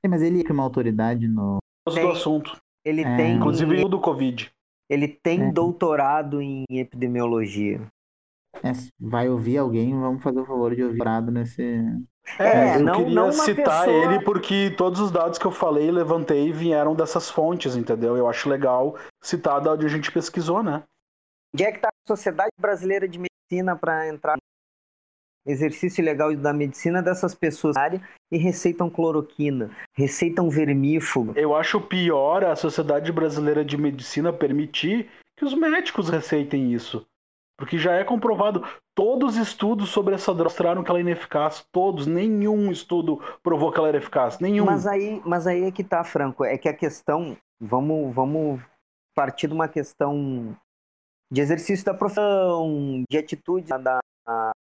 É, 0.05 0.09
mas 0.09 0.23
ele 0.23 0.43
é 0.47 0.53
uma 0.53 0.63
autoridade 0.63 1.27
no. 1.29 1.59
Tem, 1.93 2.07
do 2.07 2.13
assunto. 2.13 2.57
Ele 2.85 3.03
é... 3.03 3.17
tem. 3.17 3.37
Inclusive 3.37 3.89
do 3.89 4.01
Covid. 4.01 4.51
Ele 4.89 5.07
tem 5.07 5.45
é. 5.45 5.53
doutorado 5.53 6.43
em 6.43 6.65
epidemiologia. 6.69 7.81
É, 8.57 8.73
vai 8.99 9.29
ouvir 9.29 9.59
alguém, 9.59 9.99
vamos 9.99 10.23
fazer 10.23 10.41
o 10.41 10.45
favor 10.45 10.75
de 10.75 10.83
ouvir 10.83 10.97
doutorado 10.97 11.31
nesse. 11.31 11.63
É, 12.39 12.77
eu 12.77 12.81
não, 12.81 12.95
queria 12.95 13.15
não 13.15 13.33
citar 13.33 13.87
pessoa... 13.87 14.05
ele 14.05 14.25
porque 14.25 14.75
todos 14.77 15.01
os 15.01 15.11
dados 15.11 15.39
que 15.39 15.47
eu 15.47 15.53
falei, 15.53 15.91
levantei, 15.91 16.53
vieram 16.53 16.95
dessas 16.95 17.31
fontes, 17.31 17.77
entendeu? 17.77 18.17
Eu 18.17 18.29
acho 18.29 18.49
legal 18.49 18.97
citar 19.23 19.61
da 19.61 19.73
onde 19.73 19.87
a 19.87 19.89
gente 19.89 20.11
pesquisou, 20.11 20.63
né? 20.63 20.83
Onde 21.55 21.65
é 21.65 21.71
que 21.71 21.79
está 21.79 21.89
a 21.89 22.09
Sociedade 22.09 22.53
Brasileira 22.59 23.09
de 23.09 23.19
Medicina 23.19 23.77
para 23.77 24.09
entrar 24.09 24.37
exercício 25.47 26.03
ilegal 26.03 26.35
da 26.37 26.53
medicina 26.53 27.03
dessas 27.03 27.35
pessoas 27.35 27.77
e 28.31 28.37
receitam 28.37 28.91
cloroquina, 28.91 29.71
receitam 29.95 30.49
vermífugo? 30.49 31.33
Eu 31.37 31.55
acho 31.55 31.81
pior 31.81 32.45
a 32.45 32.55
Sociedade 32.55 33.11
Brasileira 33.13 33.65
de 33.65 33.77
Medicina 33.77 34.33
permitir 34.33 35.09
que 35.37 35.45
os 35.45 35.55
médicos 35.55 36.09
receitem 36.09 36.73
isso. 36.73 37.07
Porque 37.59 37.77
já 37.77 37.93
é 37.93 38.05
comprovado. 38.05 38.67
Todos 38.95 39.37
os 39.37 39.49
estudos 39.49 39.91
sobre 39.91 40.15
essa 40.15 40.33
droga 40.33 40.45
mostraram 40.45 40.83
que 40.83 40.91
ela 40.91 40.99
é 40.99 41.03
ineficaz. 41.03 41.63
Todos. 41.71 42.07
Nenhum 42.07 42.73
estudo 42.73 43.23
provou 43.43 43.71
que 43.71 43.79
ela 43.79 43.89
era 43.89 43.99
eficaz. 43.99 44.39
Nenhum. 44.39 44.65
Mas 44.65 44.87
aí, 44.87 45.21
mas 45.27 45.47
aí 45.47 45.65
é 45.65 45.71
que 45.71 45.85
tá, 45.85 46.03
Franco. 46.03 46.43
É 46.43 46.57
que 46.57 46.71
a 46.71 46.75
questão. 46.75 47.37
Vamos, 47.61 48.15
vamos 48.15 48.63
partir 49.15 49.47
de 49.47 49.53
uma 49.53 49.69
questão 49.69 50.57
de 51.31 51.41
exercício 51.43 51.85
da 51.85 51.93
profissão, 51.93 53.05
de 53.11 53.19
atitude 53.19 53.69
da 53.69 54.01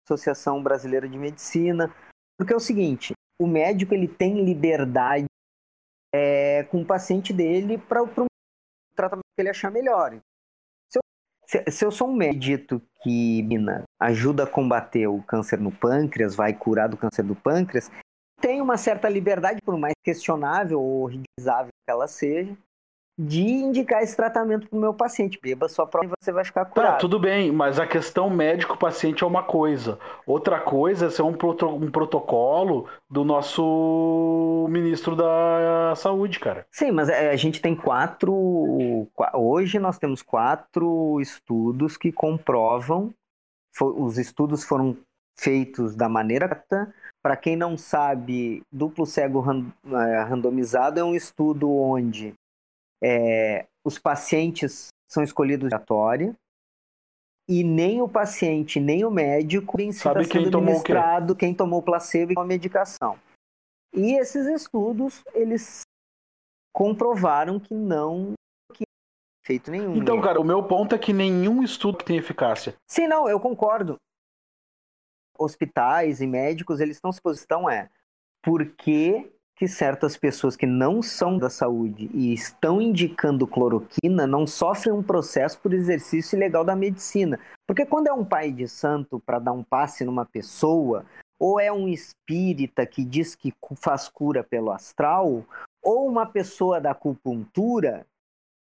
Associação 0.05 0.61
Brasileira 0.61 1.07
de 1.07 1.17
Medicina. 1.17 1.93
Porque 2.37 2.53
é 2.53 2.55
o 2.55 2.59
seguinte: 2.59 3.13
o 3.39 3.47
médico 3.47 3.93
ele 3.93 4.07
tem 4.07 4.43
liberdade 4.43 5.25
é, 6.13 6.63
com 6.63 6.81
o 6.81 6.85
paciente 6.85 7.33
dele 7.33 7.77
para 7.77 8.03
o 8.03 8.07
tratamento 8.95 9.25
que 9.35 9.41
ele 9.41 9.49
achar 9.49 9.71
melhor. 9.71 10.17
Se, 11.47 11.63
se 11.69 11.85
eu 11.85 11.91
sou 11.91 12.09
um 12.09 12.15
médico 12.15 12.81
que 13.03 13.43
mina, 13.43 13.83
ajuda 13.99 14.43
a 14.43 14.49
combater 14.49 15.05
o 15.07 15.21
câncer 15.21 15.59
no 15.59 15.71
pâncreas, 15.71 16.35
vai 16.35 16.53
curar 16.53 16.89
do 16.89 16.97
câncer 16.97 17.21
do 17.21 17.35
pâncreas, 17.35 17.91
tem 18.41 18.61
uma 18.61 18.77
certa 18.77 19.07
liberdade, 19.07 19.61
por 19.63 19.77
mais 19.77 19.93
questionável 20.03 20.81
ou 20.81 21.05
ridiculizável 21.05 21.69
que 21.69 21.91
ela 21.91 22.07
seja, 22.07 22.57
de 23.17 23.41
indicar 23.41 24.03
esse 24.03 24.15
tratamento 24.15 24.67
para 24.67 24.77
o 24.77 24.81
meu 24.81 24.93
paciente. 24.93 25.39
Beba 25.41 25.69
sua 25.69 25.87
prova 25.87 26.07
e 26.07 26.23
você 26.23 26.31
vai 26.31 26.43
ficar 26.43 26.65
tá, 26.65 26.71
curado. 26.71 26.91
Tá, 26.93 26.97
tudo 26.97 27.19
bem, 27.19 27.51
mas 27.51 27.79
a 27.79 27.87
questão 27.87 28.29
médico-paciente 28.29 29.23
é 29.23 29.27
uma 29.27 29.43
coisa. 29.43 29.97
Outra 30.25 30.59
coisa 30.59 31.05
é 31.05 31.09
ser 31.09 31.21
um, 31.21 31.33
proto 31.33 31.67
um 31.67 31.89
protocolo 31.89 32.87
do 33.09 33.23
nosso 33.23 34.67
ministro 34.69 35.15
da 35.15 35.93
saúde, 35.95 36.39
cara. 36.39 36.65
Sim, 36.71 36.91
mas 36.91 37.07
é, 37.07 37.29
a 37.29 37.35
gente 37.37 37.61
tem 37.61 37.75
quatro. 37.75 39.07
Hoje 39.33 39.79
nós 39.79 39.97
temos 39.97 40.21
quatro 40.21 41.19
estudos 41.21 41.95
que 41.95 42.11
comprovam. 42.11 43.13
Os 43.79 44.17
estudos 44.17 44.63
foram 44.63 44.97
feitos 45.37 45.95
da 45.95 46.09
maneira 46.09 46.47
correta. 46.65 46.93
Para 47.21 47.35
quem 47.35 47.55
não 47.55 47.77
sabe, 47.77 48.61
duplo 48.71 49.05
cego 49.05 49.43
é, 49.87 50.21
randomizado 50.23 50.99
é 50.99 51.03
um 51.03 51.15
estudo 51.15 51.71
onde 51.71 52.33
é, 53.05 53.67
os 53.83 53.99
pacientes 53.99 54.87
são 55.07 55.21
escolhidos 55.23 55.71
aleatória 55.71 56.35
e 57.47 57.63
nem 57.63 58.01
o 58.01 58.09
paciente 58.09 58.79
nem 58.79 59.05
o 59.05 59.11
médico 59.11 59.77
sabe 59.93 60.21
está 60.21 60.23
sendo 60.23 60.27
quem 60.31 60.47
administrado 60.47 61.25
tomou 61.27 61.35
quem 61.35 61.53
tomou 61.53 61.83
placebo 61.83 62.33
e 62.33 62.39
a 62.39 62.43
medicação. 62.43 63.19
E 63.93 64.13
esses 64.13 64.47
estudos 64.47 65.23
eles 65.33 65.81
comprovaram 66.73 67.59
que 67.59 67.75
não 67.75 68.33
que 68.73 68.83
feito 69.45 69.69
nenhum. 69.69 69.95
Então, 69.95 70.19
cara, 70.19 70.41
o 70.41 70.43
meu 70.43 70.63
ponto 70.63 70.95
é 70.95 70.97
que 70.97 71.13
nenhum 71.13 71.61
estudo 71.61 72.03
tem 72.03 72.17
eficácia. 72.17 72.75
Sim, 72.89 73.07
não, 73.07 73.29
eu 73.29 73.39
concordo. 73.39 73.97
Hospitais 75.37 76.21
e 76.21 76.27
médicos, 76.27 76.79
eles 76.79 76.97
estão 76.97 77.11
exposição 77.11 77.69
é 77.69 77.89
porque 78.43 78.65
que 78.65 79.34
certas 79.67 80.17
pessoas 80.17 80.57
que 80.57 80.65
não 80.65 81.01
são 81.01 81.37
da 81.37 81.49
saúde 81.49 82.09
e 82.13 82.33
estão 82.33 82.81
indicando 82.81 83.47
cloroquina 83.47 84.27
não 84.27 84.45
sofrem 84.45 84.93
um 84.93 85.01
processo 85.01 85.57
por 85.59 85.73
exercício 85.73 86.35
ilegal 86.35 86.65
da 86.65 86.75
medicina. 86.75 87.39
Porque 87.65 87.85
quando 87.85 88.07
é 88.07 88.13
um 88.13 88.25
pai 88.25 88.51
de 88.51 88.67
santo 88.67 89.19
para 89.25 89.39
dar 89.39 89.53
um 89.53 89.63
passe 89.63 90.03
numa 90.03 90.25
pessoa, 90.25 91.05
ou 91.39 91.57
é 91.59 91.71
um 91.71 91.87
espírita 91.87 92.85
que 92.85 93.05
diz 93.05 93.33
que 93.33 93.53
faz 93.75 94.09
cura 94.09 94.43
pelo 94.43 94.71
astral, 94.71 95.45
ou 95.81 96.07
uma 96.07 96.25
pessoa 96.25 96.81
da 96.81 96.91
acupuntura, 96.91 98.05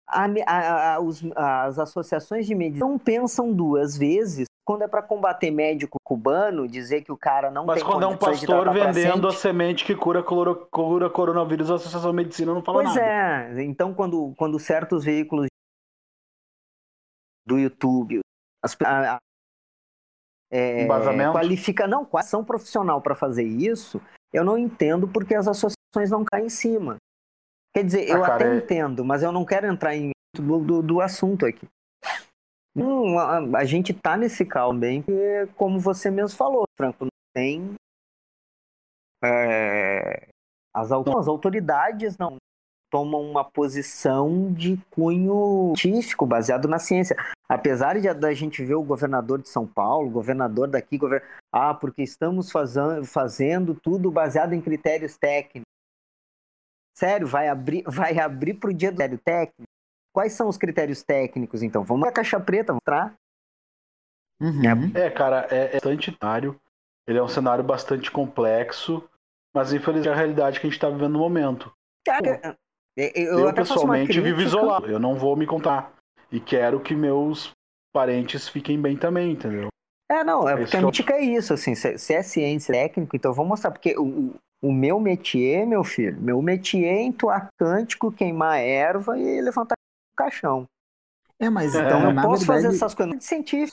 a, 0.06 0.26
a, 0.46 0.94
a, 0.94 1.00
os, 1.00 1.22
as 1.34 1.78
associações 1.78 2.46
de 2.46 2.54
medicina 2.54 2.86
não 2.86 2.98
pensam 2.98 3.50
duas 3.50 3.96
vezes 3.96 4.46
quando 4.64 4.82
é 4.82 4.88
para 4.88 5.02
combater 5.02 5.50
médico 5.50 5.98
cubano, 6.04 6.68
dizer 6.68 7.02
que 7.02 7.12
o 7.12 7.16
cara 7.16 7.50
não 7.50 7.66
Mas 7.66 7.82
tem 7.82 7.90
quando 7.90 8.04
é 8.04 8.06
um 8.06 8.16
pastor 8.16 8.72
vendendo 8.72 9.26
a 9.26 9.32
semente 9.32 9.84
que 9.84 9.94
cura, 9.94 10.22
cura 10.22 11.10
coronavírus, 11.10 11.70
a 11.70 11.74
Associação 11.74 12.10
de 12.10 12.16
Medicina 12.16 12.54
não 12.54 12.62
fala 12.62 12.82
pois 12.82 12.94
nada. 12.94 13.46
Pois 13.46 13.58
é, 13.58 13.64
então 13.64 13.92
quando, 13.92 14.32
quando 14.36 14.58
certos 14.58 15.04
veículos 15.04 15.46
do 17.44 17.58
YouTube 17.58 18.20
as, 18.62 18.76
a, 18.82 19.14
a, 19.16 19.18
é, 20.50 20.86
qualifica, 21.32 21.86
não, 21.88 22.08
ação 22.14 22.44
profissional 22.44 23.00
para 23.00 23.14
fazer 23.14 23.44
isso, 23.44 24.00
eu 24.32 24.44
não 24.44 24.56
entendo 24.56 25.08
porque 25.08 25.34
as 25.34 25.48
associações 25.48 26.10
não 26.10 26.24
caem 26.24 26.46
em 26.46 26.50
cima. 26.50 26.96
Quer 27.74 27.84
dizer, 27.84 28.10
ah, 28.10 28.14
eu 28.14 28.20
cara, 28.20 28.34
até 28.34 28.52
é... 28.52 28.56
entendo, 28.56 29.04
mas 29.04 29.22
eu 29.22 29.32
não 29.32 29.44
quero 29.44 29.66
entrar 29.66 29.96
em 29.96 30.12
do, 30.36 30.60
do, 30.60 30.82
do 30.82 31.00
assunto 31.00 31.44
aqui. 31.44 31.66
A, 33.18 33.58
a, 33.58 33.64
gente 33.64 33.92
tá 33.92 34.16
nesse 34.16 34.46
calmo 34.46 34.80
bem, 34.80 35.02
porque, 35.02 35.46
como 35.56 35.78
você 35.78 36.10
mesmo 36.10 36.36
falou, 36.36 36.64
Franco, 36.76 37.04
não 37.04 37.10
tem. 37.34 37.74
É, 39.22 40.28
as, 40.74 40.90
as 40.90 41.28
autoridades 41.28 42.16
não 42.16 42.36
tomam 42.90 43.22
uma 43.22 43.44
posição 43.44 44.52
de 44.52 44.78
cunho 44.90 45.72
científico, 45.76 46.26
baseado 46.26 46.68
na 46.68 46.78
ciência. 46.78 47.16
Apesar 47.48 47.98
de 47.98 48.12
da 48.12 48.32
gente 48.32 48.64
ver 48.64 48.74
o 48.74 48.82
governador 48.82 49.40
de 49.40 49.48
São 49.48 49.66
Paulo, 49.66 50.10
governador 50.10 50.68
daqui, 50.68 50.98
govern... 50.98 51.24
ah, 51.50 51.74
porque 51.74 52.02
estamos 52.02 52.50
fazendo, 52.50 53.04
fazendo 53.04 53.74
tudo 53.74 54.10
baseado 54.10 54.52
em 54.52 54.60
critérios 54.60 55.16
técnicos. 55.16 55.62
Sério, 56.94 57.26
vai 57.26 57.48
abrir, 57.48 57.82
vai 57.86 58.18
abrir 58.18 58.54
para 58.54 58.70
o 58.70 58.74
dia 58.74 58.90
do 58.90 58.96
critério 58.96 59.18
técnico? 59.18 59.71
Quais 60.12 60.32
são 60.32 60.48
os 60.48 60.58
critérios 60.58 61.02
técnicos, 61.02 61.62
então? 61.62 61.84
Vamos 61.84 62.06
a 62.06 62.12
caixa 62.12 62.38
preta 62.38 62.74
mostrar? 62.74 63.14
Uhum. 64.40 64.92
É, 64.94 65.08
cara, 65.08 65.46
é, 65.50 65.76
é 65.76 65.80
bastante 65.80 66.10
Ele 67.06 67.18
é 67.18 67.22
um 67.22 67.28
cenário 67.28 67.64
bastante 67.64 68.10
complexo, 68.10 69.02
mas 69.54 69.72
infelizmente 69.72 70.08
é 70.08 70.12
a 70.12 70.16
realidade 70.16 70.60
que 70.60 70.66
a 70.66 70.70
gente 70.70 70.76
está 70.76 70.88
vivendo 70.88 71.12
no 71.12 71.18
momento. 71.18 71.72
Cara, 72.04 72.56
eu, 72.96 73.38
eu 73.38 73.54
pessoalmente 73.54 74.20
vivo 74.20 74.40
isolado, 74.40 74.90
eu 74.90 74.98
não 74.98 75.14
vou 75.14 75.36
me 75.36 75.46
contar. 75.46 75.92
E 76.30 76.40
quero 76.40 76.80
que 76.80 76.94
meus 76.94 77.52
parentes 77.92 78.48
fiquem 78.48 78.80
bem 78.80 78.96
também, 78.96 79.32
entendeu? 79.32 79.68
É, 80.10 80.22
não, 80.24 80.48
é, 80.48 80.54
é 80.54 80.56
porque 80.56 80.76
a 80.76 80.82
mítica 80.82 81.14
eu... 81.14 81.18
é 81.18 81.22
isso, 81.22 81.54
assim, 81.54 81.74
se, 81.74 82.12
é 82.12 82.22
ciência 82.22 82.72
técnico, 82.72 83.16
então 83.16 83.32
vamos 83.32 83.50
mostrar, 83.50 83.70
porque 83.70 83.96
o, 83.96 84.34
o 84.62 84.72
meu 84.72 85.00
métier, 85.00 85.66
meu 85.66 85.82
filho, 85.82 86.20
meu 86.20 86.40
métier 86.42 86.98
é 86.98 87.02
entoar 87.02 87.48
cântico, 87.58 88.12
queimar 88.12 88.58
erva 88.58 89.18
e 89.18 89.40
levantar 89.40 89.74
caixão. 90.16 90.66
É, 91.38 91.50
mas 91.50 91.74
então, 91.74 92.08
eu 92.08 92.14
posso 92.14 92.44
verdade, 92.44 92.46
fazer 92.46 92.66
essas 92.68 92.94
coisas 92.94 93.24
científicas. 93.24 93.72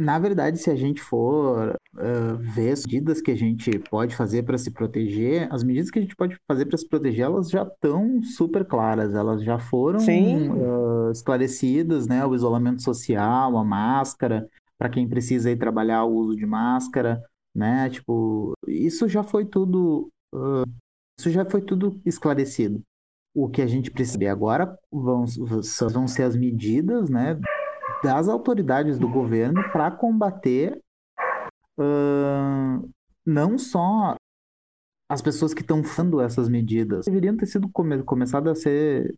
Na 0.00 0.16
verdade, 0.16 0.58
se 0.58 0.70
a 0.70 0.76
gente 0.76 1.00
for 1.00 1.74
uh, 1.96 2.36
ver 2.38 2.70
as 2.70 2.86
medidas 2.86 3.20
que 3.20 3.32
a 3.32 3.36
gente 3.36 3.76
pode 3.90 4.14
fazer 4.14 4.44
para 4.44 4.56
se 4.56 4.70
proteger, 4.70 5.52
as 5.52 5.64
medidas 5.64 5.90
que 5.90 5.98
a 5.98 6.02
gente 6.02 6.14
pode 6.14 6.38
fazer 6.46 6.66
para 6.66 6.78
se 6.78 6.88
proteger, 6.88 7.24
elas 7.24 7.50
já 7.50 7.64
estão 7.64 8.22
super 8.22 8.64
claras, 8.64 9.12
elas 9.12 9.42
já 9.42 9.58
foram 9.58 9.98
uh, 9.98 11.10
esclarecidas, 11.10 12.06
né? 12.06 12.24
O 12.24 12.36
isolamento 12.36 12.80
social, 12.80 13.58
a 13.58 13.64
máscara, 13.64 14.48
para 14.78 14.88
quem 14.88 15.08
precisa 15.08 15.50
ir 15.50 15.56
trabalhar, 15.56 16.04
o 16.04 16.14
uso 16.14 16.36
de 16.36 16.46
máscara, 16.46 17.20
né? 17.52 17.90
Tipo, 17.90 18.52
isso 18.68 19.08
já 19.08 19.24
foi 19.24 19.44
tudo, 19.44 20.08
uh, 20.32 20.62
isso 21.18 21.30
já 21.30 21.44
foi 21.44 21.60
tudo 21.60 22.00
esclarecido 22.06 22.80
o 23.38 23.48
que 23.48 23.62
a 23.62 23.66
gente 23.66 23.90
precisa 23.90 24.32
agora 24.32 24.76
vão, 24.90 25.24
vão 25.92 26.08
ser 26.08 26.24
as 26.24 26.36
medidas 26.36 27.08
né, 27.08 27.38
das 28.02 28.28
autoridades 28.28 28.98
do 28.98 29.08
governo 29.08 29.62
para 29.70 29.92
combater 29.92 30.76
uh, 31.78 32.90
não 33.24 33.56
só 33.56 34.16
as 35.08 35.22
pessoas 35.22 35.54
que 35.54 35.62
estão 35.62 35.84
fazendo 35.84 36.20
essas 36.20 36.48
medidas, 36.48 37.06
deveriam 37.06 37.36
ter 37.36 37.46
sido 37.46 37.70
come 37.70 38.02
começado 38.02 38.50
a 38.50 38.56
ser 38.56 39.16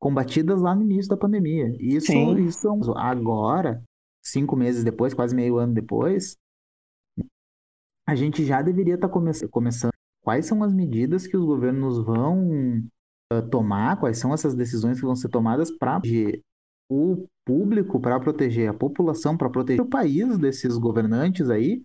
combatidas 0.00 0.62
lá 0.62 0.74
no 0.74 0.82
início 0.82 1.10
da 1.10 1.16
pandemia. 1.16 1.70
Isso, 1.78 2.12
isso 2.38 2.68
agora 2.96 3.82
cinco 4.24 4.56
meses 4.56 4.82
depois, 4.82 5.12
quase 5.12 5.34
meio 5.34 5.58
ano 5.58 5.74
depois, 5.74 6.36
a 8.06 8.14
gente 8.14 8.44
já 8.46 8.62
deveria 8.62 8.94
estar 8.94 9.08
tá 9.08 9.12
come 9.12 9.30
começando. 9.50 9.92
Quais 10.22 10.46
são 10.46 10.62
as 10.64 10.72
medidas 10.72 11.26
que 11.26 11.36
os 11.36 11.44
governos 11.44 12.04
vão 12.04 12.88
uh, 13.32 13.42
tomar? 13.50 13.98
Quais 13.98 14.18
são 14.18 14.32
essas 14.32 14.54
decisões 14.54 14.98
que 14.98 15.06
vão 15.06 15.16
ser 15.16 15.28
tomadas 15.28 15.70
para 15.70 16.00
o 16.90 17.26
público, 17.46 18.00
para 18.00 18.20
proteger 18.20 18.68
a 18.68 18.74
população, 18.74 19.36
para 19.36 19.50
proteger 19.50 19.82
o 19.82 19.88
país 19.88 20.38
desses 20.38 20.76
governantes 20.76 21.50
aí, 21.50 21.82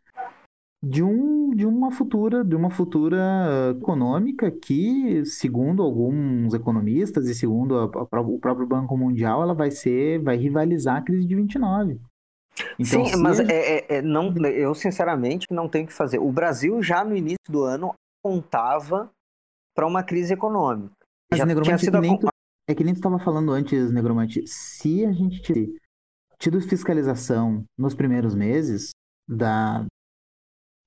de, 0.83 1.01
um, 1.01 1.51
de 1.55 1.65
uma 1.65 1.91
futura 1.91 2.43
de 2.43 2.55
uma 2.55 2.69
futura 2.69 3.73
econômica 3.79 4.51
que, 4.51 5.25
segundo 5.25 5.81
alguns 5.81 6.53
economistas 6.53 7.29
e 7.29 7.33
segundo 7.33 7.77
a, 7.77 7.83
a, 7.85 8.21
o 8.21 8.39
próprio 8.39 8.67
Banco 8.67 8.97
Mundial, 8.97 9.41
ela 9.41 9.53
vai 9.53 9.71
ser 9.71 10.21
vai 10.21 10.35
rivalizar 10.35 10.97
a 10.97 11.01
crise 11.01 11.25
de 11.25 11.35
29. 11.35 12.01
Então, 12.77 13.05
Sim, 13.05 13.15
mas 13.17 13.39
é, 13.39 13.45
é, 13.47 13.95
é, 13.95 14.01
não, 14.01 14.35
eu 14.45 14.75
sinceramente 14.75 15.47
não 15.49 15.69
tenho 15.69 15.87
que 15.87 15.93
fazer. 15.93 16.19
O 16.19 16.31
Brasil 16.31 16.83
já 16.83 17.03
no 17.03 17.15
início 17.15 17.39
do 17.49 17.63
ano 17.63 17.93
apontava 18.19 19.09
para 19.75 19.87
uma 19.87 20.03
crise 20.03 20.33
econômica. 20.33 20.93
Mas, 21.31 21.39
já 21.39 21.45
Negromante, 21.45 21.67
tinha 21.67 21.77
sido 21.77 21.99
nem 21.99 22.17
tu, 22.17 22.27
é 22.67 22.75
que 22.75 22.83
nem 22.83 22.93
tu 22.93 22.97
estava 22.97 23.19
falando 23.19 23.51
antes, 23.51 23.91
Negromante. 23.91 24.43
Se 24.47 25.05
a 25.05 25.11
gente 25.11 25.73
tido 26.37 26.61
fiscalização 26.61 27.63
nos 27.77 27.93
primeiros 27.93 28.35
meses 28.35 28.91
da, 29.27 29.85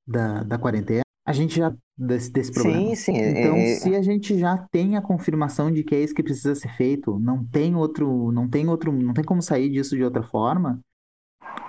da, 0.06 0.42
da 0.42 0.58
quarentena, 0.58 1.02
a 1.26 1.32
gente 1.32 1.56
já 1.56 1.74
desse, 1.96 2.30
desse 2.30 2.52
problema. 2.52 2.78
Sim, 2.78 2.94
sim. 2.94 3.16
É, 3.16 3.40
então, 3.40 3.56
é... 3.56 3.74
se 3.74 3.96
a 3.96 4.02
gente 4.02 4.38
já 4.38 4.58
tem 4.70 4.96
a 4.96 5.02
confirmação 5.02 5.72
de 5.72 5.82
que 5.82 5.94
é 5.94 6.02
isso 6.02 6.14
que 6.14 6.22
precisa 6.22 6.54
ser 6.54 6.68
feito, 6.76 7.18
não 7.18 7.44
tem 7.44 7.74
outro, 7.74 8.30
não 8.30 8.48
tem 8.48 8.68
outro, 8.68 8.92
não 8.92 9.12
tem 9.12 9.24
como 9.24 9.42
sair 9.42 9.68
disso 9.70 9.96
de 9.96 10.04
outra 10.04 10.22
forma, 10.22 10.80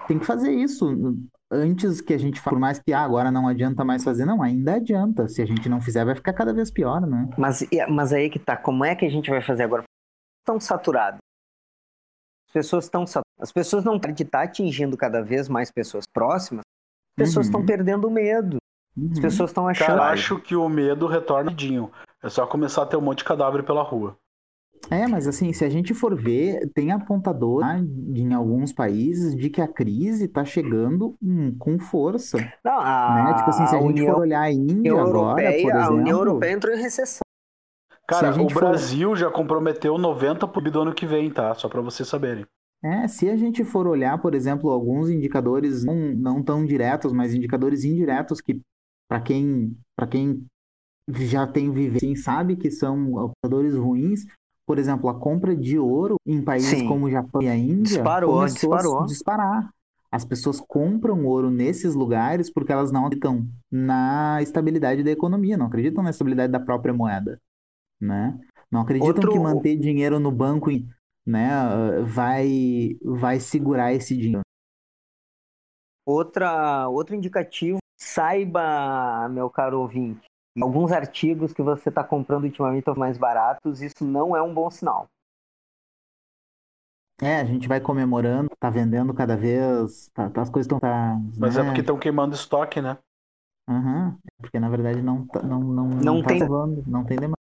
tem 0.08 0.20
que 0.20 0.26
fazer 0.26 0.52
isso 0.52 0.88
antes 1.52 2.02
que 2.02 2.14
a 2.14 2.18
gente 2.18 2.42
por 2.42 2.60
mais 2.60 2.80
que 2.80 2.94
ah, 2.94 3.02
agora 3.02 3.32
não 3.32 3.48
adianta 3.48 3.84
mais 3.84 4.04
fazer, 4.04 4.26
não, 4.26 4.42
ainda 4.42 4.76
adianta. 4.76 5.28
Se 5.28 5.42
a 5.42 5.46
gente 5.46 5.68
não 5.70 5.82
fizer, 5.82 6.06
vai 6.06 6.16
ficar 6.16 6.34
cada 6.34 6.54
vez 6.54 6.72
pior, 6.72 7.02
né? 7.02 7.30
Mas, 7.38 7.68
mas 7.90 8.14
aí 8.14 8.30
que 8.30 8.40
tá, 8.40 8.56
como 8.56 8.84
é 8.84 8.96
que 8.96 9.06
a 9.06 9.10
gente 9.10 9.30
vai 9.30 9.42
fazer 9.42 9.64
agora? 9.64 9.84
Estão 10.42 10.60
saturados. 10.60 11.20
As 12.48 12.54
pessoas 12.54 12.86
estão 12.86 13.04
As 13.40 13.52
pessoas 13.52 13.84
não 13.84 13.98
estão 13.98 14.14
tá 14.26 14.44
atingindo 14.44 14.96
cada 14.98 15.22
vez 15.22 15.50
mais 15.50 15.70
pessoas 15.70 16.06
próximas, 16.08 16.64
pessoas 17.16 17.48
estão 17.48 17.62
uhum. 17.62 17.66
perdendo 17.66 18.10
medo. 18.10 18.58
Uhum. 18.96 19.10
As 19.12 19.20
pessoas 19.20 19.50
estão 19.50 19.68
achando. 19.68 19.88
Cara, 19.88 20.12
acho 20.12 20.40
que 20.40 20.56
o 20.56 20.68
medo 20.70 21.08
retorna 21.08 21.54
dinho. 21.54 21.92
É 22.24 22.30
só 22.30 22.48
começar 22.48 22.84
a 22.84 22.86
ter 22.86 22.98
um 22.98 23.02
monte 23.02 23.20
de 23.20 23.26
cadáver 23.26 23.64
pela 23.64 23.84
rua. 23.84 24.18
É, 24.90 25.08
mas 25.08 25.28
assim, 25.28 25.52
se 25.52 25.66
a 25.66 25.70
gente 25.70 25.94
for 25.94 26.16
ver, 26.16 26.70
tem 26.74 26.92
apontador 26.92 27.62
né, 27.62 27.86
em 28.16 28.34
alguns 28.34 28.72
países 28.72 29.36
de 29.36 29.50
que 29.50 29.62
a 29.62 29.68
crise 29.68 30.26
está 30.26 30.46
chegando 30.46 31.16
hum, 31.22 31.56
com 31.58 31.78
força. 31.78 32.38
Não, 32.64 32.80
a, 32.80 33.24
né? 33.26 33.34
Tipo 33.36 33.50
assim, 33.50 33.68
se 33.68 33.76
a, 33.76 33.80
a 33.80 33.82
gente 33.82 34.02
União, 34.02 34.14
for 34.14 34.22
olhar 34.22 34.42
a 34.42 34.52
Índia 34.52 34.94
agora, 34.94 35.36
por 35.36 35.54
exemplo... 35.54 35.80
A 35.80 35.90
União 35.92 36.18
Europeia 36.20 36.52
entrou 36.52 36.74
em 36.74 36.82
recessão. 36.82 37.22
Cara, 38.08 38.42
o 38.42 38.48
Brasil 38.48 39.10
for... 39.10 39.18
já 39.18 39.30
comprometeu 39.30 39.98
90 39.98 40.48
do 40.48 40.82
ano 40.82 40.94
que 40.94 41.06
vem, 41.06 41.30
tá? 41.30 41.54
Só 41.54 41.68
para 41.68 41.82
vocês 41.82 42.08
saberem. 42.08 42.46
É, 42.84 43.08
se 43.08 43.30
a 43.30 43.36
gente 43.36 43.64
for 43.66 43.88
olhar, 43.88 44.18
por 44.22 44.36
exemplo, 44.36 44.70
alguns 44.70 45.10
indicadores 45.10 45.84
não, 45.84 45.96
não 45.96 46.44
tão 46.44 46.66
diretos, 46.66 47.12
mas 47.12 47.34
indicadores 47.34 47.84
indiretos 47.84 48.40
que 48.40 48.62
para 49.10 49.20
quem 49.20 49.76
para 49.96 50.08
quem 50.08 50.46
já 51.10 51.48
tem 51.48 51.72
vivido, 51.72 51.98
assim, 51.98 52.16
sabe 52.16 52.56
que 52.56 52.70
são 52.70 53.26
indicadores 53.26 53.76
ruins. 53.76 54.26
Por 54.68 54.78
exemplo, 54.78 55.10
a 55.10 55.18
compra 55.18 55.56
de 55.56 55.80
ouro 55.80 56.18
em 56.26 56.42
países 56.42 56.80
Sim. 56.80 56.88
como 56.88 57.06
o 57.06 57.10
Japão 57.10 57.42
e 57.42 57.48
a 57.48 57.56
Índia 57.56 57.84
disparou, 57.84 58.34
começou 58.34 58.76
disparou. 58.76 59.00
a 59.02 59.06
disparar. 59.06 59.74
As 60.12 60.26
pessoas 60.26 60.60
compram 60.60 61.26
ouro 61.26 61.50
nesses 61.50 61.96
lugares 61.96 62.52
porque 62.52 62.74
elas 62.74 62.92
não 62.92 63.06
acreditam 63.06 63.48
na 63.72 64.42
estabilidade 64.42 65.04
da 65.04 65.12
economia, 65.12 65.58
não 65.58 65.68
acreditam 65.68 66.04
na 66.04 66.10
estabilidade 66.10 66.52
da 66.52 66.60
própria 66.60 66.94
moeda, 66.94 67.42
né? 68.00 68.38
Não 68.70 68.82
acreditam 68.82 69.08
Outro... 69.08 69.32
que 69.32 69.40
manter 69.40 69.78
dinheiro 69.78 70.20
no 70.20 70.32
banco 70.32 70.70
né, 71.26 71.50
vai, 72.06 72.98
vai 73.02 73.40
segurar 73.40 73.94
esse 73.94 74.16
dinheiro. 74.16 74.42
Outra, 76.06 76.88
outro 76.90 77.16
indicativo, 77.16 77.80
saiba, 77.98 79.28
meu 79.30 79.50
caro 79.50 79.82
ouvinte, 79.82 80.26
alguns 80.62 80.92
artigos 80.92 81.54
que 81.54 81.62
você 81.62 81.90
está 81.90 82.04
comprando 82.04 82.44
ultimamente 82.44 82.80
estão 82.80 82.96
mais 82.96 83.18
baratos, 83.18 83.82
isso 83.82 84.04
não 84.06 84.36
é 84.36 84.42
um 84.42 84.54
bom 84.54 84.70
sinal. 84.70 85.08
É, 87.22 87.42
a 87.42 87.46
gente 87.46 87.68
vai 87.68 87.80
comemorando, 87.80 88.50
tá 88.60 88.70
vendendo 88.70 89.14
cada 89.14 89.36
vez, 89.36 90.10
tá, 90.14 90.30
tá 90.30 90.42
as 90.42 90.50
coisas 90.50 90.66
estão. 90.66 90.80
Tá, 90.80 91.18
Mas 91.38 91.56
é 91.56 91.60
né? 91.60 91.66
é 91.66 91.70
porque 91.70 91.82
estão 91.82 91.98
queimando 91.98 92.36
estoque, 92.36 92.80
né? 92.80 92.98
Uhum, 93.68 94.16
porque 94.40 94.60
na 94.60 94.70
verdade 94.70 95.02
não, 95.02 95.26
tá, 95.28 95.42
não, 95.42 95.60
não, 95.60 95.88
não, 95.88 95.98
não 95.98 96.22
tá 96.22 96.30
tem... 96.30 96.40
Salvando, 96.40 96.84
não 96.88 97.04
tem 97.04 97.18
demanda 97.18 97.38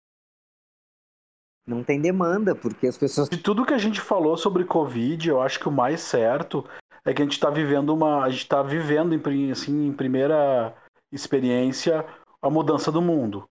não 1.67 1.83
tem 1.83 1.99
demanda, 1.99 2.55
porque 2.55 2.87
as 2.87 2.97
pessoas. 2.97 3.27
De 3.27 3.37
tudo 3.37 3.65
que 3.65 3.73
a 3.73 3.77
gente 3.77 3.99
falou 3.99 4.37
sobre 4.37 4.63
Covid, 4.63 5.27
eu 5.27 5.41
acho 5.41 5.59
que 5.59 5.67
o 5.67 5.71
mais 5.71 5.99
certo 5.99 6.63
é 7.03 7.13
que 7.13 7.21
a 7.21 7.25
gente 7.25 7.33
está 7.33 7.49
vivendo 7.49 7.93
uma. 7.93 8.23
A 8.23 8.29
gente 8.29 8.43
está 8.43 8.63
vivendo, 8.63 9.13
em, 9.29 9.51
assim, 9.51 9.87
em 9.87 9.91
primeira 9.91 10.73
experiência, 11.11 12.05
a 12.47 12.51
mudança 12.51 12.91
do 12.91 13.01
mundo. 13.01 13.45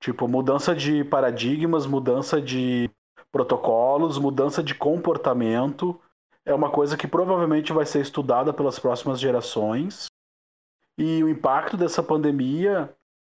Tipo, 0.00 0.28
mudança 0.28 0.74
de 0.74 1.04
paradigmas, 1.04 1.86
mudança 1.86 2.40
de 2.40 2.90
protocolos, 3.32 4.18
mudança 4.18 4.62
de 4.62 4.74
comportamento. 4.74 6.00
É 6.44 6.54
uma 6.54 6.70
coisa 6.70 6.96
que 6.96 7.06
provavelmente 7.06 7.72
vai 7.72 7.84
ser 7.84 8.00
estudada 8.00 8.52
pelas 8.52 8.78
próximas 8.78 9.20
gerações. 9.20 10.06
E 10.98 11.22
o 11.22 11.28
impacto 11.28 11.76
dessa 11.76 12.02
pandemia, 12.02 12.92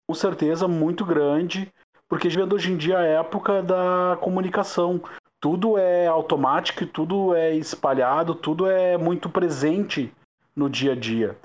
com 0.07 0.13
certeza, 0.13 0.67
muito 0.67 1.05
grande 1.05 1.71
porque 2.13 2.29
vendo 2.29 2.53
hoje 2.53 2.71
em 2.71 2.77
dia 2.77 2.99
a 2.99 3.05
época 3.05 3.63
da 3.63 4.19
comunicação. 4.21 5.01
Tudo 5.39 5.79
é 5.79 6.05
automático, 6.05 6.85
tudo 6.85 7.33
é 7.33 7.55
espalhado, 7.55 8.35
tudo 8.35 8.67
é 8.67 8.99
muito 8.99 9.29
presente 9.31 10.13
no 10.55 10.69
dia 10.69 10.91
a 10.91 10.95
dia. 10.95 11.35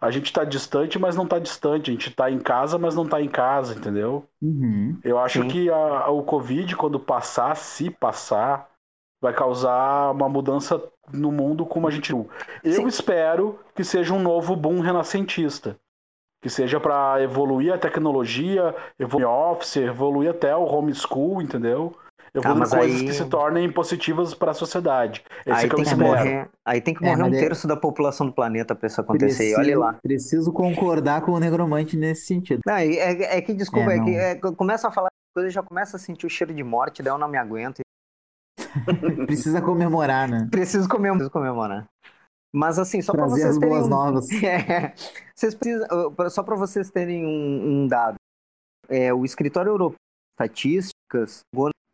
A 0.00 0.10
gente 0.10 0.26
está 0.26 0.44
distante, 0.44 0.98
mas 0.98 1.16
não 1.16 1.24
está 1.24 1.38
distante. 1.38 1.90
A 1.90 1.92
gente 1.92 2.08
está 2.10 2.30
em 2.30 2.38
casa, 2.38 2.78
mas 2.78 2.94
não 2.94 3.04
está 3.04 3.20
em 3.20 3.28
casa, 3.28 3.74
entendeu? 3.74 4.24
Uhum, 4.40 4.98
Eu 5.02 5.18
acho 5.18 5.42
sim. 5.42 5.48
que 5.48 5.70
a, 5.70 6.08
o 6.08 6.22
Covid, 6.22 6.76
quando 6.76 7.00
passar, 7.00 7.56
se 7.56 7.90
passar, 7.90 8.70
vai 9.20 9.32
causar 9.32 10.12
uma 10.12 10.28
mudança 10.28 10.80
no 11.12 11.32
mundo 11.32 11.66
como 11.66 11.88
a 11.88 11.90
gente 11.90 12.12
viu. 12.12 12.28
Eu 12.62 12.74
sim. 12.74 12.86
espero 12.86 13.58
que 13.74 13.82
seja 13.82 14.14
um 14.14 14.22
novo 14.22 14.54
boom 14.54 14.80
renascentista 14.80 15.76
que 16.40 16.48
seja 16.48 16.78
para 16.78 17.20
evoluir 17.22 17.72
a 17.72 17.78
tecnologia, 17.78 18.74
evoluir 18.98 19.28
Office, 19.28 19.76
evoluir 19.76 20.30
até 20.30 20.54
o 20.54 20.64
homeschool, 20.64 21.42
entendeu? 21.42 21.96
Evoluir 22.34 22.62
ah, 22.64 22.76
coisas 22.76 23.00
aí... 23.00 23.06
que 23.06 23.12
se 23.12 23.24
tornem 23.26 23.70
positivas 23.72 24.34
para 24.34 24.50
a 24.50 24.54
sociedade. 24.54 25.24
Esse 25.46 25.64
aí, 25.64 25.68
tem 25.68 25.84
que 25.84 25.94
morrer, 25.94 26.50
aí 26.64 26.80
tem 26.80 26.94
que 26.94 27.02
morrer 27.02 27.20
é, 27.20 27.24
um 27.24 27.34
é 27.34 27.38
terço 27.38 27.66
da 27.66 27.76
população 27.76 28.26
do 28.26 28.32
planeta 28.32 28.74
para 28.74 28.86
isso 28.86 29.00
acontecer. 29.00 29.54
Preciso, 29.54 29.60
olha 29.60 29.78
lá. 29.78 29.98
Preciso 30.02 30.52
concordar 30.52 31.22
com 31.22 31.32
o 31.32 31.40
Negromante 31.40 31.96
nesse 31.96 32.26
sentido. 32.26 32.60
Não, 32.66 32.74
é, 32.74 33.38
é, 33.38 33.40
que, 33.40 33.54
desculpa, 33.54 33.92
é, 33.92 33.96
é 33.96 34.04
que 34.04 34.16
é, 34.16 34.34
começa 34.56 34.88
a 34.88 34.90
falar 34.90 35.08
coisa 35.34 35.50
já 35.50 35.62
começa 35.62 35.96
a 35.96 36.00
sentir 36.00 36.26
o 36.26 36.30
cheiro 36.30 36.52
de 36.52 36.64
morte, 36.64 37.02
daí 37.02 37.12
eu 37.12 37.18
não 37.18 37.28
me 37.28 37.38
aguento. 37.38 37.80
Precisa 39.26 39.62
comemorar, 39.62 40.28
né? 40.28 40.48
Preciso 40.50 40.88
comemorar. 40.88 41.18
Preciso 41.18 41.30
comemorar. 41.30 41.86
Mas 42.52 42.78
assim, 42.78 43.00
só 43.00 43.12
para 43.12 43.26
vocês 43.26 43.56
terem 43.58 43.82
um... 43.82 43.88
novas. 43.88 44.28
É, 44.42 44.92
vocês 45.34 45.54
precisam, 45.54 45.86
só 46.30 46.42
para 46.42 46.56
vocês 46.56 46.90
terem 46.90 47.24
um, 47.24 47.84
um 47.84 47.86
dado, 47.86 48.16
é, 48.88 49.14
o 49.14 49.24
Escritório 49.24 49.70
Europeu 49.70 49.96
de 49.96 50.44
Estatísticas 50.44 51.40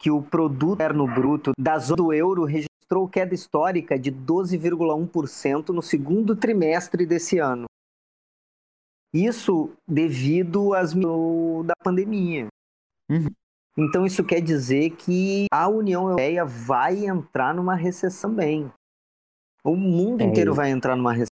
que 0.05 0.11
o 0.11 0.21
produto 0.21 0.75
interno 0.75 1.07
bruto 1.07 1.53
da 1.59 1.79
zona 1.79 1.97
do 1.97 2.13
euro 2.13 2.45
registrou 2.45 3.09
queda 3.09 3.35
histórica 3.35 3.99
de 3.99 4.13
12,1% 4.13 5.71
no 5.71 5.81
segundo 5.81 6.37
trimestre 6.37 7.07
desse 7.07 7.39
ano. 7.39 7.65
Isso 9.15 9.73
devido 9.89 10.75
às 10.75 10.93
da 10.93 11.73
pandemia. 11.83 12.49
Uhum. 13.11 13.31
Então 13.79 14.05
isso 14.05 14.23
quer 14.23 14.43
dizer 14.43 14.91
que 14.91 15.47
a 15.51 15.69
União 15.69 16.03
Europeia 16.03 16.45
vai 16.45 17.07
entrar 17.07 17.55
numa 17.55 17.75
recessão 17.75 18.35
bem. 18.35 18.71
O 19.65 19.75
mundo 19.75 20.21
é, 20.21 20.25
inteiro 20.25 20.53
vai 20.55 20.71
entrar 20.71 20.97
numa 20.97 21.13
recessão. 21.13 21.31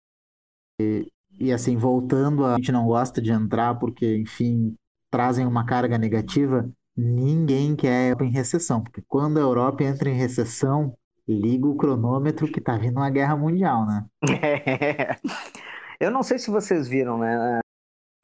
E, 0.80 1.06
e 1.38 1.52
assim, 1.52 1.76
voltando 1.76 2.46
a, 2.46 2.54
a 2.54 2.56
gente 2.56 2.72
não 2.72 2.86
gosta 2.86 3.20
de 3.20 3.32
entrar 3.32 3.74
porque, 3.74 4.16
enfim, 4.16 4.74
trazem 5.10 5.44
uma 5.44 5.66
carga 5.66 5.98
negativa. 5.98 6.72
Ninguém 6.96 7.74
quer 7.74 8.20
em 8.20 8.30
recessão, 8.30 8.82
porque 8.82 9.02
quando 9.08 9.38
a 9.38 9.40
Europa 9.40 9.82
entra 9.82 10.10
em 10.10 10.14
recessão, 10.14 10.94
liga 11.26 11.66
o 11.66 11.76
cronômetro 11.76 12.50
que 12.50 12.60
tá 12.60 12.76
vindo 12.76 12.98
uma 12.98 13.10
guerra 13.10 13.36
mundial, 13.36 13.86
né? 13.86 14.06
É. 14.42 15.16
Eu 15.98 16.10
não 16.10 16.22
sei 16.22 16.38
se 16.38 16.50
vocês 16.50 16.88
viram, 16.88 17.18
né? 17.18 17.60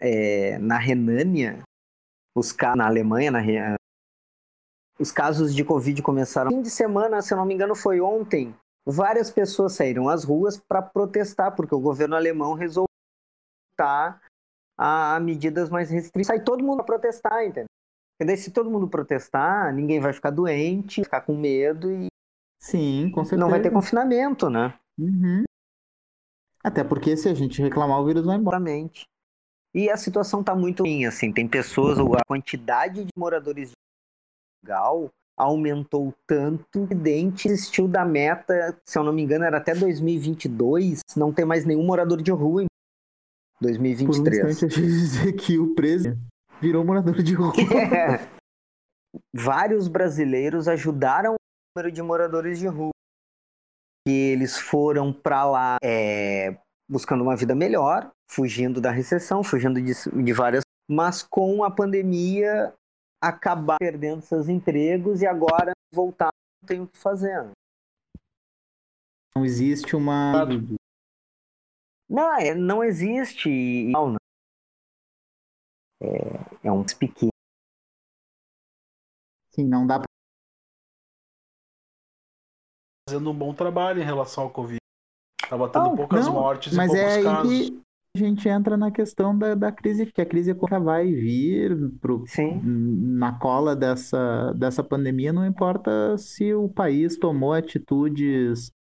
É, 0.01 0.59
na 0.59 0.79
Renânia, 0.79 1.63
os 2.37 2.55
na 2.77 2.87
Alemanha, 2.87 3.31
na, 3.31 3.41
os 4.99 5.13
casos 5.13 5.55
de 5.55 5.65
Covid 5.65 6.03
começaram. 6.03 6.51
Fim 6.51 6.61
de 6.61 6.71
semana, 6.71 7.23
se 7.23 7.33
eu 7.33 7.39
não 7.39 7.47
me 7.47 7.55
engano, 7.55 7.75
foi 7.75 8.01
ontem 8.01 8.55
várias 8.85 9.31
pessoas 9.31 9.75
saíram 9.75 10.09
às 10.09 10.25
ruas 10.25 10.59
para 10.59 10.83
protestar, 10.83 11.55
porque 11.55 11.75
o 11.75 11.81
governo 11.81 12.17
alemão 12.17 12.55
resolveu 12.55 12.89
a 14.77 15.21
medidas 15.21 15.71
mais 15.71 15.91
restritivas. 15.91 16.27
Sai 16.27 16.43
todo 16.43 16.65
mundo 16.65 16.83
protestar, 16.83 17.45
entendeu? 17.45 17.69
Porque 18.19 18.27
daí, 18.27 18.37
se 18.37 18.51
todo 18.51 18.71
mundo 18.71 18.89
protestar, 18.89 19.73
ninguém 19.73 20.01
vai 20.01 20.13
ficar 20.13 20.31
doente, 20.31 21.05
ficar 21.05 21.21
com 21.21 21.37
medo 21.37 21.89
e. 21.89 22.09
Sim, 22.61 23.13
com 23.15 23.23
certeza. 23.23 23.41
Não 23.41 23.49
vai 23.49 23.63
ter 23.63 23.71
confinamento, 23.71 24.51
né? 24.51 24.75
Uhum. 24.99 25.45
Até 26.65 26.83
porque 26.83 27.17
se 27.17 27.29
a 27.29 27.35
gente 27.35 27.63
reclamar, 27.63 28.01
o 28.01 28.05
vírus 28.05 28.27
vai 28.27 28.37
embora. 28.37 28.57
Exatamente. 28.57 29.05
E 29.73 29.89
a 29.89 29.97
situação 29.97 30.43
tá 30.43 30.57
muito 30.57 30.83
ruim, 30.83 31.05
assim. 31.05 31.33
Tem 31.33 31.47
pessoas, 31.47 32.01
a 32.01 32.25
quantidade 32.27 33.05
de 33.05 33.11
moradores 33.17 33.71
de 33.71 33.75
Portugal 34.61 35.09
aumentou 35.37 36.13
tanto 36.27 36.89
que 36.89 36.95
dente 36.97 37.47
existiu 37.47 37.87
da 37.87 38.05
meta, 38.05 38.77
se 38.85 38.99
eu 38.99 39.05
não 39.05 39.13
me 39.13 39.23
engano, 39.23 39.45
era 39.45 39.59
até 39.59 39.73
2022, 39.73 41.03
não 41.17 41.33
ter 41.33 41.45
mais 41.45 41.65
nenhum 41.65 41.87
morador 41.87 42.21
de 42.21 42.33
rua 42.33 42.65
em 42.65 42.67
2023. 43.61 44.41
Por 44.41 44.47
um 44.47 44.51
instante, 44.51 44.81
eu 44.81 44.87
dizer 44.87 45.33
que 45.35 45.57
o 45.57 45.77
preso 45.77 46.19
virou 46.61 46.85
morador 46.85 47.23
de 47.23 47.35
rua. 47.35 47.53
É. 47.95 48.39
Vários 49.35 49.89
brasileiros 49.89 50.69
ajudaram 50.69 51.33
o 51.33 51.37
número 51.75 51.93
de 51.93 52.03
moradores 52.03 52.59
de 52.59 52.67
rua. 52.67 52.91
E 54.07 54.11
eles 54.11 54.59
foram 54.59 55.13
para 55.13 55.45
lá 55.45 55.77
é, 55.83 56.59
buscando 56.89 57.23
uma 57.23 57.37
vida 57.37 57.55
melhor, 57.55 58.11
fugindo 58.31 58.81
da 58.81 58.91
recessão, 58.91 59.43
fugindo 59.43 59.81
de, 59.81 59.93
de 60.25 60.33
várias. 60.33 60.63
Mas 60.89 61.23
com 61.23 61.65
a 61.65 61.71
pandemia, 61.71 62.73
acabar 63.21 63.77
perdendo 63.79 64.23
seus 64.23 64.49
empregos 64.49 65.23
e 65.23 65.27
agora 65.27 65.73
voltar 65.93 66.29
não 66.63 66.67
tem 66.67 66.81
o 66.81 66.87
que 66.87 66.99
fazer. 66.99 67.45
né? 67.45 67.53
Não 69.35 69.45
existe 69.45 69.95
uma. 69.97 70.47
Não, 72.09 72.39
é, 72.39 72.55
não 72.55 72.83
existe. 72.83 73.85
Não, 73.91 74.13
né? 74.13 74.19
É, 76.01 76.69
é 76.69 76.73
um 76.73 76.85
pequeno. 76.85 77.31
Sim, 79.51 79.67
não 79.67 79.87
dá 79.87 79.99
pra. 79.99 80.07
Fazendo 83.09 83.31
um 83.31 83.35
bom 83.35 83.55
trabalho 83.55 84.01
em 84.01 84.05
relação 84.05 84.45
ao 84.45 84.51
Covid. 84.51 84.79
Tava 85.49 85.69
tendo 85.71 85.85
Não, 85.87 85.97
poucas 85.97 86.27
não, 86.27 86.35
mortes 86.35 86.75
Mas 86.75 86.93
e 86.93 86.97
poucos 86.97 87.13
é 87.13 87.17
aí 87.17 87.25
casos. 87.25 87.59
que 87.71 87.83
a 88.15 88.19
gente 88.19 88.49
entra 88.49 88.77
na 88.77 88.91
questão 88.91 89.37
da, 89.37 89.55
da 89.55 89.73
crise, 89.73 90.05
que 90.07 90.21
a 90.21 90.27
crise 90.27 90.51
econômica 90.51 90.81
vai 90.85 91.07
vir 91.11 91.91
pro, 92.01 92.25
Sim. 92.27 92.61
na 92.63 93.39
cola 93.39 93.75
dessa, 93.75 94.53
dessa 94.53 94.85
pandemia, 94.85 95.33
não 95.33 95.47
importa 95.47 96.19
se 96.19 96.53
o 96.53 96.69
país 96.69 97.17
tomou 97.17 97.53
atitudes 97.55 98.71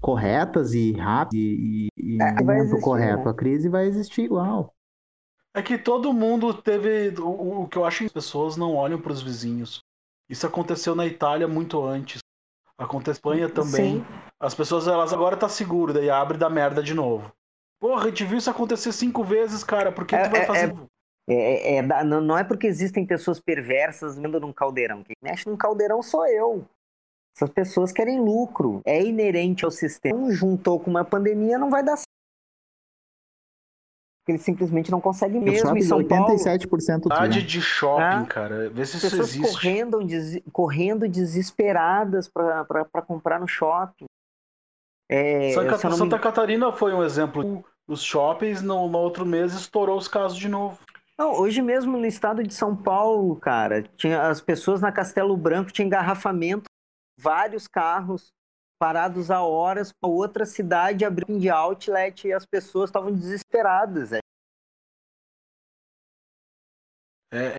corretas 0.00 0.72
e 0.74 0.92
rápidas 0.92 1.34
e, 1.34 1.88
e, 1.98 2.18
É, 2.22 2.56
existir, 2.60 2.82
correto. 2.82 3.24
né? 3.24 3.30
A 3.30 3.34
crise 3.34 3.68
vai 3.68 3.86
existir 3.86 4.22
igual. 4.22 4.72
É 5.54 5.62
que 5.62 5.76
todo 5.76 6.12
mundo 6.12 6.54
teve. 6.54 7.10
O, 7.20 7.62
o 7.62 7.68
que 7.68 7.76
eu 7.76 7.84
acho 7.84 7.98
é 7.98 8.00
que 8.00 8.06
as 8.06 8.12
pessoas 8.12 8.56
não 8.56 8.74
olham 8.74 9.00
para 9.00 9.12
os 9.12 9.22
vizinhos. 9.22 9.80
Isso 10.28 10.46
aconteceu 10.46 10.94
na 10.94 11.06
Itália 11.06 11.46
muito 11.46 11.82
antes. 11.84 12.20
Acontece 12.78 13.20
na 13.24 13.32
Espanha 13.32 13.48
também. 13.48 13.96
Sim. 14.00 14.04
As 14.40 14.54
pessoas, 14.54 14.88
elas 14.88 15.12
agora 15.12 15.36
tá 15.36 15.48
seguro, 15.48 15.92
daí 15.92 16.08
abre 16.10 16.38
da 16.38 16.48
merda 16.48 16.82
de 16.82 16.94
novo. 16.94 17.30
Porra, 17.78 18.04
a 18.04 18.08
gente 18.08 18.24
viu 18.24 18.38
isso 18.38 18.50
acontecer 18.50 18.92
cinco 18.92 19.22
vezes, 19.22 19.62
cara. 19.62 19.92
Por 19.92 20.06
que 20.06 20.14
É- 20.16 20.22
tu 20.22 20.30
vai 20.30 20.40
é- 20.40 20.46
fazer? 20.46 20.74
É, 21.28 21.34
é- 21.34 21.76
é 21.76 21.82
não, 21.82 22.20
não 22.20 22.38
é 22.38 22.42
porque 22.42 22.66
existem 22.66 23.06
pessoas 23.06 23.38
perversas 23.38 24.16
vendo 24.16 24.40
num 24.40 24.52
caldeirão. 24.52 25.04
Quem 25.04 25.14
mexe 25.22 25.48
num 25.48 25.56
caldeirão 25.56 26.02
sou 26.02 26.26
eu. 26.26 26.64
Essas 27.36 27.50
pessoas 27.50 27.92
querem 27.92 28.20
lucro. 28.20 28.80
É 28.84 29.02
inerente 29.02 29.64
ao 29.64 29.70
sistema. 29.70 30.16
Um 30.18 30.30
juntou 30.32 30.80
com 30.80 30.90
uma 30.90 31.04
pandemia, 31.04 31.58
não 31.58 31.70
vai 31.70 31.82
dar 31.82 31.96
certo. 31.96 32.08
Porque 34.22 34.32
eles 34.32 34.42
simplesmente 34.42 34.88
não 34.90 35.00
conseguem 35.00 35.40
mesmo 35.40 35.76
em 35.76 35.82
São 35.82 36.02
Paulo. 36.06 36.26
87% 36.28 37.00
do 37.08 37.14
Cidade 37.14 37.42
de 37.42 37.60
shopping, 37.60 38.02
Ah. 38.02 38.24
cara. 38.28 38.70
Vê 38.70 38.86
se 38.86 38.96
As 38.96 39.02
isso 39.02 39.10
pessoas 39.16 39.28
existe. 39.30 39.52
correndo, 39.52 40.04
des- 40.04 40.40
correndo 40.52 41.08
desesperadas 41.08 42.28
para 42.28 43.02
comprar 43.04 43.40
no 43.40 43.48
shopping. 43.48 44.04
É, 45.10 45.50
Santa, 45.52 45.74
eu 45.74 45.82
não 45.82 45.90
me 45.90 45.96
Santa 45.96 46.18
Catarina 46.20 46.72
foi 46.72 46.94
um 46.94 47.02
exemplo. 47.02 47.64
Os 47.88 48.00
shoppings 48.02 48.62
no, 48.62 48.88
no 48.88 48.98
outro 48.98 49.26
mês 49.26 49.52
estourou 49.54 49.98
os 49.98 50.06
casos 50.06 50.38
de 50.38 50.48
novo. 50.48 50.78
Não, 51.18 51.34
hoje 51.34 51.60
mesmo 51.60 51.98
no 51.98 52.06
estado 52.06 52.42
de 52.44 52.54
São 52.54 52.74
Paulo, 52.76 53.34
cara, 53.36 53.82
tinha 53.96 54.22
as 54.28 54.40
pessoas 54.40 54.80
na 54.80 54.92
Castelo 54.92 55.36
Branco 55.36 55.72
tinha 55.72 55.84
engarrafamento, 55.84 56.64
vários 57.20 57.66
carros 57.66 58.30
parados 58.82 59.30
a 59.30 59.40
horas 59.40 59.92
para 59.92 60.10
outra 60.10 60.44
cidade 60.44 61.04
abrindo 61.04 61.38
de 61.38 61.48
outlet 61.48 62.26
e 62.26 62.32
as 62.32 62.44
pessoas 62.44 62.90
estavam 62.90 63.12
desesperadas. 63.12 64.12
É. 64.12 64.18
É. 67.32 67.54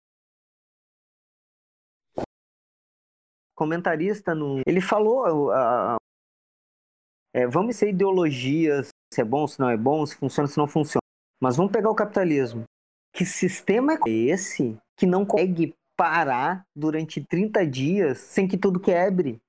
Comentarista 3.55 4.36
no, 4.36 4.59
ele 4.67 4.82
falou, 4.82 5.49
ah, 5.53 5.95
é, 7.34 7.47
vamos 7.47 7.78
ser 7.78 7.91
ideologias, 7.91 8.89
se 9.13 9.21
é 9.21 9.24
bom, 9.24 9.47
se 9.47 9.61
não 9.61 9.69
é 9.69 9.78
bom, 9.78 10.05
se 10.05 10.17
funciona, 10.17 10.49
se 10.49 10.57
não 10.57 10.67
funciona. 10.67 10.99
Mas 11.41 11.55
vamos 11.55 11.71
pegar 11.71 11.89
o 11.89 11.95
capitalismo. 11.95 12.65
Que 13.13 13.26
sistema 13.26 13.93
é 13.93 14.09
esse 14.09 14.78
que 14.97 15.05
não 15.05 15.26
consegue 15.26 15.74
parar 15.95 16.65
durante 16.76 17.24
30 17.24 17.65
dias 17.65 18.17
sem 18.17 18.45
que 18.45 18.57
tudo 18.57 18.78
quebre? 18.78 19.39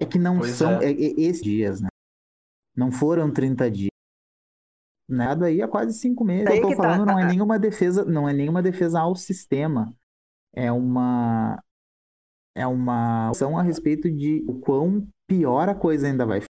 É 0.00 0.06
que 0.06 0.18
não 0.18 0.38
Pois 0.38 0.52
são 0.52 0.80
é. 0.80 0.86
é- 0.86 0.92
é 0.92 1.20
esses 1.20 1.42
dias, 1.42 1.80
né? 1.80 1.88
Não 2.76 2.92
foram 2.92 3.30
30 3.32 3.70
dias. 3.70 3.88
Nada 5.08 5.46
aí 5.46 5.62
há 5.62 5.66
quase 5.66 5.94
cinco 5.98 6.24
meses. 6.24 6.48
Que 6.48 6.58
eu 6.58 6.68
que 6.68 6.76
tô 6.76 6.82
tá. 6.82 6.90
falando 6.90 7.06
não 7.06 7.18
é 7.18 7.24
nenhuma 7.24 7.58
defesa, 7.58 8.04
não 8.04 8.28
é 8.28 8.32
nenhuma 8.32 8.62
defesa 8.62 9.00
ao 9.00 9.16
sistema. 9.16 9.94
É 10.54 10.70
uma 10.70 11.62
é 12.54 12.66
uma 12.66 13.30
ação 13.30 13.56
a 13.56 13.62
respeito 13.62 14.10
de 14.10 14.44
o 14.48 14.54
quão 14.54 15.06
pior 15.28 15.68
a 15.68 15.74
coisa 15.74 16.08
ainda 16.08 16.26
vai 16.26 16.40
ficar. 16.40 16.48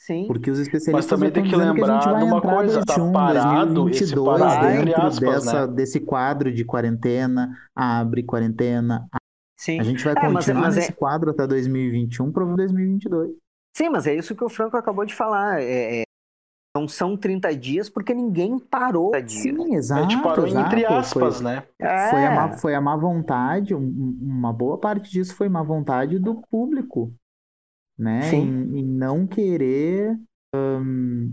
Sim. 0.00 0.26
Porque 0.28 0.50
os 0.50 0.58
Mas 0.58 0.68
especialistas 0.68 1.10
também 1.10 1.28
já 1.28 1.34
tem 1.34 1.42
que 1.42 1.50
dizendo 1.50 1.74
que 1.74 1.82
a 1.82 1.86
gente 1.86 1.94
lembrar 1.94 2.12
vai 2.12 2.22
de 2.22 2.30
uma 2.30 2.40
coisa, 2.40 2.84
tá 2.86 2.94
21, 2.94 3.12
parado, 3.12 3.88
esse 3.90 4.14
2022 4.14 4.38
parado 4.38 4.66
entre 4.68 4.84
dentro 4.84 5.02
aspas, 5.02 5.44
dessa, 5.44 5.66
né? 5.66 5.74
desse 5.74 6.00
quadro 6.00 6.52
de 6.52 6.64
quarentena, 6.64 7.58
abre 7.74 8.22
quarentena. 8.22 9.08
Sim. 9.58 9.80
A 9.80 9.82
gente 9.82 10.04
vai 10.04 10.12
É, 10.12 10.28
mas- 10.28 10.44
continuar 10.46 10.60
mas 10.66 10.76
é- 10.76 10.80
nesse 10.80 10.92
quadro 10.92 11.30
até 11.30 11.46
2021 11.46 12.30
para 12.30 12.44
2022. 12.44 13.32
Sim, 13.76 13.88
mas 13.90 14.06
é 14.06 14.14
isso 14.14 14.34
que 14.34 14.44
o 14.44 14.48
Franco 14.48 14.76
acabou 14.76 15.04
de 15.04 15.14
falar. 15.14 15.60
É, 15.60 16.00
é, 16.00 16.02
não 16.76 16.86
são 16.86 17.16
30 17.16 17.54
dias 17.56 17.88
porque 17.88 18.14
ninguém 18.14 18.58
parou. 18.58 19.10
30 19.10 19.26
dias. 19.26 19.42
Sim, 19.42 19.74
A 19.74 19.78
exato. 19.78 20.10
gente 20.10 20.22
parou 20.22 20.46
exato. 20.46 20.66
entre 20.66 20.86
Foi- 20.86 20.96
aspas, 20.96 21.40
né? 21.40 21.64
É. 21.78 22.10
Foi 22.10 22.24
a, 22.26 22.30
má, 22.30 22.52
foi 22.56 22.74
a 22.74 22.80
má 22.80 22.96
vontade, 22.96 23.74
um- 23.74 23.78
um- 23.80 24.18
uma 24.22 24.52
boa 24.52 24.78
parte 24.78 25.10
disso 25.10 25.34
foi 25.34 25.48
má 25.48 25.62
vontade 25.62 26.18
do 26.20 26.36
público, 26.50 27.12
né? 27.98 28.22
Sim. 28.22 28.42
Em, 28.72 28.78
em 28.80 28.84
não 28.84 29.26
querer, 29.26 30.16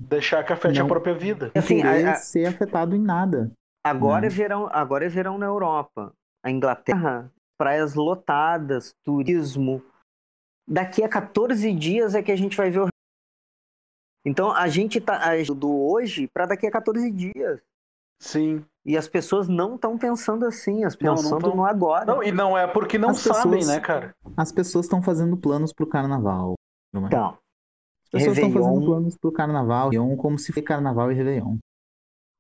Deixar 0.10 0.44
que 0.44 0.52
afete 0.54 0.78
Não. 0.80 0.86
a 0.86 0.90
própria 0.90 1.14
vida. 1.14 1.50
não 1.56 1.60
Assim, 1.62 1.78
querer 1.78 2.06
a- 2.08 2.12
a- 2.12 2.16
ser 2.16 2.46
afetado 2.48 2.96
em 2.96 3.02
nada. 3.02 3.50
Agora 3.84 4.22
Né? 4.22 4.28
é 4.28 4.30
verão, 4.30 4.68
agora 4.72 5.06
é 5.06 5.10
verão 5.10 5.38
na 5.38 5.46
Europa. 5.46 6.12
A 6.44 6.52
Inglaterra, 6.52 7.32
praias 7.58 7.94
lotadas, 7.96 8.94
turismo. 9.04 9.82
Daqui 10.68 11.04
a 11.04 11.10
14 11.10 11.72
dias 11.74 12.16
é 12.16 12.24
que 12.24 12.32
a 12.32 12.36
gente 12.36 12.58
vai 12.58 12.70
ver 12.72 12.82
o 12.82 12.88
Então 14.26 14.52
a 14.52 14.68
gente 14.68 15.00
tá 15.00 15.18
a- 15.18 15.54
do 15.56 15.72
hoje 15.72 16.28
para 16.28 16.48
daqui 16.48 16.66
a 16.66 16.72
14 16.72 17.12
dias. 17.12 17.62
Sim. 18.20 18.66
E 18.84 18.98
as 18.98 19.08
pessoas 19.08 19.48
não 19.48 19.76
estão 19.76 19.98
pensando 19.98 20.46
assim, 20.46 20.84
as 20.84 20.98
Não, 20.98 21.10
não 21.10 21.16
pensando 21.22 21.42
tão. 21.42 21.56
no 21.56 21.66
agora. 21.66 22.06
Não, 22.06 22.24
e 22.24 22.32
não 22.32 22.58
é 22.58 22.66
porque 22.66 22.98
não 22.98 23.10
As 23.10 23.20
sabem, 23.20 23.60
pessoas- 23.60 23.68
né, 23.68 23.80
cara? 23.80 24.16
As 24.38 24.52
pessoas 24.52 24.86
estão 24.86 25.02
fazendo 25.02 25.38
planos 25.38 25.72
pro 25.74 25.88
carnaval. 25.88 26.56
não 26.94 27.04
é? 27.04 27.08
Então, 27.08 27.38
As 28.06 28.10
pessoas 28.10 28.38
estão 28.38 28.54
fazendo 28.54 28.86
planos 28.86 29.18
pro 29.18 29.32
carnaval, 29.34 29.90
como 30.18 30.40
se 30.40 30.48
fosse 30.54 30.62
carnaval 30.62 31.12
e 31.12 31.16
Réveillon. 31.16 31.58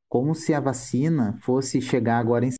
Como 0.09 0.33
se 0.33 0.53
a 0.53 0.59
vacina 0.61 1.37
fosse 1.41 1.81
chegar 1.81 2.19
agora 2.19 2.45
em. 2.45 2.51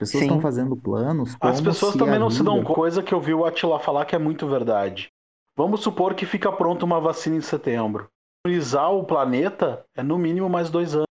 As 0.00 0.06
pessoas 0.10 0.22
estão 0.22 0.40
fazendo 0.40 0.76
planos 0.76 1.36
As 1.40 1.60
pessoas 1.60 1.94
se 1.94 1.98
também 1.98 2.20
não 2.20 2.30
se 2.30 2.42
dão. 2.44 2.62
Coisa 2.62 3.02
que 3.02 3.12
eu 3.12 3.20
vi 3.20 3.34
o 3.34 3.44
Atila 3.44 3.80
falar 3.80 4.04
que 4.04 4.14
é 4.14 4.18
muito 4.18 4.46
verdade. 4.46 5.08
Vamos 5.56 5.80
supor 5.80 6.14
que 6.14 6.24
fica 6.24 6.52
pronta 6.52 6.84
uma 6.84 7.00
vacina 7.00 7.34
em 7.34 7.40
setembro. 7.40 8.06
Imunizar 8.46 8.92
o 8.92 9.02
planeta 9.02 9.84
é 9.96 10.02
no 10.04 10.16
mínimo 10.16 10.48
mais 10.48 10.70
dois 10.70 10.94
anos. 10.94 11.08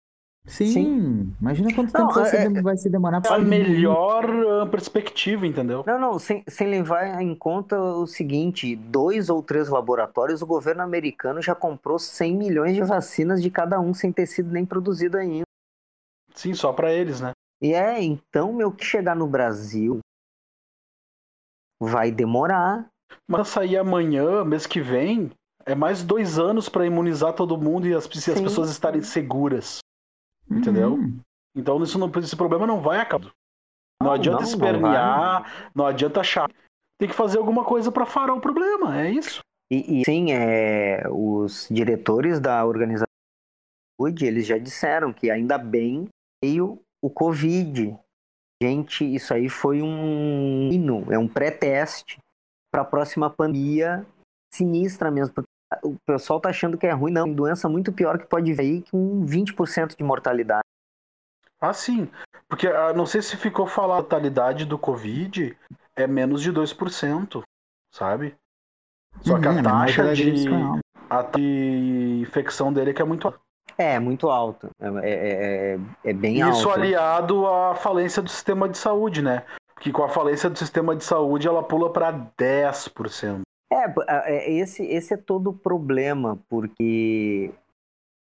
Sim, 0.47 0.67
Sim. 0.67 1.35
imagina 1.41 1.73
quanto 1.75 1.95
Não, 1.95 2.01
tempo 2.09 2.13
vai, 2.21 2.27
se 2.27 2.37
é- 2.37 2.49
dem- 2.51 2.63
vai 2.63 2.77
se 2.77 2.91
demorar 2.91 3.17
É 3.17 3.21
pra 3.23 3.37
a 3.37 3.39
melhor 3.39 4.27
ah, 4.61 4.67
perspectiva, 4.67 5.47
entendeu? 5.47 5.83
Não, 5.87 5.99
não, 5.99 6.19
sem, 6.19 6.45
sem 6.47 6.69
levar 6.69 7.23
em 7.23 7.35
conta 7.35 7.81
o 7.81 8.07
seguinte: 8.07 8.77
dois 8.77 9.31
ou 9.31 9.43
três 9.43 9.71
laboratórios, 9.71 10.43
o 10.43 10.47
governo 10.47 10.83
americano 10.83 11.41
já 11.41 11.55
comprou 11.55 11.99
100 11.99 12.37
milhões 12.37 12.75
de 12.75 12.83
vacinas 12.83 13.43
de 13.43 13.51
cada 13.51 13.81
um 13.81 13.95
sem 13.95 14.13
ter 14.13 14.27
sido 14.27 14.51
nem 14.53 14.67
produzido 14.67 15.17
ainda. 15.17 15.45
Sim, 16.35 16.53
só 16.53 16.75
pra 16.75 16.93
eles, 16.93 17.23
né? 17.23 17.31
E 17.65 17.73
é, 17.73 18.03
então, 18.03 18.53
meu, 18.53 18.71
que 18.71 18.85
chegar 18.85 19.17
no 19.17 19.27
Brasil 19.27 20.01
vai 21.81 22.13
demorar. 22.13 22.87
Mas 23.27 23.49
sair 23.49 23.79
amanhã, 23.79 24.45
mês 24.45 24.67
que 24.67 24.83
vem, 24.83 25.31
é 25.65 25.75
mais 25.75 26.05
dois 26.05 26.39
anos 26.39 26.69
para 26.69 26.85
imunizar 26.85 27.33
todo 27.33 27.57
mundo 27.57 27.89
e 27.89 27.95
as, 27.95 28.05
as 28.05 28.41
pessoas 28.41 28.69
estarem 28.69 29.01
seguras. 29.01 29.79
Entendeu? 30.51 30.93
Uhum. 30.93 31.19
Então 31.57 31.83
isso 31.83 31.99
não, 31.99 32.13
esse 32.19 32.37
problema 32.37 32.67
não 32.67 32.83
vai 32.83 33.01
acabar. 33.01 33.33
Não, 33.99 34.09
Não, 34.09 34.13
adianta 34.13 34.43
não, 34.43 34.47
não 34.47 34.55
espernear, 34.55 35.73
não, 35.75 35.87
adianta 35.87 36.21
achar. 36.21 36.51
Tem 36.99 37.09
que 37.09 37.15
fazer 37.15 37.39
alguma 37.39 37.65
coisa 37.65 37.91
para 37.91 38.05
parar 38.05 38.35
o 38.35 38.43
problema, 38.43 39.01
é 39.01 39.11
isso. 39.11 39.41
E, 39.71 40.03
e, 40.03 40.05
sim, 40.05 40.33
é, 40.33 41.09
os 41.11 41.67
diretores 41.71 42.39
da 42.39 42.63
organização 42.67 43.07
eles 44.21 44.47
já 44.47 44.59
disseram 44.59 45.15
que 45.15 45.31
ainda 45.31 45.57
bem 45.57 46.09
veio 46.45 46.84
o 47.05 47.11
Covid. 47.11 47.95
Gente, 48.63 49.05
isso 49.05 49.35
aí 49.35 49.51
foi 49.51 49.83
um 49.83 50.71
hino, 50.73 51.13
é 51.13 51.19
um 51.19 51.29
pré-teste 51.29 52.19
para 52.73 52.81
a 52.81 52.85
próxima 52.85 53.29
pandemia 53.29 54.07
sinistra 54.51 55.11
mesmo. 55.11 55.35
O 55.83 55.97
pessoal 56.07 56.41
tá 56.41 56.49
achando 56.49 56.79
que 56.79 56.87
é 56.87 56.93
ruim, 56.93 57.13
não. 57.13 57.25
Tem 57.25 57.35
doença 57.35 57.69
muito 57.69 57.93
pior 57.93 58.19
que 58.19 58.27
pode 58.27 58.51
vir 58.55 58.61
aí 58.61 58.83
com 58.91 59.27
20% 59.27 59.97
de 59.97 60.05
mortalidade. 60.05 60.65
Ah, 61.61 61.75
sim. 61.75 62.11
Porque 62.49 62.69
ah, 62.69 62.95
não 62.95 63.05
sei 63.05 63.21
se 63.21 63.37
ficou 63.37 63.67
falado 63.67 63.99
a 63.99 64.01
mortalidade 64.03 64.65
do 64.65 64.79
Covid 64.79 65.59
é 65.97 66.07
menos 66.07 66.41
de 66.41 66.53
2%, 66.53 67.43
sabe? 67.93 68.35
Só 69.21 69.39
que 69.39 69.47
Uhum, 69.47 69.51
a 69.51 69.53
é 69.53 69.55
menor 69.57 69.87
que 69.87 69.97
taxa 69.97 70.15
gripe 70.15 70.41
de, 70.41 70.49
a 71.11 71.23
de 71.23 72.21
infecção 72.23 72.73
dele 72.73 72.91
é 72.91 72.95
que 72.95 73.03
é 73.03 73.05
muito 73.05 73.29
alta. 73.29 73.44
É, 73.77 73.99
muito 73.99 74.29
alto. 74.29 74.69
É, 74.81 74.89
é, 74.89 75.75
é- 75.75 75.79
é 76.11 76.13
bem 76.13 76.37
Isso 76.37 76.69
alto. 76.69 76.81
aliado 76.81 77.47
à 77.47 77.75
falência 77.75 78.23
do 78.23 78.31
sistema 78.31 78.69
de 78.69 78.79
saúde, 78.79 79.21
né? 79.23 79.45
Porque 79.75 79.91
com 79.91 80.05
a 80.05 80.09
falência 80.09 80.49
do 80.49 80.59
sistema 80.59 80.95
de 80.95 81.05
saúde 81.05 81.49
ela 81.49 81.63
pula 81.63 81.93
para 81.93 82.13
10%. 82.39 83.43
É, 83.73 83.93
é, 84.09 84.53
esse, 84.53 84.85
esse 84.85 85.15
é 85.15 85.17
todo 85.17 85.51
o 85.51 85.55
problema, 85.55 86.39
porque 86.49 87.53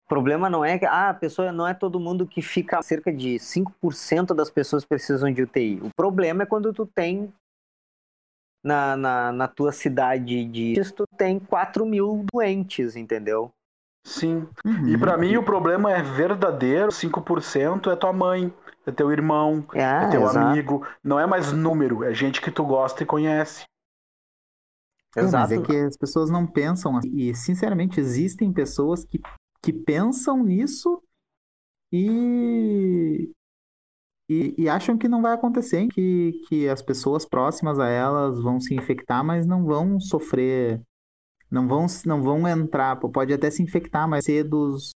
o 0.04 0.08
problema 0.08 0.50
não 0.50 0.64
é 0.64 0.78
que 0.78 0.84
ah, 0.84 1.10
a 1.10 1.14
pessoa 1.14 1.50
não 1.52 1.66
é 1.66 1.72
todo 1.72 1.98
mundo 2.00 2.26
que 2.26 2.42
fica, 2.42 2.82
cerca 2.82 3.12
de 3.12 3.38
5% 3.38 4.34
das 4.34 4.50
pessoas 4.50 4.84
precisam 4.84 5.32
de 5.32 5.42
UTI. 5.42 5.80
O 5.82 5.90
problema 5.96 6.42
é 6.42 6.46
quando 6.46 6.72
tu 6.72 6.84
tem 6.86 7.32
na, 8.62 8.96
na, 8.96 9.32
na 9.32 9.48
tua 9.48 9.72
cidade 9.72 10.44
de 10.44 10.74
tu 10.94 11.04
tem 11.16 11.38
4 11.38 11.86
mil 11.86 12.24
doentes, 12.32 12.96
entendeu? 12.96 13.50
Sim. 14.08 14.48
Uhum. 14.64 14.88
E 14.88 14.96
pra 14.96 15.18
mim 15.18 15.36
o 15.36 15.42
problema 15.42 15.92
é 15.92 16.02
verdadeiro, 16.02 16.90
5% 16.90 17.90
é 17.90 17.96
tua 17.96 18.12
mãe, 18.12 18.52
é 18.86 18.90
teu 18.90 19.12
irmão, 19.12 19.66
É, 19.74 19.82
é 19.82 20.08
teu 20.08 20.22
exato, 20.22 20.38
amigo. 20.38 20.86
Não 21.04 21.20
é 21.20 21.26
mais 21.26 21.52
número, 21.52 22.02
é 22.02 22.14
gente 22.14 22.40
que 22.40 22.50
tu 22.50 22.64
gosta 22.64 23.02
e 23.02 23.06
conhece. 23.06 23.64
É, 25.14 25.22
mas 25.22 25.28
exato. 25.28 25.54
é 25.54 25.62
que 25.62 25.76
as 25.76 25.96
pessoas 25.96 26.30
não 26.30 26.46
pensam 26.46 26.96
assim. 26.96 27.10
E, 27.14 27.34
sinceramente, 27.34 28.00
existem 28.00 28.52
pessoas 28.52 29.04
que, 29.04 29.20
que 29.62 29.72
pensam 29.72 30.42
nisso 30.42 31.02
e, 31.92 33.30
e, 34.28 34.54
e 34.56 34.68
acham 34.68 34.96
que 34.96 35.08
não 35.08 35.20
vai 35.20 35.34
acontecer, 35.34 35.86
que, 35.88 36.32
que 36.48 36.68
as 36.68 36.80
pessoas 36.80 37.26
próximas 37.26 37.78
a 37.78 37.88
elas 37.88 38.40
vão 38.40 38.58
se 38.58 38.74
infectar, 38.74 39.22
mas 39.22 39.46
não 39.46 39.64
vão 39.64 40.00
sofrer, 40.00 40.80
não 41.50 41.66
vão, 41.66 41.86
não 42.06 42.22
vão 42.22 42.46
entrar. 42.46 42.96
Pode 42.96 43.32
até 43.32 43.50
se 43.50 43.62
infectar, 43.62 44.08
mas 44.08 44.24
ser 44.24 44.44
dos, 44.44 44.90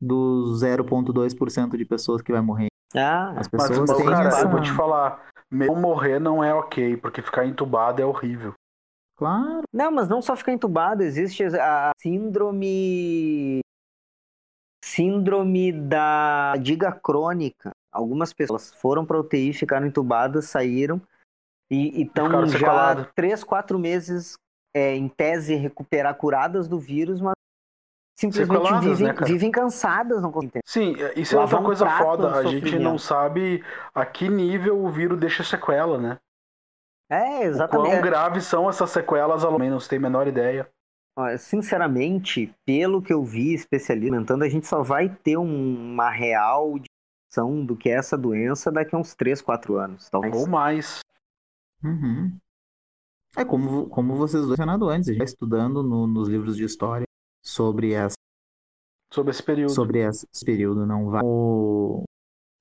dos 0.00 0.62
0,2% 0.62 1.76
de 1.76 1.84
pessoas 1.84 2.22
que 2.22 2.32
vai 2.32 2.40
morrer. 2.40 2.68
Ah, 2.94 3.30
As 3.30 3.48
Mas, 3.52 3.68
pessoas 3.68 3.90
mas, 3.90 3.98
têm 3.98 4.06
cara, 4.06 4.28
essa... 4.28 4.42
eu 4.42 4.50
vou 4.50 4.60
te 4.62 4.72
falar, 4.72 5.28
mesmo 5.50 5.76
morrer 5.76 6.18
não 6.18 6.42
é 6.42 6.54
ok, 6.54 6.96
porque 6.96 7.20
ficar 7.20 7.46
entubado 7.46 8.00
é 8.00 8.04
horrível. 8.04 8.54
Claro. 9.16 9.62
Não, 9.72 9.90
mas 9.90 10.08
não 10.08 10.22
só 10.22 10.36
ficar 10.36 10.52
entubado, 10.52 11.02
existe 11.02 11.44
a 11.44 11.90
síndrome 12.00 13.60
síndrome 14.82 15.72
da 15.72 16.56
diga 16.56 16.92
crônica. 16.92 17.70
Algumas 17.92 18.32
pessoas 18.32 18.72
foram 18.74 19.04
para 19.04 19.18
UTI, 19.18 19.52
ficaram 19.52 19.86
entubadas, 19.86 20.46
saíram 20.46 21.02
e 21.70 22.02
estão 22.02 22.46
já 22.46 23.04
três, 23.14 23.44
quatro 23.44 23.78
meses 23.78 24.38
é, 24.78 24.94
em 24.96 25.08
tese 25.08 25.54
recuperar 25.54 26.14
curadas 26.16 26.68
do 26.68 26.78
vírus, 26.78 27.20
mas 27.20 27.34
simplesmente 28.18 28.56
Sequeladas, 28.60 28.84
vivem, 28.98 29.06
né, 29.06 29.14
vivem 29.26 29.50
cansadas, 29.50 30.20
não 30.22 30.30
conseguem 30.32 30.48
entender. 30.48 30.62
Sim, 30.66 30.94
isso 31.20 31.36
é 31.36 31.40
outra 31.40 31.62
coisa 31.62 31.84
prato 31.84 32.02
foda. 32.04 32.28
é 32.28 32.38
A 32.38 32.42
gente 32.44 32.54
sofrimento. 32.64 32.82
não 32.82 32.98
sabe 32.98 33.64
a 33.94 34.04
que 34.06 34.28
nível 34.28 34.84
o 34.84 34.90
vírus 34.90 35.18
deixa 35.18 35.42
sequela, 35.44 35.98
né? 35.98 36.18
É, 37.10 37.16
O 37.16 37.28
quão 37.28 37.42
exatamente. 37.44 38.02
graves 38.02 38.44
são 38.44 38.68
essas 38.68 38.90
sequelas, 38.90 39.44
a 39.44 39.48
também 39.50 39.70
não 39.70 39.80
se 39.80 39.88
tem 39.88 39.98
a 39.98 40.02
menor 40.02 40.26
ideia. 40.26 40.68
Sinceramente, 41.38 42.54
pelo 42.64 43.02
que 43.02 43.12
eu 43.12 43.24
vi 43.24 43.52
especialista 43.54 44.10
comentando, 44.14 44.42
a 44.44 44.48
gente 44.48 44.66
só 44.66 44.82
vai 44.82 45.08
ter 45.08 45.36
um- 45.36 45.92
uma 45.94 46.10
real 46.10 46.74
discussão 46.78 47.64
do 47.64 47.74
que 47.76 47.88
é 47.88 47.94
essa 47.94 48.16
doença 48.16 48.70
daqui 48.70 48.94
a 48.94 48.98
uns 48.98 49.14
3, 49.14 49.40
4 49.42 49.76
anos. 49.76 50.08
Talvez. 50.10 50.36
Ou 50.36 50.46
mais. 50.46 51.00
Uhum. 51.82 52.36
É 53.38 53.44
como, 53.44 53.88
como 53.88 54.14
vocês 54.16 54.42
dois 54.42 54.50
mencionado 54.58 54.88
antes, 54.88 55.08
a 55.08 55.12
gente 55.12 55.22
está 55.22 55.32
estudando 55.32 55.82
no- 55.82 56.06
nos 56.06 56.28
livros 56.28 56.56
de 56.56 56.64
história 56.64 57.04
sobre 57.44 57.92
essa, 57.92 58.14
Sobre 59.12 59.30
esse 59.30 59.42
período. 59.42 59.70
sobre 59.70 60.00
esse 60.00 60.26
período, 60.44 60.84
não 60.84 61.10
vai 61.10 61.22
o- 61.24 62.02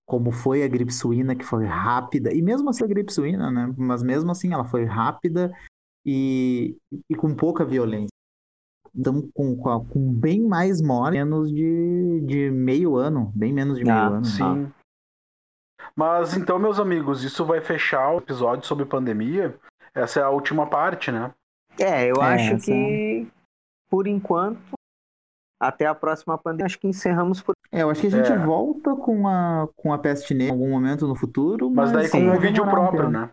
como 0.05 0.31
foi 0.31 0.63
a 0.63 0.67
gripe 0.67 0.93
suína 0.93 1.35
que 1.35 1.43
foi 1.43 1.65
rápida 1.65 2.31
e 2.33 2.41
mesmo 2.41 2.69
assim 2.69 2.83
a 2.83 2.87
gripe 2.87 3.11
suína, 3.11 3.51
né? 3.51 3.73
Mas 3.77 4.01
mesmo 4.01 4.31
assim 4.31 4.53
ela 4.53 4.63
foi 4.63 4.85
rápida 4.85 5.51
e, 6.05 6.77
e 7.09 7.15
com 7.15 7.35
pouca 7.35 7.65
violência. 7.65 8.07
Então 8.95 9.27
com, 9.33 9.57
com, 9.57 10.13
bem 10.13 10.41
mais 10.47 10.81
morte, 10.81 11.13
menos 11.17 11.51
de, 11.51 12.21
de 12.25 12.49
meio 12.51 12.95
ano, 12.95 13.31
bem 13.35 13.51
menos 13.51 13.77
de 13.77 13.83
meio 13.83 13.95
Ah, 13.97 14.07
ano. 14.07 14.21
né? 14.21 14.23
Sim. 14.23 14.71
Mas 15.95 16.35
então, 16.37 16.57
meus 16.59 16.79
amigos, 16.79 17.23
isso 17.23 17.43
vai 17.45 17.59
fechar 17.59 18.13
o 18.13 18.19
episódio 18.19 18.65
sobre 18.65 18.85
pandemia. 18.85 19.57
Essa 19.93 20.19
é 20.19 20.23
a 20.23 20.29
última 20.29 20.67
parte, 20.69 21.11
né? 21.11 21.33
É, 21.79 22.09
eu 22.11 22.15
É, 22.21 22.33
acho 22.35 22.53
essa- 22.55 22.65
que, 22.65 23.27
por 23.89 24.07
enquanto, 24.07 24.59
até 25.59 25.85
a 25.85 25.95
próxima 25.95 26.37
pandemia, 26.37 26.65
acho 26.65 26.79
que 26.79 26.87
encerramos 26.87 27.41
por. 27.41 27.53
É, 27.71 27.81
eu 27.83 27.89
acho 27.89 28.01
que 28.01 28.07
a 28.07 28.11
gente 28.11 28.31
É. 28.31 28.37
volta 28.37 28.95
com 28.95 29.27
a, 29.27 29.67
com 29.75 29.91
a 29.93 29.97
peste 29.99 30.33
negra 30.33 30.55
em 30.55 30.59
algum 30.59 30.69
momento 30.71 31.07
no 31.07 31.15
futuro, 31.15 31.69
Mas 31.69 31.91
daí 31.91 32.09
com 32.09 32.19
um 32.19 32.39
vídeo 32.39 32.63
próprio, 32.65 33.09
né? 33.09 33.29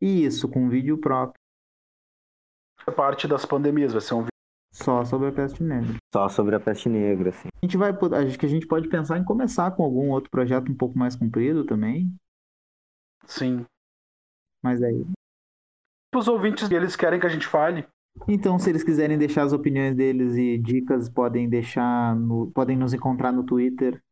Isso, 0.00 0.48
com 0.48 0.64
um 0.64 0.68
vídeo 0.68 0.98
próprio, 0.98 1.38
É 2.86 2.90
parte 2.90 3.28
das 3.28 3.44
pandemias, 3.44 3.92
vai 3.92 4.00
ser 4.00 4.14
um 4.14 4.18
vídeo. 4.20 4.28
só 4.72 5.04
sobre 5.04 5.28
a 5.28 5.32
peste 5.32 5.62
negra. 5.62 5.96
Só 6.14 6.28
sobre 6.28 6.54
a 6.54 6.60
peste 6.60 6.88
negra, 6.88 7.30
assim. 7.30 7.48
A 7.62 7.66
gente 7.66 7.76
vai, 7.76 7.90
acho 7.90 8.38
que 8.38 8.46
a 8.46 8.48
gente 8.48 8.66
pode 8.66 8.88
pensar 8.88 9.18
em 9.18 9.24
começar 9.24 9.70
com 9.72 9.82
algum 9.82 10.10
outro 10.10 10.30
projeto 10.30 10.70
um 10.70 10.74
pouco 10.76 10.96
mais 10.98 11.14
comprido 11.16 11.64
também, 11.64 12.14
Sim. 13.26 13.66
mas 14.62 14.82
aí. 14.82 15.04
Os 16.18 16.26
ouvintes, 16.28 16.70
eles 16.70 16.96
querem 16.96 17.20
que 17.20 17.26
a 17.26 17.30
gente 17.30 17.46
fale. 17.46 17.86
Então, 18.26 18.58
se 18.58 18.68
eles 18.68 18.82
quiserem 18.82 19.16
deixar 19.16 19.42
as 19.44 19.52
opiniões 19.52 19.94
deles 19.94 20.34
e 20.36 20.58
dicas, 20.58 21.08
podem 21.08 21.48
deixar 21.48 22.16
no, 22.16 22.50
podem 22.52 22.76
nos 22.76 22.92
encontrar 22.92 23.30
no 23.30 23.44
Twitter, 23.44 24.02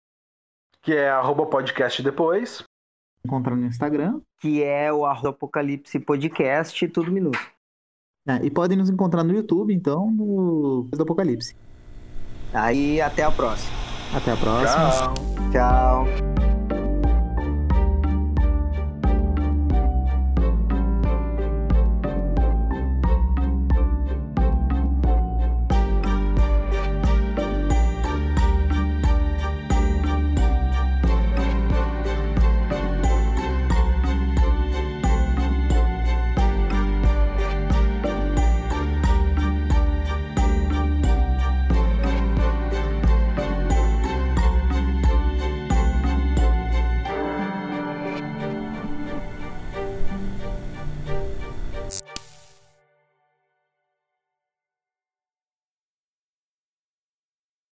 Que 0.81 0.95
é 0.95 1.11
arroba 1.11 1.45
podcast 1.47 2.01
depois. 2.03 2.63
encontrar 3.25 3.57
no 3.57 3.67
Instagram, 3.67 4.21
Que 4.41 4.63
é 4.63 4.93
o 4.93 5.05
arroba 5.05 5.31
Apocalipse 5.31 5.99
Podcast, 5.99 6.87
tudo 6.89 7.11
minuto. 7.11 7.39
né, 8.25 8.39
e 8.45 8.51
podem 8.51 8.79
nos 8.79 8.89
encontrar 8.89 9.25
no 9.25 9.35
YouTube, 9.35 9.75
então, 9.75 10.11
no 10.13 10.87
do 10.93 11.03
Apocalipse. 11.03 11.57
Aí 12.55 13.01
até 13.01 13.25
a 13.25 13.31
próxima. 13.33 13.73
Até 14.15 14.31
a 14.31 14.37
próxima. 14.37 15.15
Tchau. 15.51 16.05
Tchau. 16.07 16.36